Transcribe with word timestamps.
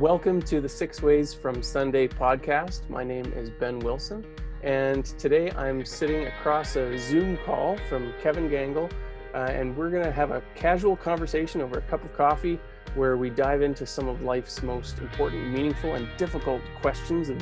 Welcome 0.00 0.40
to 0.44 0.62
the 0.62 0.68
Six 0.68 1.02
Ways 1.02 1.34
from 1.34 1.62
Sunday 1.62 2.08
podcast. 2.08 2.88
My 2.88 3.04
name 3.04 3.34
is 3.36 3.50
Ben 3.50 3.80
Wilson, 3.80 4.24
and 4.62 5.04
today 5.04 5.50
I'm 5.50 5.84
sitting 5.84 6.24
across 6.24 6.74
a 6.76 6.96
Zoom 6.96 7.36
call 7.44 7.76
from 7.86 8.14
Kevin 8.22 8.48
Gangel, 8.48 8.88
uh, 9.34 9.48
and 9.50 9.76
we're 9.76 9.90
going 9.90 10.04
to 10.04 10.10
have 10.10 10.30
a 10.30 10.42
casual 10.54 10.96
conversation 10.96 11.60
over 11.60 11.80
a 11.80 11.82
cup 11.82 12.02
of 12.02 12.16
coffee 12.16 12.58
where 12.94 13.18
we 13.18 13.28
dive 13.28 13.60
into 13.60 13.84
some 13.84 14.08
of 14.08 14.22
life's 14.22 14.62
most 14.62 15.00
important, 15.00 15.50
meaningful, 15.50 15.94
and 15.96 16.08
difficult 16.16 16.62
questions 16.80 17.28
of 17.28 17.38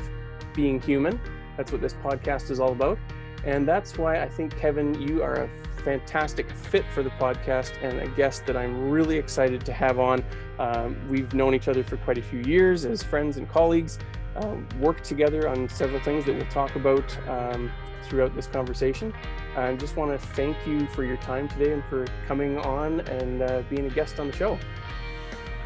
being 0.52 0.80
human. 0.80 1.20
That's 1.56 1.70
what 1.70 1.80
this 1.80 1.94
podcast 1.94 2.50
is 2.50 2.58
all 2.58 2.72
about. 2.72 2.98
And 3.44 3.68
that's 3.68 3.96
why 3.96 4.20
I 4.20 4.28
think, 4.28 4.58
Kevin, 4.58 5.00
you 5.00 5.22
are 5.22 5.44
a 5.44 5.50
fantastic 5.88 6.50
fit 6.50 6.84
for 6.92 7.02
the 7.02 7.08
podcast 7.08 7.72
and 7.82 7.98
a 8.00 8.08
guest 8.08 8.44
that 8.44 8.58
I'm 8.58 8.90
really 8.90 9.16
excited 9.16 9.64
to 9.64 9.72
have 9.72 9.98
on. 9.98 10.22
Um, 10.58 10.98
we've 11.08 11.32
known 11.32 11.54
each 11.54 11.66
other 11.66 11.82
for 11.82 11.96
quite 11.96 12.18
a 12.18 12.22
few 12.22 12.40
years 12.40 12.84
as 12.84 13.02
friends 13.02 13.38
and 13.38 13.48
colleagues, 13.48 13.98
um, 14.36 14.68
worked 14.80 15.02
together 15.04 15.48
on 15.48 15.66
several 15.70 15.98
things 16.00 16.26
that 16.26 16.36
we'll 16.36 16.50
talk 16.50 16.76
about 16.76 17.16
um, 17.26 17.72
throughout 18.02 18.34
this 18.34 18.46
conversation. 18.46 19.14
I 19.56 19.76
just 19.76 19.96
want 19.96 20.10
to 20.10 20.18
thank 20.34 20.58
you 20.66 20.86
for 20.88 21.04
your 21.04 21.16
time 21.16 21.48
today 21.48 21.72
and 21.72 21.82
for 21.86 22.04
coming 22.26 22.58
on 22.58 23.00
and 23.00 23.40
uh, 23.40 23.62
being 23.70 23.86
a 23.86 23.90
guest 23.90 24.20
on 24.20 24.26
the 24.26 24.36
show. 24.36 24.58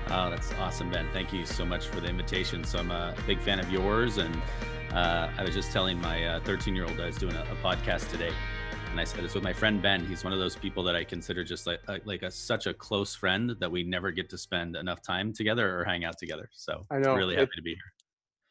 Oh, 0.06 0.30
that's 0.30 0.52
awesome, 0.52 0.88
Ben. 0.88 1.08
Thank 1.12 1.32
you 1.32 1.44
so 1.44 1.64
much 1.64 1.88
for 1.88 1.98
the 1.98 2.06
invitation. 2.06 2.62
So 2.62 2.78
I'm 2.78 2.92
a 2.92 3.12
big 3.26 3.40
fan 3.40 3.58
of 3.58 3.72
yours, 3.72 4.18
and 4.18 4.40
uh, 4.92 5.30
I 5.36 5.42
was 5.42 5.52
just 5.52 5.72
telling 5.72 6.00
my 6.00 6.40
13 6.44 6.74
uh, 6.74 6.76
year 6.76 6.86
old 6.86 7.00
I 7.00 7.06
was 7.06 7.16
doing 7.16 7.34
a, 7.34 7.42
a 7.42 7.56
podcast 7.56 8.08
today 8.08 8.32
and 8.92 9.00
I 9.00 9.04
said 9.04 9.24
it's 9.24 9.34
with 9.34 9.42
my 9.42 9.54
friend 9.54 9.80
Ben. 9.80 10.04
He's 10.04 10.22
one 10.22 10.34
of 10.34 10.38
those 10.38 10.54
people 10.54 10.82
that 10.82 10.94
I 10.94 11.02
consider 11.02 11.42
just 11.42 11.66
like 11.66 11.80
a, 11.88 11.98
like 12.04 12.22
a 12.22 12.30
such 12.30 12.66
a 12.66 12.74
close 12.74 13.14
friend 13.14 13.56
that 13.58 13.72
we 13.72 13.82
never 13.82 14.10
get 14.10 14.28
to 14.28 14.36
spend 14.36 14.76
enough 14.76 15.00
time 15.00 15.32
together 15.32 15.80
or 15.80 15.82
hang 15.82 16.04
out 16.04 16.18
together. 16.18 16.50
So 16.52 16.84
I 16.90 16.98
know 16.98 17.14
really 17.14 17.34
happy 17.34 17.52
it, 17.54 17.56
to 17.56 17.62
be 17.62 17.70
here. 17.70 17.92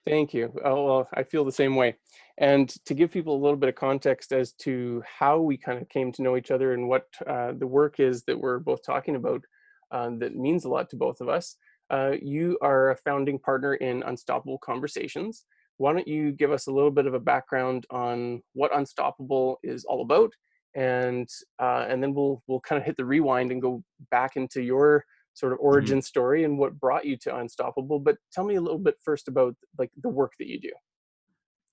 Thank 0.07 0.33
you. 0.33 0.51
Oh, 0.65 0.83
well, 0.83 1.09
I 1.13 1.21
feel 1.21 1.45
the 1.45 1.51
same 1.51 1.75
way. 1.75 1.95
And 2.39 2.67
to 2.85 2.95
give 2.95 3.11
people 3.11 3.35
a 3.35 3.41
little 3.41 3.55
bit 3.55 3.69
of 3.69 3.75
context 3.75 4.33
as 4.33 4.53
to 4.53 5.03
how 5.05 5.39
we 5.39 5.57
kind 5.57 5.79
of 5.79 5.87
came 5.89 6.11
to 6.13 6.23
know 6.23 6.35
each 6.35 6.49
other 6.49 6.73
and 6.73 6.89
what 6.89 7.05
uh, 7.27 7.51
the 7.55 7.67
work 7.67 7.99
is 7.99 8.23
that 8.23 8.39
we're 8.39 8.57
both 8.57 8.83
talking 8.83 9.15
about 9.15 9.43
uh, 9.91 10.09
that 10.17 10.35
means 10.35 10.65
a 10.65 10.69
lot 10.69 10.89
to 10.89 10.95
both 10.95 11.21
of 11.21 11.29
us. 11.29 11.55
Uh, 11.91 12.13
you 12.19 12.57
are 12.63 12.89
a 12.89 12.97
founding 12.97 13.37
partner 13.37 13.75
in 13.75 14.01
Unstoppable 14.01 14.57
Conversations 14.57 15.45
why 15.81 15.91
don't 15.93 16.07
you 16.07 16.31
give 16.31 16.51
us 16.51 16.67
a 16.67 16.71
little 16.71 16.91
bit 16.91 17.07
of 17.07 17.15
a 17.15 17.19
background 17.19 17.87
on 17.89 18.43
what 18.53 18.75
Unstoppable 18.75 19.57
is 19.63 19.83
all 19.83 20.03
about, 20.03 20.31
and 20.75 21.27
uh, 21.59 21.87
and 21.89 22.03
then 22.03 22.13
we'll 22.13 22.43
we'll 22.45 22.59
kind 22.59 22.79
of 22.79 22.85
hit 22.85 22.97
the 22.97 23.05
rewind 23.05 23.51
and 23.51 23.63
go 23.63 23.83
back 24.11 24.35
into 24.35 24.61
your 24.61 25.03
sort 25.33 25.53
of 25.53 25.57
mm-hmm. 25.57 25.65
origin 25.65 25.97
mm-hmm. 25.97 26.03
story 26.03 26.43
and 26.43 26.59
what 26.59 26.79
brought 26.79 27.03
you 27.03 27.17
to 27.17 27.35
Unstoppable. 27.35 27.99
But 27.99 28.17
tell 28.31 28.43
me 28.43 28.55
a 28.55 28.61
little 28.61 28.77
bit 28.77 28.95
first 29.03 29.27
about 29.27 29.55
like 29.79 29.89
the 30.03 30.09
work 30.09 30.33
that 30.37 30.47
you 30.47 30.59
do. 30.59 30.71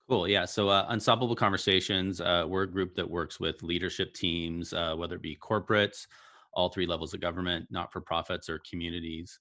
Cool. 0.09 0.27
Yeah. 0.27 0.45
So, 0.45 0.69
uh, 0.69 0.87
Unstoppable 0.89 1.35
Conversations, 1.35 2.19
uh, 2.19 2.45
we're 2.47 2.63
a 2.63 2.71
group 2.71 2.95
that 2.95 3.07
works 3.07 3.39
with 3.39 3.61
leadership 3.61 4.15
teams, 4.15 4.73
uh, 4.73 4.95
whether 4.95 5.17
it 5.17 5.21
be 5.21 5.37
corporates, 5.39 6.07
all 6.53 6.69
three 6.69 6.87
levels 6.87 7.13
of 7.13 7.21
government, 7.21 7.67
not 7.69 7.93
for 7.93 8.01
profits, 8.01 8.49
or 8.49 8.59
communities 8.67 9.37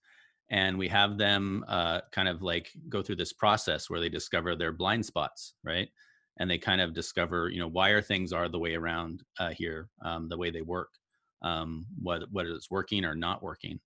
and 0.51 0.79
we 0.79 0.89
have 0.89 1.19
them 1.19 1.65
uh, 1.69 2.01
kind 2.13 2.29
of 2.29 2.43
like 2.43 2.71
go 2.89 3.03
through 3.03 3.17
this 3.17 3.33
process 3.33 3.91
where 3.91 4.01
they 4.01 4.09
discover 4.09 4.57
their 4.57 4.73
blind 4.73 5.05
spots 5.05 5.55
right? 5.65 5.89
And 6.41 6.49
they 6.51 6.59
kind 6.59 6.81
of 6.81 6.95
discover 6.95 7.49
you 7.51 7.61
know 7.61 7.69
why 7.69 7.91
are 7.91 8.03
things 8.03 8.33
are 8.33 8.49
the 8.49 8.59
way 8.59 8.75
around 8.75 9.23
uh, 9.39 9.51
here 9.51 9.89
um, 10.05 10.29
the 10.29 10.39
way 10.39 10.51
they 10.51 10.63
work 10.63 10.91
um, 11.43 11.87
what 12.01 12.23
what 12.31 12.47
is 12.47 12.69
working 12.71 13.05
or 13.05 13.15
not 13.15 13.43
working. 13.43 13.81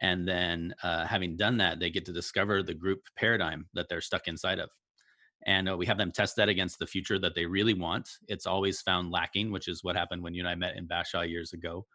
And 0.00 0.26
then 0.26 0.74
uh, 0.82 1.06
having 1.06 1.36
done 1.36 1.58
that 1.58 1.78
they 1.78 1.90
get 1.90 2.04
to 2.06 2.12
discover 2.12 2.62
the 2.62 2.74
group 2.74 3.02
paradigm 3.16 3.66
that 3.74 3.88
they're 3.88 4.00
stuck 4.00 4.26
inside 4.26 4.58
of. 4.58 4.68
And 5.46 5.68
uh, 5.68 5.76
we 5.76 5.86
have 5.86 5.98
them 5.98 6.12
test 6.12 6.36
that 6.36 6.48
against 6.48 6.78
the 6.78 6.86
future 6.86 7.18
that 7.18 7.34
they 7.34 7.46
really 7.46 7.74
want. 7.74 8.08
It's 8.28 8.46
always 8.46 8.80
found 8.80 9.10
lacking 9.10 9.52
which 9.52 9.68
is 9.68 9.84
what 9.84 9.96
happened 9.96 10.22
when 10.22 10.34
you 10.34 10.42
and 10.42 10.48
i 10.48 10.54
met 10.54 10.76
in 10.76 10.88
bashaw 10.88 11.28
years 11.28 11.52
ago 11.52 11.86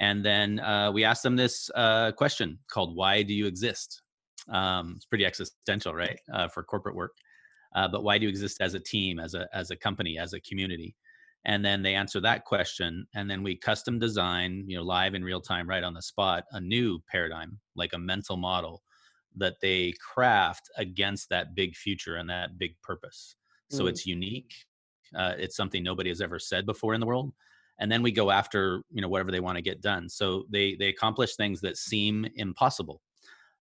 and 0.00 0.24
then 0.24 0.60
uh, 0.60 0.90
we 0.92 1.04
asked 1.04 1.22
them 1.22 1.36
this 1.36 1.70
uh, 1.74 2.12
question 2.12 2.58
called 2.70 2.96
"Why 2.96 3.22
do 3.22 3.34
you 3.34 3.46
exist?" 3.46 4.02
Um, 4.48 4.94
it's 4.96 5.06
pretty 5.06 5.24
existential, 5.24 5.94
right, 5.94 6.18
uh, 6.32 6.48
for 6.48 6.62
corporate 6.62 6.96
work. 6.96 7.12
Uh, 7.74 7.88
but 7.88 8.04
why 8.04 8.18
do 8.18 8.24
you 8.24 8.28
exist 8.28 8.58
as 8.60 8.74
a 8.74 8.80
team, 8.80 9.18
as 9.18 9.34
a 9.34 9.48
as 9.52 9.70
a 9.70 9.76
company, 9.76 10.18
as 10.18 10.32
a 10.32 10.40
community? 10.40 10.94
And 11.46 11.62
then 11.62 11.82
they 11.82 11.94
answer 11.94 12.20
that 12.20 12.44
question, 12.44 13.06
and 13.14 13.30
then 13.30 13.42
we 13.42 13.56
custom 13.56 13.98
design, 13.98 14.64
you 14.66 14.76
know, 14.78 14.82
live 14.82 15.14
in 15.14 15.22
real 15.22 15.42
time, 15.42 15.68
right 15.68 15.84
on 15.84 15.92
the 15.92 16.00
spot, 16.00 16.44
a 16.52 16.60
new 16.60 17.00
paradigm, 17.10 17.58
like 17.76 17.92
a 17.92 17.98
mental 17.98 18.38
model 18.38 18.82
that 19.36 19.56
they 19.60 19.92
craft 20.00 20.70
against 20.78 21.28
that 21.28 21.54
big 21.54 21.76
future 21.76 22.16
and 22.16 22.30
that 22.30 22.56
big 22.56 22.80
purpose. 22.82 23.36
So 23.70 23.84
mm. 23.84 23.88
it's 23.90 24.06
unique. 24.06 24.54
Uh, 25.14 25.34
it's 25.36 25.56
something 25.56 25.82
nobody 25.82 26.08
has 26.08 26.20
ever 26.20 26.38
said 26.38 26.66
before 26.66 26.94
in 26.94 27.00
the 27.00 27.06
world 27.06 27.32
and 27.78 27.90
then 27.90 28.02
we 28.02 28.12
go 28.12 28.30
after 28.30 28.82
you 28.90 29.02
know 29.02 29.08
whatever 29.08 29.30
they 29.30 29.40
want 29.40 29.56
to 29.56 29.62
get 29.62 29.80
done. 29.80 30.08
So 30.08 30.44
they 30.50 30.76
they 30.76 30.88
accomplish 30.88 31.36
things 31.36 31.60
that 31.62 31.76
seem 31.76 32.26
impossible. 32.36 33.00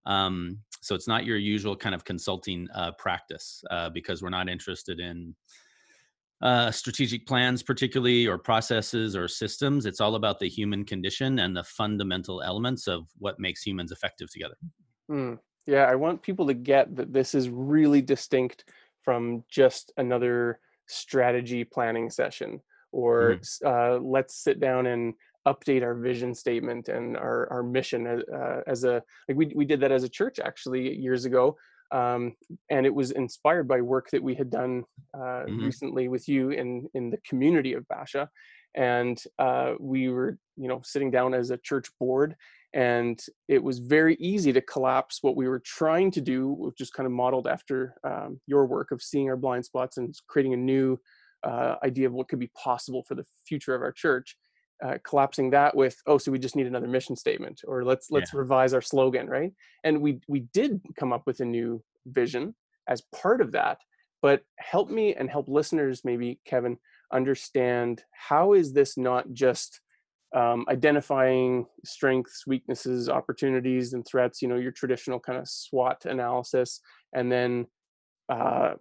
Um, 0.05 0.59
so 0.81 0.95
it's 0.95 1.07
not 1.07 1.25
your 1.25 1.37
usual 1.37 1.77
kind 1.77 1.95
of 1.95 2.03
consulting 2.03 2.67
uh, 2.75 2.91
practice 2.97 3.63
uh, 3.71 3.89
because 3.89 4.21
we're 4.21 4.29
not 4.29 4.49
interested 4.49 4.99
in 4.99 5.33
uh, 6.41 6.69
strategic 6.71 7.25
plans 7.25 7.63
particularly 7.63 8.27
or 8.27 8.37
processes 8.37 9.15
or 9.15 9.29
systems. 9.29 9.85
It's 9.85 10.01
all 10.01 10.15
about 10.15 10.39
the 10.39 10.49
human 10.49 10.83
condition 10.83 11.39
and 11.39 11.55
the 11.55 11.63
fundamental 11.63 12.41
elements 12.41 12.87
of 12.87 13.07
what 13.17 13.39
makes 13.39 13.63
humans 13.63 13.93
effective 13.93 14.29
together. 14.29 14.55
Mm. 15.11 15.37
yeah 15.65 15.83
i 15.83 15.95
want 15.95 16.21
people 16.21 16.47
to 16.47 16.53
get 16.53 16.95
that 16.95 17.11
this 17.11 17.35
is 17.35 17.49
really 17.49 18.01
distinct 18.01 18.63
from 19.01 19.43
just 19.49 19.91
another 19.97 20.59
strategy 20.87 21.65
planning 21.65 22.09
session 22.09 22.61
or 22.93 23.35
mm-hmm. 23.35 23.67
uh, 23.67 23.99
let's 23.99 24.41
sit 24.41 24.59
down 24.59 24.85
and 24.85 25.13
update 25.47 25.83
our 25.83 25.95
vision 25.95 26.33
statement 26.33 26.87
and 26.87 27.17
our, 27.17 27.51
our 27.51 27.63
mission 27.63 28.07
as, 28.07 28.21
uh, 28.33 28.61
as 28.65 28.85
a 28.85 29.03
like 29.27 29.37
we, 29.37 29.51
we 29.55 29.65
did 29.65 29.81
that 29.81 29.91
as 29.91 30.03
a 30.03 30.09
church 30.09 30.39
actually 30.39 30.95
years 30.95 31.25
ago 31.25 31.57
um, 31.91 32.33
and 32.71 32.85
it 32.85 32.95
was 32.95 33.11
inspired 33.11 33.67
by 33.67 33.81
work 33.81 34.09
that 34.11 34.23
we 34.23 34.33
had 34.33 34.49
done 34.49 34.83
uh, 35.13 35.43
mm-hmm. 35.43 35.65
recently 35.65 36.07
with 36.07 36.29
you 36.29 36.51
in 36.51 36.87
in 36.93 37.09
the 37.09 37.19
community 37.27 37.73
of 37.73 37.85
Bashaw 37.89 38.27
and 38.75 39.21
uh, 39.37 39.73
we 39.79 40.09
were 40.09 40.37
you 40.55 40.69
know 40.69 40.81
sitting 40.83 41.11
down 41.11 41.33
as 41.33 41.49
a 41.49 41.57
church 41.57 41.89
board 41.99 42.35
and 42.73 43.19
it 43.47 43.61
was 43.61 43.79
very 43.79 44.15
easy 44.15 44.51
to 44.51 44.61
collapse 44.61 45.19
what 45.21 45.35
we 45.35 45.47
were 45.47 45.61
trying 45.65 46.09
to 46.11 46.21
do 46.21 46.49
which 46.49 46.79
is 46.79 46.89
kind 46.89 47.05
of 47.05 47.11
modeled 47.11 47.47
after 47.47 47.95
um, 48.05 48.39
your 48.47 48.65
work 48.65 48.91
of 48.91 49.01
seeing 49.01 49.29
our 49.29 49.37
blind 49.37 49.65
spots 49.65 49.97
and 49.97 50.15
creating 50.27 50.53
a 50.53 50.57
new 50.57 50.97
uh, 51.43 51.75
idea 51.83 52.07
of 52.07 52.13
what 52.13 52.27
could 52.27 52.39
be 52.39 52.51
possible 52.61 53.03
for 53.03 53.15
the 53.15 53.25
future 53.45 53.75
of 53.75 53.81
our 53.81 53.91
church 53.91 54.37
uh, 54.83 54.97
collapsing 55.03 55.49
that 55.51 55.75
with 55.75 56.01
oh 56.07 56.17
so 56.17 56.31
we 56.31 56.39
just 56.39 56.55
need 56.55 56.67
another 56.67 56.87
mission 56.87 57.15
statement 57.15 57.61
or 57.67 57.83
let's 57.85 58.11
let's 58.11 58.33
yeah. 58.33 58.39
revise 58.39 58.73
our 58.73 58.81
slogan 58.81 59.27
right 59.27 59.51
and 59.83 60.01
we 60.01 60.19
we 60.27 60.41
did 60.53 60.81
come 60.97 61.13
up 61.13 61.23
with 61.25 61.39
a 61.39 61.45
new 61.45 61.81
vision 62.07 62.53
as 62.87 63.01
part 63.15 63.39
of 63.39 63.51
that 63.51 63.77
but 64.21 64.41
help 64.57 64.89
me 64.89 65.13
and 65.13 65.29
help 65.29 65.47
listeners 65.47 66.01
maybe 66.03 66.39
kevin 66.45 66.77
understand 67.13 68.03
how 68.11 68.53
is 68.53 68.73
this 68.73 68.97
not 68.97 69.31
just 69.31 69.79
um, 70.35 70.65
identifying 70.67 71.65
strengths 71.85 72.47
weaknesses 72.47 73.07
opportunities 73.07 73.93
and 73.93 74.05
threats 74.05 74.41
you 74.41 74.47
know 74.47 74.57
your 74.57 74.71
traditional 74.71 75.19
kind 75.19 75.37
of 75.37 75.47
swot 75.47 76.05
analysis 76.05 76.81
and 77.13 77.31
then 77.31 77.67
uh, 78.29 78.71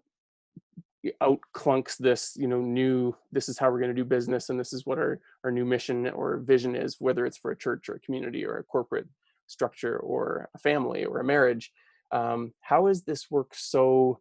outclunks 1.20 1.96
this 1.98 2.32
you 2.36 2.46
know 2.46 2.60
new 2.60 3.14
this 3.32 3.48
is 3.48 3.58
how 3.58 3.70
we're 3.70 3.80
going 3.80 3.94
to 3.94 3.94
do 3.94 4.04
business 4.04 4.50
and 4.50 4.58
this 4.58 4.72
is 4.72 4.86
what 4.86 4.98
our 4.98 5.20
our 5.44 5.50
new 5.50 5.64
mission 5.64 6.08
or 6.10 6.38
vision 6.38 6.76
is 6.76 6.96
whether 7.00 7.26
it's 7.26 7.38
for 7.38 7.50
a 7.50 7.56
church 7.56 7.88
or 7.88 7.94
a 7.94 8.00
community 8.00 8.44
or 8.44 8.58
a 8.58 8.64
corporate 8.64 9.08
structure 9.48 9.98
or 9.98 10.48
a 10.54 10.58
family 10.58 11.04
or 11.04 11.18
a 11.18 11.24
marriage 11.24 11.72
um, 12.12 12.52
how 12.60 12.86
is 12.86 13.02
this 13.02 13.30
work 13.30 13.52
so 13.52 14.20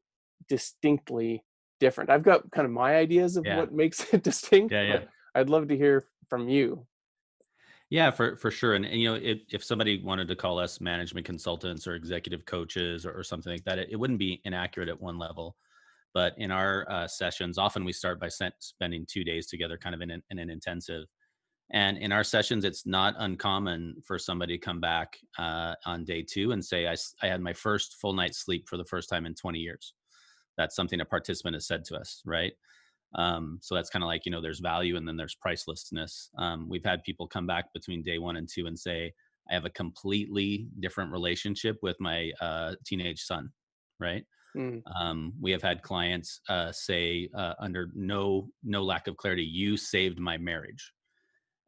distinctly 0.49 1.43
different 1.79 2.09
i've 2.09 2.23
got 2.23 2.49
kind 2.51 2.65
of 2.65 2.71
my 2.71 2.95
ideas 2.95 3.37
of 3.37 3.45
yeah. 3.45 3.57
what 3.57 3.71
makes 3.71 4.11
it 4.13 4.23
distinct 4.23 4.73
yeah, 4.73 4.81
yeah. 4.81 4.99
i'd 5.35 5.49
love 5.49 5.67
to 5.67 5.77
hear 5.77 6.05
from 6.29 6.49
you 6.49 6.85
yeah, 7.91 8.09
for 8.09 8.37
for 8.37 8.51
sure. 8.51 8.75
And, 8.75 8.85
and 8.85 9.01
you 9.01 9.09
know, 9.09 9.19
if, 9.21 9.41
if 9.49 9.65
somebody 9.65 10.01
wanted 10.01 10.29
to 10.29 10.35
call 10.35 10.57
us 10.57 10.79
management 10.79 11.25
consultants 11.25 11.85
or 11.85 11.95
executive 11.95 12.45
coaches 12.45 13.05
or, 13.05 13.11
or 13.11 13.21
something 13.21 13.51
like 13.51 13.65
that, 13.65 13.79
it, 13.79 13.89
it, 13.91 13.97
wouldn't 13.97 14.17
be 14.17 14.39
inaccurate 14.45 14.87
at 14.87 14.99
one 14.99 15.19
level. 15.19 15.57
But 16.13 16.33
in 16.37 16.51
our 16.51 16.85
uh, 16.89 17.07
sessions, 17.07 17.57
often 17.57 17.85
we 17.85 17.93
start 17.93 18.19
by 18.19 18.29
spending 18.59 19.05
two 19.09 19.23
days 19.23 19.47
together, 19.47 19.77
kind 19.77 19.95
of 19.95 20.01
in 20.01 20.11
an, 20.11 20.23
in 20.29 20.39
an, 20.39 20.49
intensive. 20.49 21.05
And 21.71 21.97
in 21.97 22.11
our 22.11 22.23
sessions, 22.23 22.65
it's 22.65 22.85
not 22.85 23.15
uncommon 23.17 23.95
for 24.05 24.19
somebody 24.19 24.57
to 24.57 24.65
come 24.65 24.81
back 24.81 25.17
uh, 25.39 25.75
on 25.85 26.03
day 26.03 26.21
two 26.21 26.51
and 26.51 26.63
say, 26.63 26.87
I, 26.87 26.95
I 27.23 27.27
had 27.27 27.39
my 27.39 27.53
first 27.53 27.95
full 28.01 28.13
night's 28.13 28.39
sleep 28.39 28.67
for 28.67 28.75
the 28.75 28.85
first 28.85 29.07
time 29.07 29.25
in 29.25 29.35
20 29.35 29.59
years. 29.59 29.93
That's 30.57 30.75
something 30.75 30.99
a 30.99 31.05
participant 31.05 31.55
has 31.55 31.65
said 31.65 31.85
to 31.85 31.95
us, 31.95 32.21
right? 32.25 32.51
Um, 33.15 33.59
so 33.61 33.75
that's 33.75 33.89
kind 33.89 34.03
of 34.03 34.07
like, 34.07 34.25
you 34.25 34.31
know, 34.31 34.41
there's 34.41 34.59
value 34.59 34.97
and 34.97 35.07
then 35.07 35.15
there's 35.15 35.37
pricelessness. 35.45 36.29
Um, 36.37 36.67
we've 36.69 36.85
had 36.85 37.03
people 37.03 37.27
come 37.27 37.47
back 37.47 37.71
between 37.73 38.03
day 38.03 38.17
one 38.17 38.35
and 38.35 38.49
two 38.49 38.67
and 38.67 38.77
say, 38.77 39.13
I 39.49 39.53
have 39.53 39.65
a 39.65 39.69
completely 39.69 40.67
different 40.81 41.11
relationship 41.11 41.77
with 41.81 41.95
my 41.99 42.31
uh, 42.41 42.73
teenage 42.85 43.21
son 43.21 43.51
right? 44.01 44.25
Mm. 44.55 44.83
Um, 44.99 45.33
we 45.39 45.51
have 45.51 45.61
had 45.61 45.81
clients 45.81 46.41
uh, 46.49 46.71
say 46.71 47.29
uh, 47.35 47.53
under 47.59 47.89
no 47.95 48.49
no 48.63 48.83
lack 48.83 49.07
of 49.07 49.17
clarity, 49.17 49.43
"You 49.43 49.77
saved 49.77 50.19
my 50.19 50.37
marriage," 50.37 50.93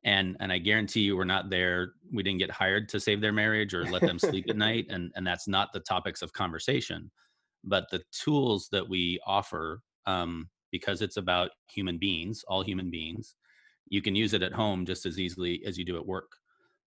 and 0.03 0.35
and 0.39 0.51
I 0.51 0.57
guarantee 0.57 1.01
you, 1.01 1.15
we're 1.15 1.23
not 1.23 1.49
there. 1.49 1.93
We 2.11 2.23
didn't 2.23 2.39
get 2.39 2.51
hired 2.51 2.89
to 2.89 2.99
save 2.99 3.21
their 3.21 3.31
marriage 3.31 3.73
or 3.73 3.85
let 3.85 4.01
them 4.01 4.19
sleep 4.19 4.45
at 4.49 4.57
night, 4.57 4.87
and 4.89 5.11
and 5.15 5.25
that's 5.25 5.47
not 5.47 5.71
the 5.73 5.79
topics 5.79 6.21
of 6.21 6.33
conversation. 6.33 7.11
But 7.63 7.85
the 7.91 8.03
tools 8.11 8.67
that 8.71 8.89
we 8.89 9.19
offer, 9.25 9.81
um, 10.05 10.49
because 10.71 11.01
it's 11.01 11.17
about 11.17 11.51
human 11.69 11.97
beings, 11.97 12.43
all 12.47 12.63
human 12.63 12.89
beings, 12.91 13.35
you 13.87 14.01
can 14.01 14.15
use 14.15 14.33
it 14.33 14.43
at 14.43 14.53
home 14.53 14.85
just 14.85 15.05
as 15.05 15.19
easily 15.19 15.63
as 15.65 15.77
you 15.77 15.85
do 15.85 15.97
at 15.97 16.05
work. 16.05 16.31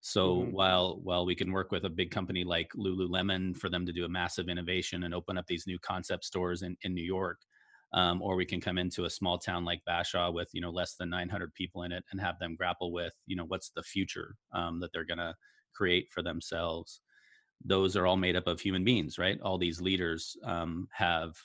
So 0.07 0.37
mm-hmm. 0.37 0.51
while 0.53 0.99
while 1.03 1.25
we 1.25 1.35
can 1.35 1.51
work 1.51 1.69
with 1.69 1.83
a 1.83 1.89
big 1.89 2.11
company 2.11 2.45
like 2.45 2.71
Lululemon 2.77 3.57
for 3.57 3.69
them 3.69 3.85
to 3.85 3.91
do 3.91 4.05
a 4.05 4.09
massive 4.09 4.47
innovation 4.47 5.03
and 5.03 5.13
open 5.13 5.37
up 5.37 5.45
these 5.47 5.67
new 5.67 5.77
concept 5.79 6.23
stores 6.23 6.61
in, 6.61 6.77
in 6.83 6.93
New 6.93 7.03
York, 7.03 7.39
um, 7.91 8.21
or 8.21 8.37
we 8.37 8.45
can 8.45 8.61
come 8.61 8.77
into 8.77 9.03
a 9.03 9.09
small 9.09 9.37
town 9.37 9.65
like 9.65 9.81
Bashaw 9.85 10.33
with 10.33 10.47
you 10.53 10.61
know 10.61 10.69
less 10.69 10.95
than 10.95 11.09
900 11.09 11.53
people 11.53 11.83
in 11.83 11.91
it 11.91 12.05
and 12.09 12.21
have 12.21 12.39
them 12.39 12.55
grapple 12.55 12.93
with 12.93 13.11
you 13.25 13.35
know 13.35 13.43
what's 13.43 13.71
the 13.71 13.83
future 13.83 14.37
um, 14.53 14.79
that 14.79 14.93
they're 14.93 15.03
going 15.03 15.17
to 15.17 15.35
create 15.75 16.07
for 16.09 16.23
themselves. 16.23 17.01
Those 17.65 17.97
are 17.97 18.07
all 18.07 18.15
made 18.15 18.37
up 18.37 18.47
of 18.47 18.61
human 18.61 18.85
beings, 18.85 19.17
right? 19.17 19.37
All 19.41 19.57
these 19.57 19.81
leaders 19.81 20.37
um, 20.45 20.87
have 20.93 21.35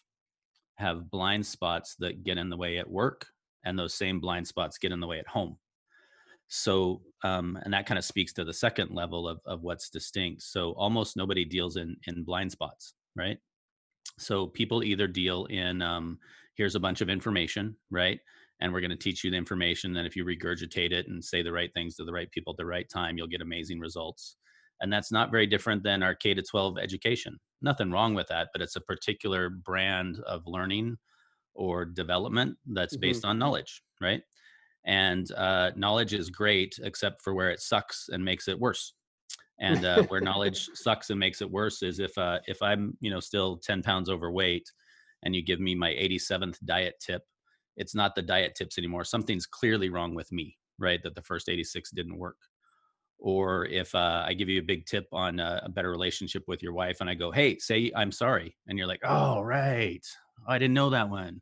have 0.76 1.10
blind 1.10 1.44
spots 1.44 1.96
that 1.98 2.22
get 2.22 2.38
in 2.38 2.48
the 2.48 2.56
way 2.56 2.78
at 2.78 2.88
work, 2.88 3.26
and 3.64 3.76
those 3.76 3.92
same 3.92 4.20
blind 4.20 4.46
spots 4.46 4.78
get 4.78 4.92
in 4.92 5.00
the 5.00 5.08
way 5.08 5.18
at 5.18 5.26
home 5.26 5.58
so 6.54 7.00
um, 7.24 7.58
and 7.62 7.72
that 7.72 7.86
kind 7.86 7.98
of 7.98 8.04
speaks 8.04 8.32
to 8.34 8.44
the 8.44 8.52
second 8.52 8.90
level 8.90 9.28
of, 9.28 9.40
of 9.46 9.62
what's 9.62 9.90
distinct. 9.90 10.42
So 10.42 10.72
almost 10.72 11.16
nobody 11.16 11.44
deals 11.44 11.76
in 11.76 11.96
in 12.06 12.24
blind 12.24 12.52
spots 12.52 12.94
right? 13.16 13.38
So 14.18 14.46
people 14.46 14.82
either 14.82 15.06
deal 15.06 15.46
in 15.46 15.82
um, 15.82 16.18
here's 16.56 16.74
a 16.74 16.80
bunch 16.80 17.00
of 17.00 17.08
information 17.08 17.76
right? 17.90 18.18
And 18.60 18.72
we're 18.72 18.80
going 18.80 18.90
to 18.90 18.96
teach 18.96 19.24
you 19.24 19.30
the 19.30 19.36
information 19.36 19.96
and 19.96 20.06
if 20.06 20.14
you 20.16 20.24
regurgitate 20.24 20.92
it 20.92 21.08
and 21.08 21.24
say 21.24 21.42
the 21.42 21.52
right 21.52 21.72
things 21.74 21.96
to 21.96 22.04
the 22.04 22.12
right 22.12 22.30
people 22.30 22.52
at 22.52 22.56
the 22.56 22.66
right 22.66 22.88
time 22.88 23.16
you'll 23.16 23.26
get 23.26 23.40
amazing 23.40 23.80
results. 23.80 24.36
And 24.80 24.92
that's 24.92 25.12
not 25.12 25.30
very 25.30 25.46
different 25.46 25.84
than 25.84 26.02
our 26.02 26.14
k 26.14 26.34
to 26.34 26.42
12 26.42 26.78
education. 26.78 27.38
Nothing 27.60 27.90
wrong 27.90 28.14
with 28.14 28.28
that 28.28 28.48
but 28.52 28.62
it's 28.62 28.76
a 28.76 28.80
particular 28.80 29.48
brand 29.50 30.18
of 30.26 30.42
learning 30.46 30.96
or 31.54 31.84
development 31.84 32.56
that's 32.72 32.96
based 32.96 33.22
mm-hmm. 33.22 33.30
on 33.30 33.38
knowledge 33.38 33.82
right 34.00 34.22
and 34.84 35.30
uh, 35.32 35.70
knowledge 35.76 36.12
is 36.12 36.30
great 36.30 36.78
except 36.82 37.22
for 37.22 37.34
where 37.34 37.50
it 37.50 37.60
sucks 37.60 38.08
and 38.10 38.24
makes 38.24 38.48
it 38.48 38.58
worse. 38.58 38.94
And 39.60 39.84
uh, 39.84 40.02
where 40.04 40.20
knowledge 40.20 40.68
sucks 40.74 41.10
and 41.10 41.20
makes 41.20 41.40
it 41.40 41.50
worse 41.50 41.82
is 41.82 42.00
if 42.00 42.16
uh, 42.18 42.38
if 42.46 42.60
i'm 42.62 42.96
you 43.00 43.10
know 43.10 43.20
still 43.20 43.58
10 43.58 43.82
pounds 43.82 44.10
overweight 44.10 44.70
and 45.22 45.36
you 45.36 45.42
give 45.42 45.60
me 45.60 45.74
my 45.74 45.90
87th 45.90 46.56
diet 46.64 46.94
tip 47.00 47.22
it's 47.76 47.94
not 47.94 48.14
the 48.14 48.22
diet 48.22 48.54
tips 48.54 48.78
anymore. 48.78 49.04
Something's 49.04 49.46
clearly 49.46 49.88
wrong 49.88 50.14
with 50.14 50.30
me 50.32 50.56
right 50.78 51.02
that 51.02 51.14
the 51.14 51.22
first 51.22 51.48
86 51.48 51.90
didn't 51.92 52.18
work. 52.18 52.36
Or 53.18 53.66
if 53.66 53.94
uh, 53.94 54.24
i 54.26 54.34
give 54.34 54.48
you 54.48 54.60
a 54.60 54.64
big 54.64 54.84
tip 54.84 55.06
on 55.12 55.38
a, 55.38 55.62
a 55.64 55.68
better 55.68 55.90
relationship 55.90 56.42
with 56.48 56.60
your 56.60 56.72
wife 56.72 56.96
and 57.00 57.08
i 57.08 57.14
go 57.14 57.30
hey 57.30 57.56
say 57.58 57.92
i'm 57.94 58.10
sorry 58.10 58.56
and 58.66 58.76
you're 58.76 58.88
like 58.88 58.98
oh 59.04 59.40
right 59.42 60.04
i 60.46 60.58
didn't 60.58 60.74
know 60.74 60.90
that 60.90 61.08
one 61.08 61.40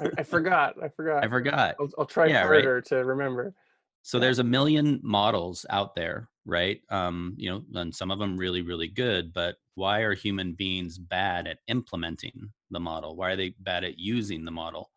I, 0.00 0.08
I, 0.18 0.22
forgot. 0.24 0.74
I 0.82 0.88
forgot. 0.88 1.24
I 1.24 1.28
forgot. 1.28 1.76
I'll, 1.80 1.90
I'll 1.98 2.06
try 2.06 2.26
yeah, 2.26 2.42
harder 2.42 2.76
right? 2.76 2.84
to 2.86 2.96
remember. 3.04 3.54
So 4.02 4.18
there's 4.18 4.40
a 4.40 4.44
million 4.44 5.00
models 5.02 5.64
out 5.70 5.94
there, 5.94 6.28
right? 6.44 6.80
Um, 6.90 7.34
you 7.36 7.50
know, 7.50 7.62
and 7.80 7.94
some 7.94 8.10
of 8.10 8.18
them 8.18 8.36
really, 8.36 8.62
really 8.62 8.88
good. 8.88 9.32
But 9.32 9.56
why 9.76 10.00
are 10.00 10.14
human 10.14 10.54
beings 10.54 10.98
bad 10.98 11.46
at 11.46 11.58
implementing 11.68 12.50
the 12.70 12.80
model? 12.80 13.16
Why 13.16 13.30
are 13.30 13.36
they 13.36 13.54
bad 13.60 13.84
at 13.84 13.98
using 13.98 14.44
the 14.44 14.50
model, 14.50 14.90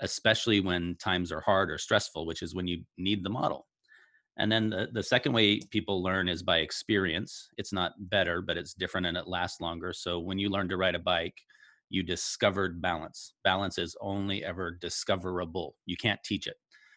especially 0.00 0.60
when 0.60 0.96
times 0.96 1.30
are 1.30 1.42
hard 1.42 1.70
or 1.70 1.76
stressful, 1.76 2.24
which 2.26 2.42
is 2.42 2.54
when 2.54 2.66
you 2.66 2.84
need 2.96 3.22
the 3.22 3.30
model? 3.30 3.66
And 4.38 4.50
then 4.50 4.70
the, 4.70 4.88
the 4.92 5.02
second 5.02 5.32
way 5.32 5.60
people 5.70 6.02
learn 6.02 6.28
is 6.28 6.42
by 6.42 6.58
experience. 6.58 7.48
It's 7.58 7.72
not 7.72 7.92
better, 7.98 8.40
but 8.40 8.56
it's 8.56 8.72
different 8.72 9.08
and 9.08 9.16
it 9.16 9.26
lasts 9.26 9.60
longer. 9.60 9.92
So 9.92 10.20
when 10.20 10.38
you 10.38 10.48
learn 10.48 10.68
to 10.70 10.76
ride 10.76 10.94
a 10.94 11.00
bike, 11.00 11.34
you 11.90 12.02
discovered 12.02 12.80
balance. 12.80 13.34
Balance 13.44 13.78
is 13.78 13.96
only 14.00 14.44
ever 14.44 14.72
discoverable. 14.80 15.76
You 15.86 15.96
can't 15.96 16.22
teach 16.24 16.46
it. 16.46 16.56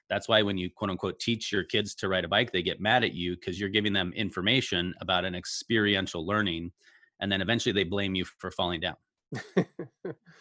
That's 0.09 0.27
why 0.27 0.41
when 0.41 0.57
you 0.57 0.69
quote 0.69 0.91
unquote 0.91 1.19
teach 1.19 1.51
your 1.51 1.63
kids 1.63 1.95
to 1.95 2.09
ride 2.09 2.25
a 2.25 2.27
bike, 2.27 2.51
they 2.51 2.61
get 2.61 2.81
mad 2.81 3.03
at 3.03 3.13
you 3.13 3.35
because 3.35 3.59
you're 3.59 3.69
giving 3.69 3.93
them 3.93 4.11
information 4.13 4.93
about 4.99 5.23
an 5.23 5.35
experiential 5.35 6.25
learning. 6.25 6.71
And 7.21 7.31
then 7.31 7.41
eventually 7.41 7.71
they 7.71 7.85
blame 7.85 8.15
you 8.15 8.25
for 8.25 8.51
falling 8.51 8.81
down. 8.81 8.97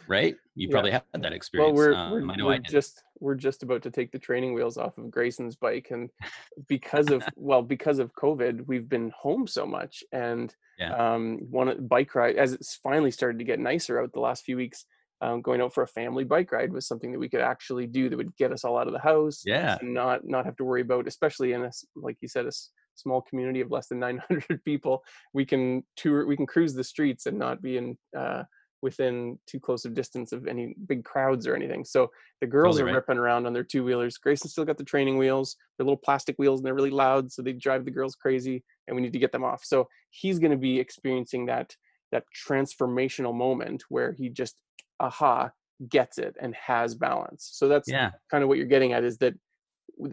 right? 0.08 0.34
You 0.56 0.68
yeah. 0.68 0.72
probably 0.72 0.90
had 0.90 1.02
that 1.14 1.32
experience. 1.32 1.76
Well, 1.76 1.88
we're, 1.88 1.94
um, 1.94 2.12
we're, 2.36 2.44
we're 2.44 2.58
just 2.58 3.04
we're 3.20 3.34
just 3.34 3.62
about 3.62 3.82
to 3.82 3.90
take 3.90 4.10
the 4.10 4.18
training 4.18 4.54
wheels 4.54 4.76
off 4.76 4.98
of 4.98 5.10
Grayson's 5.10 5.56
bike, 5.56 5.88
and 5.90 6.10
because 6.68 7.10
of 7.10 7.22
well, 7.36 7.62
because 7.62 7.98
of 7.98 8.14
COVID, 8.14 8.66
we've 8.66 8.88
been 8.88 9.12
home 9.16 9.46
so 9.46 9.66
much, 9.66 10.02
and 10.12 10.54
yeah. 10.78 10.94
um, 11.14 11.38
one 11.50 11.86
bike 11.86 12.14
ride 12.14 12.36
as 12.36 12.52
it's 12.52 12.76
finally 12.82 13.10
started 13.10 13.38
to 13.38 13.44
get 13.44 13.60
nicer 13.60 14.00
out 14.00 14.12
the 14.12 14.20
last 14.20 14.44
few 14.44 14.56
weeks. 14.56 14.84
Um, 15.22 15.42
going 15.42 15.60
out 15.60 15.74
for 15.74 15.82
a 15.82 15.86
family 15.86 16.24
bike 16.24 16.50
ride 16.50 16.72
was 16.72 16.86
something 16.86 17.12
that 17.12 17.18
we 17.18 17.28
could 17.28 17.42
actually 17.42 17.86
do 17.86 18.08
that 18.08 18.16
would 18.16 18.34
get 18.36 18.52
us 18.52 18.64
all 18.64 18.78
out 18.78 18.86
of 18.86 18.94
the 18.94 18.98
house. 18.98 19.42
Yeah, 19.44 19.76
and 19.80 19.92
not 19.92 20.26
not 20.26 20.46
have 20.46 20.56
to 20.56 20.64
worry 20.64 20.80
about, 20.80 21.06
especially 21.06 21.52
in 21.52 21.62
a 21.62 21.70
like 21.94 22.16
you 22.22 22.28
said, 22.28 22.46
a 22.46 22.52
small 22.94 23.20
community 23.22 23.60
of 23.60 23.70
less 23.70 23.88
than 23.88 23.98
900 23.98 24.62
people. 24.64 25.02
We 25.32 25.44
can 25.44 25.84
tour, 25.96 26.26
we 26.26 26.36
can 26.36 26.46
cruise 26.46 26.74
the 26.74 26.84
streets 26.84 27.26
and 27.26 27.38
not 27.38 27.62
be 27.62 27.76
in. 27.76 27.98
Uh, 28.16 28.44
within 28.82 29.38
too 29.46 29.60
close 29.60 29.84
of 29.84 29.94
distance 29.94 30.32
of 30.32 30.46
any 30.46 30.74
big 30.86 31.04
crowds 31.04 31.46
or 31.46 31.54
anything. 31.54 31.84
So 31.84 32.10
the 32.40 32.46
girls 32.46 32.76
totally 32.76 32.82
are 32.82 32.94
right. 32.94 32.98
ripping 33.00 33.18
around 33.18 33.46
on 33.46 33.52
their 33.52 33.64
two 33.64 33.84
wheelers. 33.84 34.16
Grayson 34.18 34.48
still 34.48 34.64
got 34.64 34.78
the 34.78 34.84
training 34.84 35.18
wheels. 35.18 35.56
They're 35.76 35.84
little 35.84 35.96
plastic 35.96 36.36
wheels 36.38 36.60
and 36.60 36.66
they're 36.66 36.74
really 36.74 36.90
loud, 36.90 37.30
so 37.30 37.42
they 37.42 37.52
drive 37.52 37.84
the 37.84 37.90
girls 37.90 38.14
crazy. 38.14 38.64
And 38.86 38.96
we 38.96 39.02
need 39.02 39.12
to 39.12 39.18
get 39.18 39.32
them 39.32 39.44
off. 39.44 39.64
So 39.64 39.88
he's 40.10 40.38
going 40.38 40.50
to 40.50 40.56
be 40.56 40.78
experiencing 40.78 41.46
that 41.46 41.74
that 42.12 42.24
transformational 42.48 43.34
moment 43.34 43.84
where 43.88 44.12
he 44.12 44.28
just 44.28 44.56
aha 44.98 45.50
gets 45.88 46.18
it 46.18 46.36
and 46.40 46.54
has 46.54 46.94
balance. 46.94 47.50
So 47.52 47.68
that's 47.68 47.88
yeah. 47.88 48.10
kind 48.30 48.42
of 48.42 48.48
what 48.48 48.58
you're 48.58 48.66
getting 48.66 48.92
at 48.92 49.04
is 49.04 49.18
that 49.18 49.34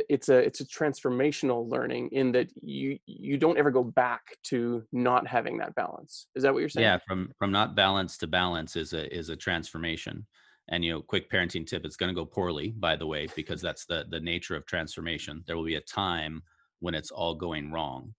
it's 0.09 0.29
a 0.29 0.37
it's 0.37 0.61
a 0.61 0.65
transformational 0.65 1.69
learning 1.69 2.09
in 2.11 2.31
that 2.31 2.49
you 2.61 2.97
you 3.05 3.37
don't 3.37 3.57
ever 3.57 3.71
go 3.71 3.83
back 3.83 4.21
to 4.43 4.83
not 4.91 5.27
having 5.27 5.57
that 5.57 5.75
balance. 5.75 6.27
Is 6.35 6.43
that 6.43 6.53
what 6.53 6.59
you're 6.59 6.69
saying? 6.69 6.83
Yeah 6.83 6.97
from 7.07 7.31
from 7.37 7.51
not 7.51 7.75
balance 7.75 8.17
to 8.19 8.27
balance 8.27 8.75
is 8.75 8.93
a 8.93 9.13
is 9.15 9.29
a 9.29 9.35
transformation. 9.35 10.25
And 10.69 10.83
you 10.83 10.91
know 10.91 11.01
quick 11.01 11.31
parenting 11.31 11.65
tip 11.65 11.85
it's 11.85 11.95
going 11.95 12.13
to 12.13 12.19
go 12.19 12.25
poorly 12.25 12.73
by 12.77 12.95
the 12.95 13.07
way 13.07 13.27
because 13.35 13.61
that's 13.61 13.85
the 13.85 14.05
the 14.09 14.19
nature 14.19 14.55
of 14.55 14.65
transformation. 14.65 15.43
There 15.45 15.57
will 15.57 15.65
be 15.65 15.75
a 15.75 15.81
time 15.81 16.43
when 16.79 16.93
it's 16.93 17.11
all 17.11 17.35
going 17.35 17.71
wrong. 17.71 18.13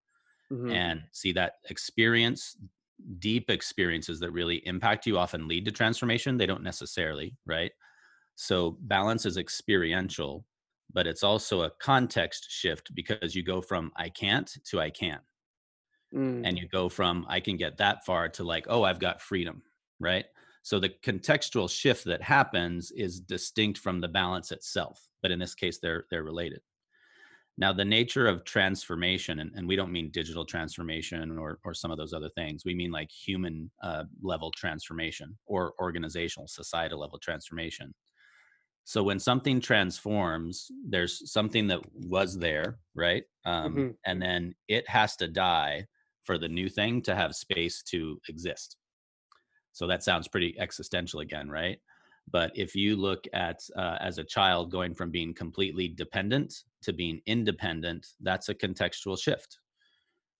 Mm-hmm. 0.50 0.72
and 0.72 1.02
see 1.12 1.32
that 1.32 1.56
experience 1.68 2.56
deep 3.18 3.50
experiences 3.50 4.18
that 4.20 4.30
really 4.30 4.66
impact 4.66 5.06
you 5.06 5.18
often 5.18 5.46
lead 5.46 5.66
to 5.66 5.70
transformation. 5.70 6.38
They 6.38 6.46
don't 6.46 6.62
necessarily 6.62 7.34
right? 7.44 7.70
So 8.40 8.78
balance 8.82 9.26
is 9.26 9.36
experiential 9.36 10.46
but 10.92 11.06
it's 11.06 11.22
also 11.22 11.62
a 11.62 11.70
context 11.80 12.46
shift 12.50 12.94
because 12.94 13.34
you 13.34 13.42
go 13.42 13.60
from 13.60 13.92
I 13.96 14.08
can't 14.08 14.50
to 14.66 14.80
I 14.80 14.90
can. 14.90 15.20
Mm. 16.14 16.42
And 16.44 16.58
you 16.58 16.66
go 16.68 16.88
from 16.88 17.26
I 17.28 17.40
can 17.40 17.56
get 17.56 17.76
that 17.78 18.04
far 18.06 18.28
to 18.30 18.44
like, 18.44 18.66
oh, 18.68 18.82
I've 18.82 19.00
got 19.00 19.20
freedom, 19.20 19.62
right? 20.00 20.24
So 20.62 20.78
the 20.78 20.90
contextual 20.90 21.70
shift 21.70 22.04
that 22.04 22.22
happens 22.22 22.90
is 22.90 23.20
distinct 23.20 23.78
from 23.78 24.00
the 24.00 24.08
balance 24.08 24.52
itself, 24.52 25.06
but 25.22 25.30
in 25.30 25.38
this 25.38 25.54
case, 25.54 25.78
they're 25.80 26.06
they're 26.10 26.24
related. 26.24 26.60
Now, 27.60 27.72
the 27.72 27.84
nature 27.84 28.28
of 28.28 28.44
transformation, 28.44 29.40
and, 29.40 29.50
and 29.56 29.66
we 29.66 29.74
don't 29.74 29.90
mean 29.90 30.10
digital 30.10 30.44
transformation 30.44 31.36
or 31.38 31.58
or 31.64 31.74
some 31.74 31.90
of 31.90 31.98
those 31.98 32.12
other 32.12 32.28
things. 32.30 32.64
We 32.64 32.74
mean 32.74 32.90
like 32.90 33.10
human 33.10 33.70
uh, 33.82 34.04
level 34.22 34.50
transformation 34.52 35.36
or 35.46 35.74
organizational, 35.80 36.48
societal 36.48 37.00
level 37.00 37.18
transformation. 37.18 37.92
So 38.88 39.02
when 39.02 39.18
something 39.18 39.60
transforms, 39.60 40.70
there's 40.82 41.30
something 41.30 41.66
that 41.66 41.80
was 41.92 42.38
there, 42.38 42.78
right? 42.94 43.22
Um, 43.44 43.74
mm-hmm. 43.74 43.88
And 44.06 44.22
then 44.22 44.54
it 44.66 44.88
has 44.88 45.14
to 45.16 45.28
die 45.28 45.84
for 46.24 46.38
the 46.38 46.48
new 46.48 46.70
thing 46.70 47.02
to 47.02 47.14
have 47.14 47.34
space 47.34 47.82
to 47.90 48.18
exist. 48.30 48.78
So 49.74 49.86
that 49.88 50.02
sounds 50.02 50.26
pretty 50.26 50.56
existential 50.58 51.20
again, 51.20 51.50
right? 51.50 51.78
But 52.32 52.50
if 52.54 52.74
you 52.74 52.96
look 52.96 53.26
at 53.34 53.60
uh, 53.76 53.98
as 54.00 54.16
a 54.16 54.24
child 54.24 54.72
going 54.72 54.94
from 54.94 55.10
being 55.10 55.34
completely 55.34 55.88
dependent 55.88 56.54
to 56.80 56.94
being 56.94 57.20
independent, 57.26 58.06
that's 58.22 58.48
a 58.48 58.54
contextual 58.54 59.20
shift, 59.20 59.58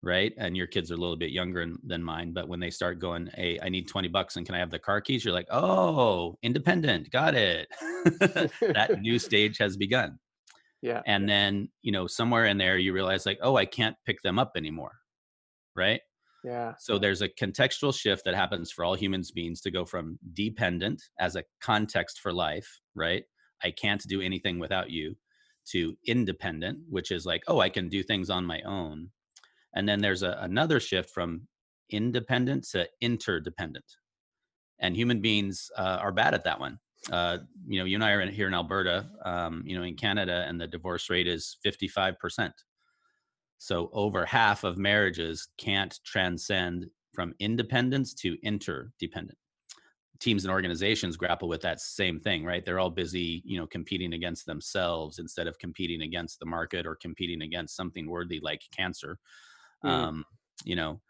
right? 0.02 0.32
And 0.38 0.56
your 0.56 0.66
kids 0.66 0.90
are 0.90 0.94
a 0.94 0.98
little 0.98 1.16
bit 1.16 1.30
younger 1.30 1.66
than 1.84 2.02
mine, 2.02 2.32
but 2.32 2.48
when 2.48 2.60
they 2.60 2.70
start 2.70 2.98
going, 3.00 3.28
"Hey, 3.34 3.58
I 3.60 3.68
need 3.68 3.88
20 3.88 4.08
bucks 4.08 4.36
and 4.36 4.46
can 4.46 4.54
I 4.54 4.58
have 4.58 4.70
the 4.70 4.78
car 4.78 5.00
keys?" 5.00 5.24
You're 5.24 5.34
like, 5.34 5.48
"Oh, 5.50 6.38
independent. 6.42 7.10
Got 7.10 7.34
it." 7.34 7.68
that 7.80 8.98
new 9.00 9.18
stage 9.28 9.58
has 9.58 9.76
begun. 9.76 10.18
Yeah. 10.82 11.02
And 11.06 11.28
then, 11.28 11.70
you 11.82 11.92
know, 11.92 12.06
somewhere 12.06 12.46
in 12.46 12.58
there 12.58 12.78
you 12.78 12.92
realize 12.92 13.26
like, 13.26 13.38
"Oh, 13.42 13.56
I 13.56 13.66
can't 13.66 13.96
pick 14.06 14.22
them 14.22 14.38
up 14.38 14.52
anymore." 14.56 14.92
Right? 15.76 16.00
Yeah. 16.44 16.74
So 16.78 16.98
there's 16.98 17.22
a 17.22 17.28
contextual 17.28 17.98
shift 17.98 18.24
that 18.24 18.34
happens 18.34 18.70
for 18.70 18.84
all 18.84 18.94
humans 18.94 19.30
beings 19.32 19.60
to 19.62 19.70
go 19.70 19.84
from 19.84 20.18
dependent 20.34 21.02
as 21.18 21.36
a 21.36 21.44
context 21.60 22.20
for 22.20 22.32
life, 22.32 22.80
right? 22.94 23.24
I 23.62 23.72
can't 23.72 24.02
do 24.06 24.20
anything 24.20 24.58
without 24.58 24.90
you, 24.90 25.16
to 25.72 25.96
independent, 26.06 26.78
which 26.88 27.10
is 27.10 27.26
like, 27.26 27.42
oh, 27.48 27.60
I 27.60 27.68
can 27.68 27.88
do 27.88 28.02
things 28.02 28.30
on 28.30 28.44
my 28.46 28.60
own. 28.62 29.10
And 29.78 29.88
then 29.88 30.00
there's 30.00 30.24
a, 30.24 30.36
another 30.40 30.80
shift 30.80 31.10
from 31.10 31.42
independent 31.90 32.66
to 32.72 32.88
interdependent. 33.00 33.84
And 34.80 34.96
human 34.96 35.20
beings 35.20 35.70
uh, 35.76 35.98
are 36.02 36.10
bad 36.10 36.34
at 36.34 36.42
that 36.44 36.58
one. 36.58 36.80
Uh, 37.12 37.38
you 37.64 37.78
know, 37.78 37.84
you 37.84 37.94
and 37.94 38.04
I 38.04 38.10
are 38.10 38.20
in, 38.20 38.28
here 38.28 38.48
in 38.48 38.54
Alberta, 38.54 39.06
um, 39.24 39.62
you 39.64 39.78
know, 39.78 39.84
in 39.84 39.94
Canada, 39.94 40.44
and 40.48 40.60
the 40.60 40.66
divorce 40.66 41.08
rate 41.08 41.28
is 41.28 41.58
55%. 41.64 42.50
So 43.58 43.88
over 43.92 44.26
half 44.26 44.64
of 44.64 44.78
marriages 44.78 45.46
can't 45.58 45.96
transcend 46.04 46.86
from 47.14 47.34
independence 47.38 48.14
to 48.14 48.36
interdependent. 48.42 49.38
Teams 50.18 50.44
and 50.44 50.52
organizations 50.52 51.16
grapple 51.16 51.48
with 51.48 51.62
that 51.62 51.80
same 51.80 52.18
thing, 52.18 52.44
right? 52.44 52.64
They're 52.64 52.80
all 52.80 52.90
busy, 52.90 53.42
you 53.44 53.60
know, 53.60 53.66
competing 53.68 54.14
against 54.14 54.44
themselves 54.44 55.20
instead 55.20 55.46
of 55.46 55.56
competing 55.60 56.02
against 56.02 56.40
the 56.40 56.46
market 56.46 56.84
or 56.84 56.96
competing 56.96 57.42
against 57.42 57.76
something 57.76 58.10
worthy 58.10 58.40
like 58.42 58.62
cancer. 58.76 59.20
Mm. 59.84 59.88
Um, 59.88 60.24
you 60.64 60.76
know, 60.76 61.00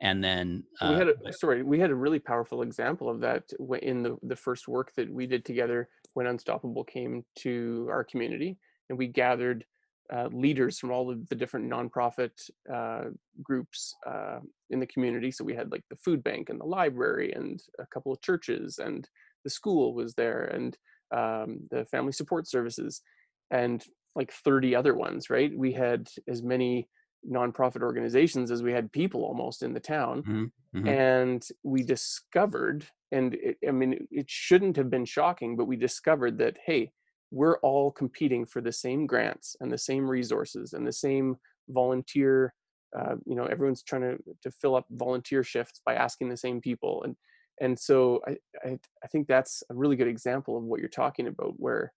and 0.00 0.22
then 0.22 0.64
uh, 0.80 0.90
we 0.90 0.98
had 0.98 1.08
a 1.08 1.32
sorry 1.32 1.62
we 1.62 1.78
had 1.78 1.90
a 1.90 1.94
really 1.94 2.18
powerful 2.18 2.62
example 2.62 3.08
of 3.08 3.20
that 3.20 3.44
in 3.82 4.02
the 4.02 4.16
the 4.22 4.36
first 4.36 4.68
work 4.68 4.92
that 4.96 5.10
we 5.10 5.26
did 5.26 5.44
together 5.44 5.88
when 6.14 6.26
unstoppable 6.26 6.84
came 6.84 7.24
to 7.36 7.88
our 7.90 8.04
community 8.04 8.56
and 8.88 8.98
we 8.98 9.06
gathered 9.06 9.64
uh, 10.12 10.28
leaders 10.32 10.78
from 10.78 10.90
all 10.90 11.10
of 11.10 11.28
the 11.28 11.34
different 11.34 11.70
nonprofit 11.70 12.30
uh, 12.72 13.04
groups 13.42 13.94
uh, 14.06 14.38
in 14.70 14.80
the 14.80 14.86
community 14.86 15.30
so 15.30 15.44
we 15.44 15.54
had 15.54 15.70
like 15.70 15.84
the 15.90 15.96
food 15.96 16.22
bank 16.22 16.48
and 16.48 16.60
the 16.60 16.64
library 16.64 17.32
and 17.32 17.60
a 17.78 17.86
couple 17.86 18.12
of 18.12 18.20
churches 18.22 18.78
and 18.78 19.08
the 19.44 19.50
school 19.50 19.94
was 19.94 20.14
there 20.14 20.44
and 20.44 20.78
um, 21.14 21.60
the 21.70 21.84
family 21.86 22.12
support 22.12 22.48
services 22.48 23.02
and 23.50 23.84
like 24.14 24.32
30 24.32 24.74
other 24.74 24.94
ones 24.94 25.28
right 25.28 25.52
we 25.56 25.72
had 25.72 26.06
as 26.28 26.42
many 26.42 26.88
nonprofit 27.30 27.82
organizations 27.82 28.50
as 28.50 28.62
we 28.62 28.72
had 28.72 28.92
people 28.92 29.24
almost 29.24 29.62
in 29.62 29.72
the 29.72 29.80
town 29.80 30.22
mm-hmm. 30.22 30.44
Mm-hmm. 30.78 30.88
and 30.88 31.48
we 31.62 31.82
discovered 31.82 32.86
and 33.12 33.34
it, 33.34 33.58
i 33.66 33.70
mean 33.70 34.06
it 34.10 34.30
shouldn't 34.30 34.76
have 34.76 34.90
been 34.90 35.04
shocking 35.04 35.56
but 35.56 35.66
we 35.66 35.76
discovered 35.76 36.38
that 36.38 36.58
hey 36.64 36.92
we're 37.30 37.58
all 37.58 37.90
competing 37.90 38.46
for 38.46 38.60
the 38.60 38.72
same 38.72 39.06
grants 39.06 39.56
and 39.60 39.70
the 39.70 39.78
same 39.78 40.08
resources 40.08 40.72
and 40.72 40.86
the 40.86 40.92
same 40.92 41.36
volunteer 41.68 42.54
uh, 42.98 43.16
you 43.26 43.34
know 43.34 43.44
everyone's 43.46 43.82
trying 43.82 44.02
to 44.02 44.16
to 44.42 44.50
fill 44.50 44.74
up 44.74 44.86
volunteer 44.92 45.42
shifts 45.42 45.80
by 45.84 45.94
asking 45.94 46.28
the 46.28 46.36
same 46.36 46.60
people 46.60 47.02
and 47.02 47.16
and 47.60 47.78
so 47.78 48.20
I, 48.26 48.36
I, 48.64 48.78
I 49.02 49.06
think 49.08 49.26
that's 49.26 49.62
a 49.70 49.74
really 49.74 49.96
good 49.96 50.08
example 50.08 50.56
of 50.56 50.62
what 50.62 50.80
you're 50.80 50.88
talking 50.88 51.26
about 51.26 51.54
where 51.56 51.92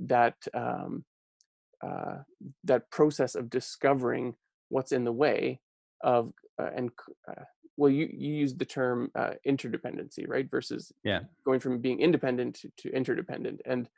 that 0.00 0.34
um, 0.52 1.04
uh, 1.84 2.16
that 2.64 2.90
process 2.90 3.34
of 3.34 3.50
discovering 3.50 4.34
what's 4.68 4.92
in 4.92 5.04
the 5.04 5.12
way 5.12 5.60
of 6.02 6.32
uh, 6.60 6.70
and 6.74 6.90
uh, 7.28 7.42
well 7.76 7.90
you 7.90 8.08
you 8.12 8.34
use 8.34 8.54
the 8.54 8.64
term 8.64 9.10
uh, 9.14 9.32
interdependency 9.46 10.26
right 10.26 10.50
versus 10.50 10.92
yeah. 11.04 11.20
going 11.44 11.60
from 11.60 11.78
being 11.78 12.00
independent 12.00 12.56
to, 12.56 12.70
to 12.78 12.94
interdependent 12.94 13.60
and 13.66 13.88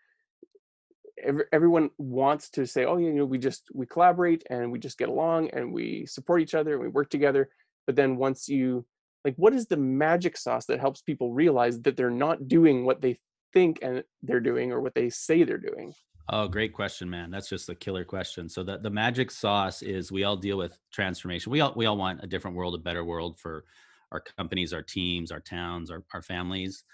every, 1.23 1.45
everyone 1.53 1.91
wants 1.99 2.51
to 2.51 2.67
say 2.67 2.85
oh 2.85 2.97
you 2.97 3.13
know 3.13 3.25
we 3.25 3.39
just 3.39 3.65
we 3.73 3.87
collaborate 3.87 4.45
and 4.51 4.71
we 4.71 4.79
just 4.79 4.99
get 4.99 5.09
along 5.09 5.49
and 5.51 5.73
we 5.73 6.07
support 6.07 6.41
each 6.41 6.55
other 6.55 6.75
and 6.75 6.83
we 6.83 6.89
work 6.89 7.11
together 7.11 7.49
but 7.87 7.97
then 7.97 8.17
once 8.17 8.49
you 8.49 8.85
like 9.25 9.35
what 9.37 9.53
is 9.53 9.67
the 9.67 9.77
magic 9.77 10.37
sauce 10.37 10.67
that 10.67 10.81
helps 10.81 11.03
people 11.03 11.33
realize 11.33 11.81
that 11.83 11.97
they're 11.97 12.11
not 12.11 12.49
doing 12.49 12.85
what 12.85 13.01
they 13.01 13.19
think 13.53 13.79
and 13.83 14.05
they're 14.23 14.41
doing 14.41 14.73
or 14.73 14.81
what 14.81 14.95
they 14.95 15.09
say 15.11 15.43
they're 15.43 15.59
doing 15.59 15.93
Oh, 16.31 16.47
great 16.47 16.75
question, 16.75 17.09
man. 17.09 17.31
That's 17.31 17.49
just 17.49 17.71
a 17.71 17.75
killer 17.75 18.05
question. 18.05 18.49
So 18.49 18.63
the, 18.63 18.79
the 18.79 18.91
magic 18.91 19.31
sauce 19.31 19.81
is 19.81 20.13
we 20.13 20.25
all 20.25 20.37
deal 20.37 20.59
with 20.59 20.79
transformation. 20.93 21.51
We 21.51 21.61
all 21.61 21.73
we 21.75 21.87
all 21.87 21.97
want 21.97 22.23
a 22.23 22.27
different 22.27 22.57
world, 22.57 22.75
a 22.75 22.79
better 22.79 23.05
world 23.05 23.39
for 23.39 23.65
our 24.13 24.21
companies, 24.21 24.75
our 24.75 24.83
teams, 24.83 25.33
our 25.33 25.41
towns, 25.41 25.91
our, 25.91 26.05
our 26.13 26.23
families. 26.23 26.85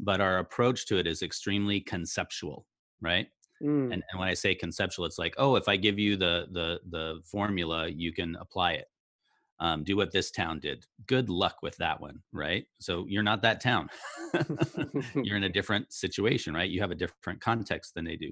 But 0.00 0.20
our 0.20 0.38
approach 0.38 0.86
to 0.86 0.98
it 0.98 1.06
is 1.06 1.22
extremely 1.22 1.80
conceptual, 1.80 2.66
right? 3.02 3.26
Mm. 3.62 3.92
And, 3.92 4.02
and 4.10 4.18
when 4.18 4.28
I 4.28 4.34
say 4.34 4.54
conceptual, 4.54 5.04
it's 5.04 5.18
like, 5.18 5.34
oh, 5.36 5.56
if 5.56 5.68
I 5.68 5.76
give 5.76 5.98
you 5.98 6.16
the 6.16 6.46
the 6.50 6.80
the 6.88 7.20
formula, 7.24 7.88
you 7.88 8.12
can 8.12 8.36
apply 8.36 8.72
it. 8.72 8.86
Um, 9.60 9.84
do 9.84 9.96
what 9.96 10.12
this 10.12 10.30
town 10.30 10.60
did. 10.60 10.86
Good 11.06 11.28
luck 11.28 11.56
with 11.62 11.76
that 11.78 12.00
one, 12.00 12.20
right? 12.32 12.64
So 12.78 13.04
you're 13.08 13.24
not 13.24 13.42
that 13.42 13.60
town. 13.60 13.90
you're 15.14 15.36
in 15.36 15.44
a 15.44 15.48
different 15.48 15.92
situation, 15.92 16.54
right? 16.54 16.70
You 16.70 16.80
have 16.80 16.92
a 16.92 16.94
different 16.94 17.40
context 17.40 17.94
than 17.94 18.04
they 18.04 18.16
do 18.16 18.30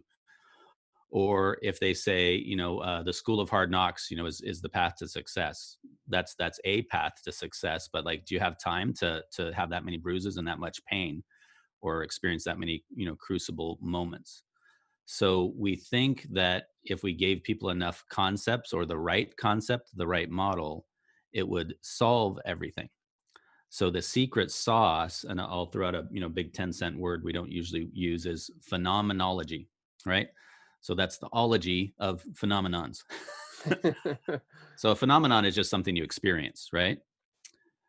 or 1.10 1.58
if 1.62 1.78
they 1.78 1.94
say 1.94 2.34
you 2.34 2.56
know 2.56 2.78
uh, 2.78 3.02
the 3.02 3.12
school 3.12 3.40
of 3.40 3.48
hard 3.48 3.70
knocks 3.70 4.10
you 4.10 4.16
know 4.16 4.26
is, 4.26 4.40
is 4.42 4.60
the 4.60 4.68
path 4.68 4.94
to 4.98 5.08
success. 5.08 5.76
That's 6.08 6.34
that's 6.34 6.60
a 6.64 6.82
path 6.82 7.14
to 7.24 7.32
success 7.32 7.88
but 7.92 8.04
like 8.04 8.24
do 8.24 8.34
you 8.34 8.40
have 8.40 8.58
time 8.58 8.92
to 8.94 9.22
to 9.32 9.52
have 9.52 9.70
that 9.70 9.84
many 9.84 9.98
bruises 9.98 10.36
and 10.36 10.46
that 10.48 10.58
much 10.58 10.84
pain 10.86 11.22
or 11.80 12.02
experience 12.02 12.44
that 12.44 12.58
many 12.58 12.84
you 12.94 13.06
know 13.06 13.16
crucible 13.16 13.78
moments? 13.80 14.42
So 15.08 15.52
we 15.56 15.76
think 15.76 16.26
that 16.32 16.64
if 16.84 17.04
we 17.04 17.12
gave 17.12 17.44
people 17.44 17.70
enough 17.70 18.04
concepts 18.10 18.72
or 18.72 18.84
the 18.84 18.98
right 18.98 19.34
concept 19.36 19.90
the 19.94 20.06
right 20.06 20.30
model 20.30 20.86
it 21.32 21.46
would 21.46 21.74
solve 21.82 22.38
everything. 22.46 22.88
So 23.68 23.90
the 23.90 24.02
secret 24.02 24.50
sauce 24.50 25.24
and 25.28 25.40
i'll 25.40 25.66
throw 25.66 25.86
out 25.88 25.94
a 25.94 26.06
you 26.10 26.20
know 26.20 26.28
big 26.28 26.52
10 26.52 26.72
cent 26.72 26.98
word 26.98 27.22
we 27.22 27.32
don't 27.32 27.52
usually 27.52 27.88
use 27.92 28.26
is 28.26 28.50
phenomenology 28.62 29.68
right 30.04 30.28
so 30.86 30.94
that's 30.94 31.18
the 31.18 31.28
ology 31.32 31.92
of 31.98 32.22
phenomenons. 32.34 33.02
so 34.76 34.90
a 34.90 34.94
phenomenon 34.94 35.44
is 35.44 35.52
just 35.52 35.68
something 35.68 35.96
you 35.96 36.04
experience, 36.04 36.68
right? 36.72 36.98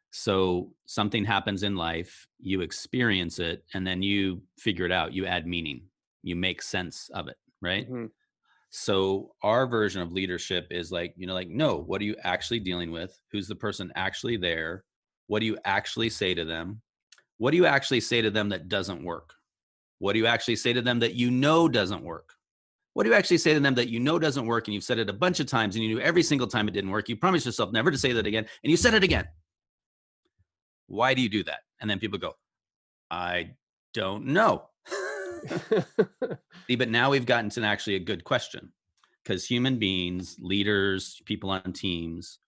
So 0.09 0.71
something 0.87 1.23
happens 1.23 1.61
in 1.61 1.75
life, 1.75 2.27
you 2.39 2.61
experience 2.61 3.37
it, 3.37 3.63
and 3.75 3.85
then 3.85 4.01
you 4.01 4.41
figure 4.57 4.83
it 4.83 4.91
out. 4.91 5.13
You 5.13 5.27
add 5.27 5.45
meaning, 5.45 5.83
you 6.23 6.35
make 6.35 6.63
sense 6.63 7.11
of 7.13 7.27
it, 7.27 7.35
right? 7.61 7.87
Mm-hmm. 7.87 8.07
So 8.71 9.29
our 9.43 9.67
version 9.67 10.01
of 10.01 10.11
leadership 10.11 10.65
is 10.71 10.91
like, 10.91 11.13
you 11.17 11.27
know, 11.27 11.35
like, 11.35 11.49
no, 11.49 11.77
what 11.77 12.01
are 12.01 12.05
you 12.05 12.15
actually 12.23 12.61
dealing 12.61 12.89
with? 12.89 13.15
Who's 13.31 13.47
the 13.47 13.55
person 13.55 13.91
actually 13.95 14.37
there? 14.37 14.85
What 15.27 15.41
do 15.41 15.45
you 15.45 15.59
actually 15.65 16.09
say 16.09 16.33
to 16.33 16.45
them? 16.45 16.81
What 17.37 17.51
do 17.51 17.57
you 17.57 17.67
actually 17.67 18.01
say 18.01 18.23
to 18.23 18.31
them 18.31 18.49
that 18.49 18.69
doesn't 18.69 19.03
work? 19.03 19.35
What 19.99 20.13
do 20.13 20.19
you 20.19 20.25
actually 20.25 20.55
say 20.55 20.73
to 20.73 20.81
them 20.81 20.97
that 21.01 21.13
you 21.13 21.29
know 21.29 21.69
doesn't 21.69 22.01
work? 22.01 22.33
What 22.97 23.03
do 23.03 23.11
you 23.11 23.15
actually 23.15 23.37
say 23.37 23.53
to 23.53 23.59
them 23.59 23.75
that 23.75 23.89
you 23.89 23.99
know 23.99 24.17
doesn't 24.17 24.47
work 24.47 24.67
and 24.67 24.73
you've 24.73 24.83
said 24.83 24.97
it 24.97 25.07
a 25.07 25.13
bunch 25.13 25.39
of 25.39 25.45
times 25.45 25.75
and 25.75 25.83
you 25.83 25.89
knew 25.93 26.01
every 26.01 26.23
single 26.23 26.47
time 26.47 26.67
it 26.67 26.71
didn't 26.71 26.89
work? 26.89 27.07
You 27.07 27.15
promised 27.15 27.45
yourself 27.45 27.71
never 27.71 27.91
to 27.91 27.97
say 27.97 28.11
that 28.11 28.25
again 28.25 28.47
and 28.63 28.71
you 28.71 28.75
said 28.75 28.95
it 28.95 29.03
again. 29.03 29.27
Why 30.87 31.13
do 31.13 31.21
you 31.21 31.29
do 31.29 31.43
that? 31.43 31.59
And 31.79 31.87
then 31.87 31.99
people 31.99 32.17
go, 32.17 32.33
I 33.11 33.51
don't 33.93 34.25
know. 34.25 34.69
See, 36.67 36.75
but 36.75 36.89
now 36.89 37.11
we've 37.11 37.27
gotten 37.27 37.51
to 37.51 37.61
actually 37.61 37.97
a 37.97 37.99
good 37.99 38.23
question 38.23 38.73
because 39.23 39.45
human 39.45 39.77
beings, 39.77 40.35
leaders, 40.39 41.21
people 41.25 41.51
on 41.51 41.73
teams 41.73 42.39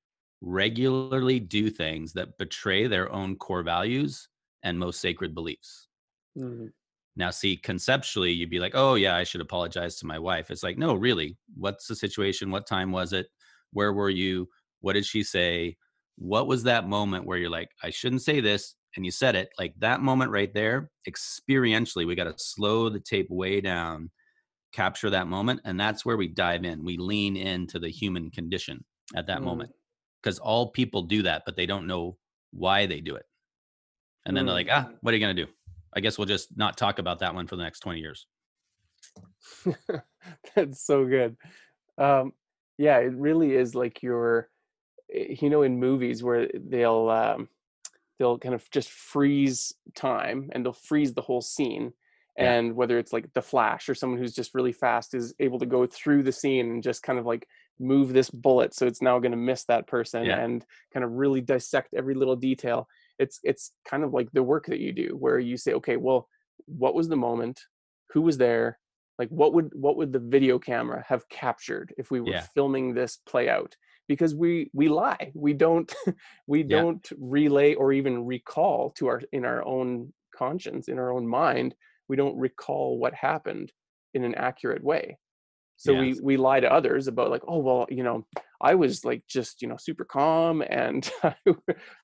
regularly 0.42 1.40
do 1.40 1.70
things 1.70 2.14
that 2.14 2.40
betray 2.40 2.88
their 2.88 3.12
own 3.12 3.36
core 3.36 3.62
values 3.62 4.28
and 4.64 4.80
most 4.80 5.00
sacred 5.00 5.36
beliefs. 5.36 5.90
Mm-hmm. 6.36 6.70
Now, 7.16 7.32
see, 7.32 7.58
conceptually, 7.58 8.32
you'd 8.32 8.50
be 8.50 8.60
like, 8.60 8.74
oh, 8.76 8.96
yeah, 8.96 9.16
I 9.16 9.24
should 9.24 9.42
apologize 9.42 9.98
to 9.98 10.06
my 10.06 10.20
wife. 10.20 10.52
It's 10.52 10.64
like, 10.64 10.78
no, 10.78 10.94
really, 10.94 11.38
what's 11.58 11.88
the 11.88 11.96
situation? 11.96 12.52
What 12.52 12.68
time 12.68 12.92
was 12.92 13.14
it? 13.14 13.28
Where 13.74 13.94
were 13.94 14.10
you? 14.10 14.48
What 14.82 14.94
did 14.94 15.06
she 15.06 15.24
say? 15.24 15.78
What 16.18 16.48
was 16.48 16.64
that 16.64 16.88
moment 16.88 17.26
where 17.26 17.38
you're 17.38 17.50
like, 17.50 17.70
I 17.84 17.90
shouldn't 17.90 18.22
say 18.22 18.40
this? 18.40 18.76
And 18.96 19.06
you 19.06 19.12
said 19.12 19.36
it 19.36 19.50
like 19.60 19.74
that 19.80 20.02
moment 20.02 20.32
right 20.32 20.54
there, 20.54 20.90
experientially, 21.08 22.08
we 22.08 22.16
got 22.16 22.24
to 22.26 22.34
slow 22.38 22.90
the 22.90 23.00
tape 23.00 23.28
way 23.30 23.62
down, 23.62 24.10
capture 24.74 25.10
that 25.10 25.28
moment. 25.28 25.62
And 25.64 25.80
that's 25.80 26.06
where 26.06 26.18
we 26.18 26.28
dive 26.28 26.64
in. 26.64 26.84
We 26.84 26.98
lean 26.98 27.38
into 27.38 27.80
the 27.80 27.90
human 27.90 28.32
condition 28.32 28.84
at 29.16 29.28
that 29.28 29.40
mm. 29.40 29.46
moment 29.46 29.72
because 30.22 30.40
all 30.40 30.72
people 30.72 31.04
do 31.04 31.24
that, 31.24 31.44
but 31.46 31.56
they 31.56 31.66
don't 31.66 31.88
know 31.88 32.18
why 32.52 32.86
they 32.86 33.00
do 33.00 33.16
it. 33.16 33.26
And 34.26 34.36
then 34.36 34.44
mm. 34.44 34.48
they're 34.48 34.56
like, 34.56 34.68
ah, 34.72 34.90
what 35.02 35.14
are 35.14 35.18
you 35.18 35.24
going 35.24 35.36
to 35.36 35.46
do? 35.46 35.52
I 35.94 36.00
guess 36.00 36.18
we'll 36.18 36.26
just 36.28 36.56
not 36.58 36.78
talk 36.78 37.00
about 37.00 37.20
that 37.20 37.34
one 37.34 37.48
for 37.48 37.56
the 37.56 37.64
next 37.64 37.80
20 37.82 38.00
years. 38.00 38.28
That's 40.56 40.82
so 40.86 41.06
good. 41.06 41.38
Um, 41.98 42.34
yeah, 42.78 42.98
it 43.00 43.14
really 43.14 43.56
is 43.56 43.76
like 43.76 44.02
your, 44.04 44.50
eh, 45.14 45.36
you 45.42 45.50
know, 45.50 45.64
in 45.64 45.80
movies 45.80 46.24
where 46.24 46.48
they'll 46.54 47.10
um, 47.10 47.50
they'll 48.18 48.38
kind 48.38 48.56
of 48.56 48.70
just 48.72 48.90
freeze 48.90 49.74
time 49.96 50.50
and 50.54 50.66
they'll 50.66 50.74
freeze 50.74 51.14
the 51.14 51.22
whole 51.22 51.42
scene, 51.42 51.94
Yeah. 52.38 52.54
and 52.54 52.76
whether 52.76 52.98
it's 53.00 53.12
like 53.14 53.32
the 53.34 53.42
flash 53.42 53.90
or 53.90 53.96
someone 53.96 54.20
who's 54.20 54.34
just 54.36 54.54
really 54.54 54.74
fast 54.74 55.14
is 55.14 55.34
able 55.40 55.60
to 55.60 55.66
go 55.66 55.86
through 55.86 56.24
the 56.24 56.32
scene 56.32 56.70
and 56.70 56.84
just 56.84 57.04
kind 57.04 57.20
of 57.20 57.26
like 57.26 57.48
move 57.82 58.12
this 58.12 58.30
bullet 58.30 58.74
so 58.74 58.86
it's 58.86 59.02
now 59.02 59.20
going 59.20 59.32
to 59.32 59.38
miss 59.38 59.64
that 59.64 59.88
person 59.88 60.26
Yeah. 60.26 60.40
and 60.40 60.66
kind 60.94 61.06
of 61.06 61.14
really 61.14 61.40
dissect 61.40 61.94
every 61.94 62.14
little 62.14 62.36
detail 62.36 62.90
it's 63.20 63.40
it's 63.44 63.74
kind 63.88 64.04
of 64.04 64.14
like 64.14 64.32
the 64.32 64.44
work 64.44 64.66
that 64.68 64.80
you 64.80 64.92
do 64.92 65.16
where 65.20 65.40
you 65.40 65.58
say 65.58 65.74
okay 65.74 65.98
well 65.98 66.28
what 66.66 66.94
was 66.94 67.08
the 67.10 67.16
moment? 67.16 67.60
Who 68.12 68.22
was 68.22 68.38
there? 68.38 68.80
Like 69.18 69.30
what 69.30 69.54
would 69.54 69.72
what 69.74 69.98
would 69.98 70.14
the 70.14 70.20
video 70.20 70.60
camera 70.60 71.04
have 71.08 71.28
captured 71.30 71.94
if 71.98 72.12
we 72.12 72.22
were 72.22 72.32
Yeah. 72.34 72.46
filming 72.54 72.94
this 72.94 73.18
play 73.28 73.50
out? 73.50 73.76
Because 74.08 74.34
we 74.36 74.70
we 74.74 74.88
lie. 74.88 75.32
We 75.36 75.54
don't 75.54 75.94
we 76.48 76.60
Yeah. 76.64 76.78
don't 76.78 77.12
relay 77.18 77.74
or 77.76 77.92
even 77.92 78.26
recall 78.26 78.92
to 78.92 79.08
our 79.08 79.22
in 79.32 79.46
our 79.46 79.64
own 79.66 80.14
conscience 80.34 80.88
in 80.88 80.98
our 80.98 81.12
own 81.12 81.28
mind 81.28 81.76
we 82.08 82.16
don't 82.16 82.38
recall 82.38 82.98
what 82.98 83.14
happened 83.14 83.74
in 84.14 84.24
an 84.24 84.34
accurate 84.36 84.84
way 84.84 85.18
so 85.80 85.94
we 85.94 86.20
we 86.22 86.36
lie 86.38 86.60
to 86.60 86.72
others 86.72 87.08
about 87.08 87.32
like 87.32 87.42
oh 87.48 87.58
well 87.58 87.88
you 87.90 88.04
know 88.04 88.26
i 88.62 88.76
was 88.76 89.06
like 89.06 89.24
just 89.28 89.62
you 89.62 89.68
know 89.68 89.78
super 89.78 90.04
calm 90.04 90.62
and 90.70 91.10